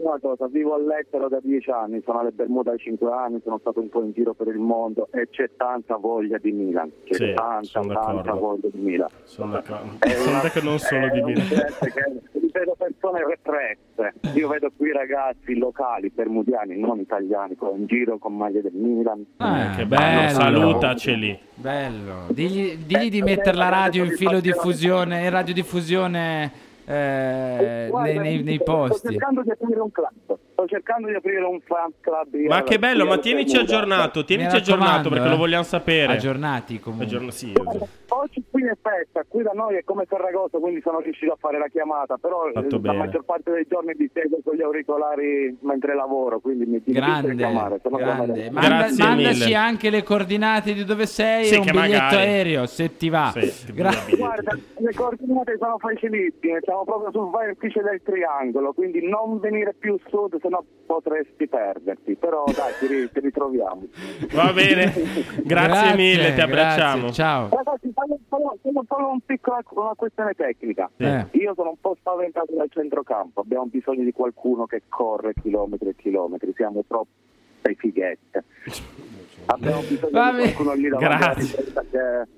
Una 0.02 0.18
cosa, 0.18 0.46
vivo 0.48 0.74
all'estero 0.74 1.28
da 1.28 1.40
dieci 1.42 1.70
anni, 1.70 2.00
sono 2.02 2.20
alle 2.20 2.30
Bermuda 2.30 2.70
da 2.70 2.76
cinque 2.78 3.12
anni, 3.12 3.38
sono 3.44 3.58
stato 3.58 3.80
un 3.80 3.90
po' 3.90 4.02
in 4.02 4.12
giro 4.12 4.32
per 4.32 4.46
il 4.46 4.58
mondo 4.58 5.08
e 5.12 5.28
c'è 5.28 5.50
tanta 5.58 5.96
voglia 5.96 6.38
di 6.38 6.52
Milan, 6.52 6.90
c'è 7.04 7.14
Sì, 7.14 7.32
tanta, 7.34 7.62
sono 7.64 7.92
tanta 7.92 8.32
voglia 8.32 8.68
di 8.72 8.78
Milan. 8.78 9.08
Sono 9.24 9.52
d'accordo. 9.52 9.98
Una- 10.26 10.40
d'accordo 10.40 10.68
non 10.70 10.78
solo 10.78 11.08
di 11.10 11.20
che- 11.34 12.20
vedo 12.50 12.74
persone 12.78 13.20
represse, 13.26 14.14
io 14.34 14.48
vedo 14.48 14.70
qui 14.74 14.90
ragazzi 14.90 15.54
locali, 15.56 16.08
bermudiani, 16.08 16.78
non 16.78 16.98
italiani, 16.98 17.54
con- 17.56 17.78
in 17.78 17.86
giro 17.86 18.16
con 18.16 18.34
maglie 18.34 18.62
del 18.62 18.72
Milan. 18.72 19.22
Ah, 19.36 19.74
Che 19.76 19.84
bello, 19.84 20.00
bello. 20.00 20.30
salutaceli. 20.30 21.38
Bello. 21.56 22.14
Digli, 22.30 22.76
digli 22.86 23.10
di 23.10 23.20
mettere 23.22 23.56
la 23.56 23.68
radio 23.68 24.02
in 24.04 24.12
filo 24.12 24.40
diffusione, 24.40 25.24
in 25.24 25.30
radiodiffusione 25.30 26.68
eh, 26.86 27.86
Guarda, 27.90 28.08
nei, 28.12 28.18
nei- 28.18 28.42
nei 28.42 28.54
sto 28.56 28.64
posti. 28.64 29.08
cercando 29.08 29.42
di 29.42 29.50
aprire 29.50 29.80
un 29.80 29.90
club, 29.90 30.38
sto 30.52 30.66
cercando 30.66 31.08
di 31.08 31.14
aprire 31.14 31.44
un 31.44 31.60
fan 31.60 31.90
club. 32.00 32.34
Ma 32.48 32.62
che 32.62 32.78
bello, 32.78 33.06
ma 33.06 33.18
tienici 33.18 33.56
aggiornato, 33.56 34.24
tienici 34.24 34.56
aggiornato 34.56 35.08
perché 35.08 35.28
lo 35.28 35.34
eh. 35.34 35.38
vogliamo 35.38 35.62
sapere. 35.64 36.12
Aggiornati 36.14 36.78
comunque. 36.80 37.06
Aggiorna- 37.06 37.30
sì, 37.30 37.52
Oggi 38.12 38.42
qui 38.50 38.64
è 38.66 38.76
festa, 38.82 39.24
qui 39.26 39.42
da 39.44 39.52
noi 39.54 39.76
è 39.76 39.84
come 39.84 40.04
Ferragosto, 40.04 40.58
quindi 40.58 40.80
sono 40.82 40.98
riuscito 40.98 41.32
a 41.32 41.36
fare 41.38 41.58
la 41.58 41.68
chiamata, 41.68 42.16
però 42.16 42.48
eh, 42.48 42.52
Fatto 42.52 42.74
la 42.76 42.80
bene. 42.80 42.96
maggior 42.98 43.24
parte 43.24 43.52
dei 43.52 43.66
giorni 43.68 43.94
mi 43.96 44.10
seguo 44.12 44.38
con 44.44 44.56
gli 44.56 44.62
auricolari 44.62 45.56
mentre 45.60 45.94
lavoro, 45.94 46.40
quindi 46.40 46.66
mi 46.66 46.82
Grande, 46.84 47.36
chiamare. 47.36 47.80
Grande. 47.82 48.50
Manda- 48.50 48.68
Grazie 48.68 49.04
mandaci 49.04 49.44
mille. 49.44 49.54
anche 49.54 49.90
le 49.90 50.02
coordinate 50.02 50.74
di 50.74 50.84
dove 50.84 51.06
sei 51.06 51.44
Sì, 51.44 51.54
e 51.54 51.58
un 51.58 51.64
biglietto 51.66 51.78
magari. 52.02 52.16
aereo 52.16 52.66
se 52.66 52.96
ti 52.96 53.08
va. 53.08 53.32
Sì, 53.32 53.72
Gra- 53.72 53.94
Guarda, 54.16 54.58
le 54.78 54.92
coordinate 54.94 55.56
sono 55.58 55.78
facilissime, 55.78 56.58
siamo 56.64 56.79
proprio 56.84 57.10
sul 57.12 57.30
vertice 57.30 57.80
del 57.82 58.00
triangolo, 58.02 58.72
quindi 58.72 59.06
non 59.06 59.38
venire 59.38 59.74
più 59.78 59.98
sud, 60.08 60.38
sennò 60.40 60.62
potresti 60.86 61.46
perderti. 61.48 62.16
Però 62.16 62.44
dai, 62.44 62.72
ti, 62.78 63.10
ti 63.12 63.20
ritroviamo. 63.20 63.82
Va 64.32 64.52
bene. 64.52 64.92
Grazie, 65.44 65.94
mille, 65.96 66.34
ti 66.34 66.40
abbracciamo. 66.40 67.00
grazie, 67.02 67.12
Ciao. 67.12 67.48
Ragazzi, 67.50 67.92
solo, 68.28 68.56
solo- 68.86 69.10
un 69.10 69.20
piccolo- 69.24 69.58
una 69.70 69.94
questione 69.94 70.34
tecnica. 70.34 70.90
Eh. 70.96 71.26
Io 71.32 71.54
sono 71.54 71.70
un 71.70 71.80
po' 71.80 71.96
spaventato 71.98 72.54
dal 72.54 72.68
centrocampo, 72.70 73.40
abbiamo 73.40 73.66
bisogno 73.66 74.04
di 74.04 74.12
qualcuno 74.12 74.66
che 74.66 74.82
corre 74.88 75.34
chilometri 75.40 75.88
e 75.90 75.96
chilometri, 75.96 76.52
siamo 76.54 76.84
troppe 76.86 77.74
fighette. 77.76 78.44
Abbiamo 79.46 79.80
bisogno 79.80 80.10
Va 80.10 80.32
di 80.32 80.38
qualcuno 80.42 80.72
lì 80.74 80.88
davanti 80.88 81.46
Grazie. 81.50 82.28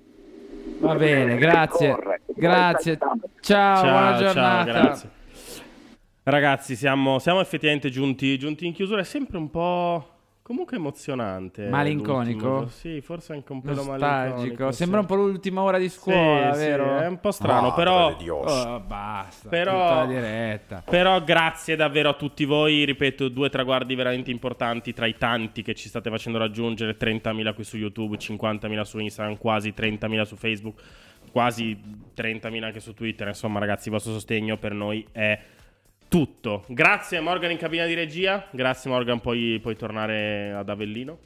Va 0.82 0.96
bene, 0.96 1.36
grazie. 1.36 1.96
Grazie. 2.34 2.98
Ciao, 3.40 3.82
buona 3.82 4.16
giornata. 4.18 4.64
grazie. 4.64 5.10
Ragazzi, 6.24 6.74
siamo, 6.74 7.20
siamo 7.20 7.40
effettivamente 7.40 7.88
giunti, 7.88 8.36
giunti 8.36 8.66
in 8.66 8.72
chiusura. 8.72 9.00
È 9.00 9.04
sempre 9.04 9.38
un 9.38 9.48
po' 9.48 10.11
comunque 10.42 10.76
emozionante. 10.76 11.68
Malinconico? 11.68 12.46
l'ultimo. 12.46 12.68
Sì, 12.68 13.00
forse 13.00 13.32
anche 13.32 13.52
un 13.52 13.60
pelo 13.60 13.76
Nostalgico. 13.84 14.34
malinconico. 14.34 14.72
Sembra 14.72 14.98
un 15.00 15.06
sì. 15.06 15.12
po' 15.14 15.18
l'ultima 15.20 15.62
ora 15.62 15.78
di 15.78 15.88
Sì, 15.88 15.98
scuola, 15.98 16.52
sì, 16.52 16.58
vero? 16.58 16.98
è 16.98 17.06
un 17.06 17.20
po' 17.20 17.30
strano, 17.30 17.68
Madre 17.68 17.74
però... 17.76 18.16
Oh, 18.44 18.80
basta. 18.80 19.48
Però- 19.48 19.72
Tutta 19.72 19.94
la 19.94 20.06
diretta. 20.06 20.82
Però 20.84 21.22
grazie 21.22 21.76
davvero 21.76 22.10
a 22.10 22.14
tutti 22.14 22.44
voi, 22.44 22.84
ripeto, 22.84 23.28
due 23.28 23.48
traguardi 23.48 23.94
veramente 23.94 24.30
importanti 24.30 24.92
tra 24.92 25.06
i 25.06 25.16
tanti 25.16 25.62
che 25.62 25.74
ci 25.74 25.88
state 25.88 26.10
facendo 26.10 26.38
raggiungere, 26.38 26.96
30.000 26.98 27.54
qui 27.54 27.64
su 27.64 27.76
YouTube, 27.76 28.16
50.000 28.18 28.80
su 28.82 28.98
Instagram, 28.98 29.36
quasi 29.38 29.72
30.000 29.76 30.22
su 30.22 30.36
Facebook. 30.36 30.82
quasi 31.30 31.78
30.000 32.14 32.62
anche 32.62 32.80
su 32.80 32.92
Twitter. 32.92 33.28
Insomma, 33.28 33.58
ragazzi, 33.58 33.88
il 33.88 33.94
vostro 33.94 34.12
sostegno 34.12 34.58
per 34.58 34.74
noi 34.74 35.06
è 35.12 35.38
tutto. 36.12 36.64
Grazie 36.68 37.20
Morgan 37.20 37.50
in 37.52 37.56
cabina 37.56 37.86
di 37.86 37.94
regia. 37.94 38.46
Grazie 38.50 38.90
Morgan, 38.90 39.18
puoi, 39.20 39.58
puoi 39.62 39.76
tornare 39.76 40.52
ad 40.52 40.68
Avellino. 40.68 41.18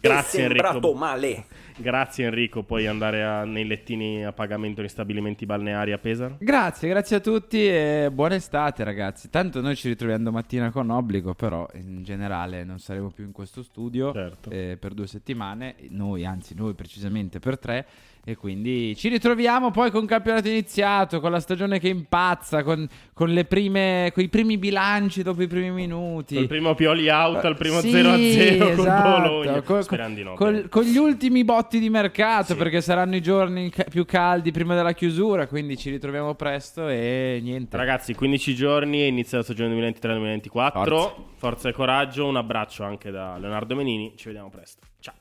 Grazie 0.00 0.42
Enrico. 0.42 0.94
male. 0.94 1.44
Grazie 1.78 2.24
Enrico, 2.24 2.62
puoi 2.62 2.86
andare 2.86 3.22
a- 3.22 3.44
nei 3.44 3.66
lettini 3.66 4.24
a 4.24 4.32
pagamento 4.32 4.80
nei 4.80 4.88
stabilimenti 4.88 5.44
balneari 5.44 5.92
a 5.92 5.98
Pesaro. 5.98 6.36
Grazie, 6.40 6.88
grazie 6.88 7.16
a 7.16 7.20
tutti 7.20 7.66
e 7.66 8.08
buona 8.10 8.34
estate 8.34 8.82
ragazzi. 8.82 9.28
Tanto 9.28 9.60
noi 9.60 9.76
ci 9.76 9.88
ritroviamo 9.88 10.24
domattina 10.24 10.70
con 10.70 10.88
obbligo, 10.88 11.34
però 11.34 11.66
in 11.74 12.02
generale 12.02 12.64
non 12.64 12.78
saremo 12.78 13.10
più 13.10 13.24
in 13.24 13.32
questo 13.32 13.62
studio 13.62 14.12
Certo. 14.12 14.50
eh, 14.50 14.78
per 14.80 14.94
due 14.94 15.06
settimane, 15.06 15.74
noi 15.90 16.24
anzi 16.24 16.54
noi 16.54 16.72
precisamente 16.74 17.38
per 17.40 17.58
tre. 17.58 17.86
E 18.28 18.34
quindi 18.34 18.96
ci 18.96 19.08
ritroviamo 19.08 19.70
poi 19.70 19.92
con 19.92 20.02
il 20.02 20.08
campionato 20.08 20.48
iniziato, 20.48 21.20
con 21.20 21.30
la 21.30 21.38
stagione 21.38 21.78
che 21.78 21.86
impazza, 21.86 22.64
con, 22.64 22.84
con 23.12 23.28
le 23.28 23.44
prime, 23.44 24.10
con 24.12 24.24
i 24.24 24.28
primi 24.28 24.58
bilanci 24.58 25.22
dopo 25.22 25.42
i 25.42 25.46
primi 25.46 25.70
minuti. 25.70 26.34
Col 26.34 26.48
primo 26.48 26.74
Pioli 26.74 27.08
out 27.08 27.44
al 27.44 27.56
primo 27.56 27.78
Sì, 27.78 27.90
0-0 27.92 28.58
col 28.58 28.70
esatto. 28.80 29.08
Bologna. 29.20 29.62
Co- 29.62 29.80
Sperando 29.80 30.16
di 30.16 30.24
no. 30.24 30.34
Con 30.34 30.82
gli 30.82 30.96
ultimi 30.96 31.44
botti 31.44 31.64
di 31.68 31.90
mercato, 31.90 32.54
perché 32.54 32.80
saranno 32.80 33.16
i 33.16 33.20
giorni 33.20 33.72
più 33.90 34.04
caldi 34.04 34.52
prima 34.52 34.74
della 34.74 34.92
chiusura. 34.92 35.46
Quindi 35.46 35.76
ci 35.76 35.90
ritroviamo 35.90 36.34
presto 36.34 36.88
e 36.88 37.40
niente. 37.42 37.76
Ragazzi, 37.76 38.14
15 38.14 38.54
giorni 38.54 39.02
e 39.02 39.06
inizia 39.06 39.38
la 39.38 39.44
stagione 39.44 39.74
2023-2024. 39.74 40.70
Forza. 40.72 41.14
Forza. 41.36 41.68
e 41.68 41.72
coraggio. 41.72 42.26
Un 42.26 42.36
abbraccio 42.36 42.84
anche 42.84 43.10
da 43.10 43.36
Leonardo 43.38 43.74
Menini. 43.74 44.14
Ci 44.16 44.26
vediamo 44.26 44.48
presto. 44.48 44.86
Ciao. 45.00 45.14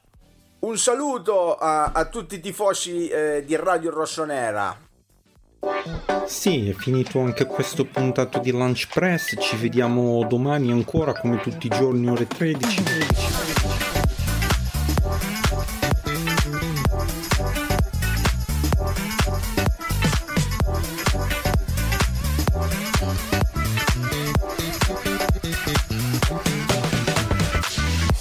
Un 0.59 0.77
saluto 0.77 1.55
a, 1.55 1.91
a 1.91 2.05
tutti 2.05 2.35
i 2.35 2.39
tifosi 2.39 3.07
eh, 3.07 3.43
di 3.45 3.55
Radio 3.55 3.91
Rossonera. 3.91 4.77
Sì, 6.25 6.69
è 6.69 6.73
finito 6.73 7.19
anche 7.19 7.45
questo 7.45 7.85
puntato 7.85 8.39
di 8.39 8.51
Lunch 8.51 8.87
Press. 8.93 9.35
Ci 9.39 9.55
vediamo 9.57 10.25
domani 10.27 10.71
ancora 10.71 11.13
come 11.13 11.39
tutti 11.39 11.67
i 11.67 11.69
giorni 11.69 12.07
ore 12.07 12.27
13. 12.27 13.44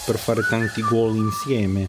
Per 0.05 0.19
fare 0.19 0.43
tanti 0.49 0.83
gol 0.83 1.17
insieme. 1.17 1.87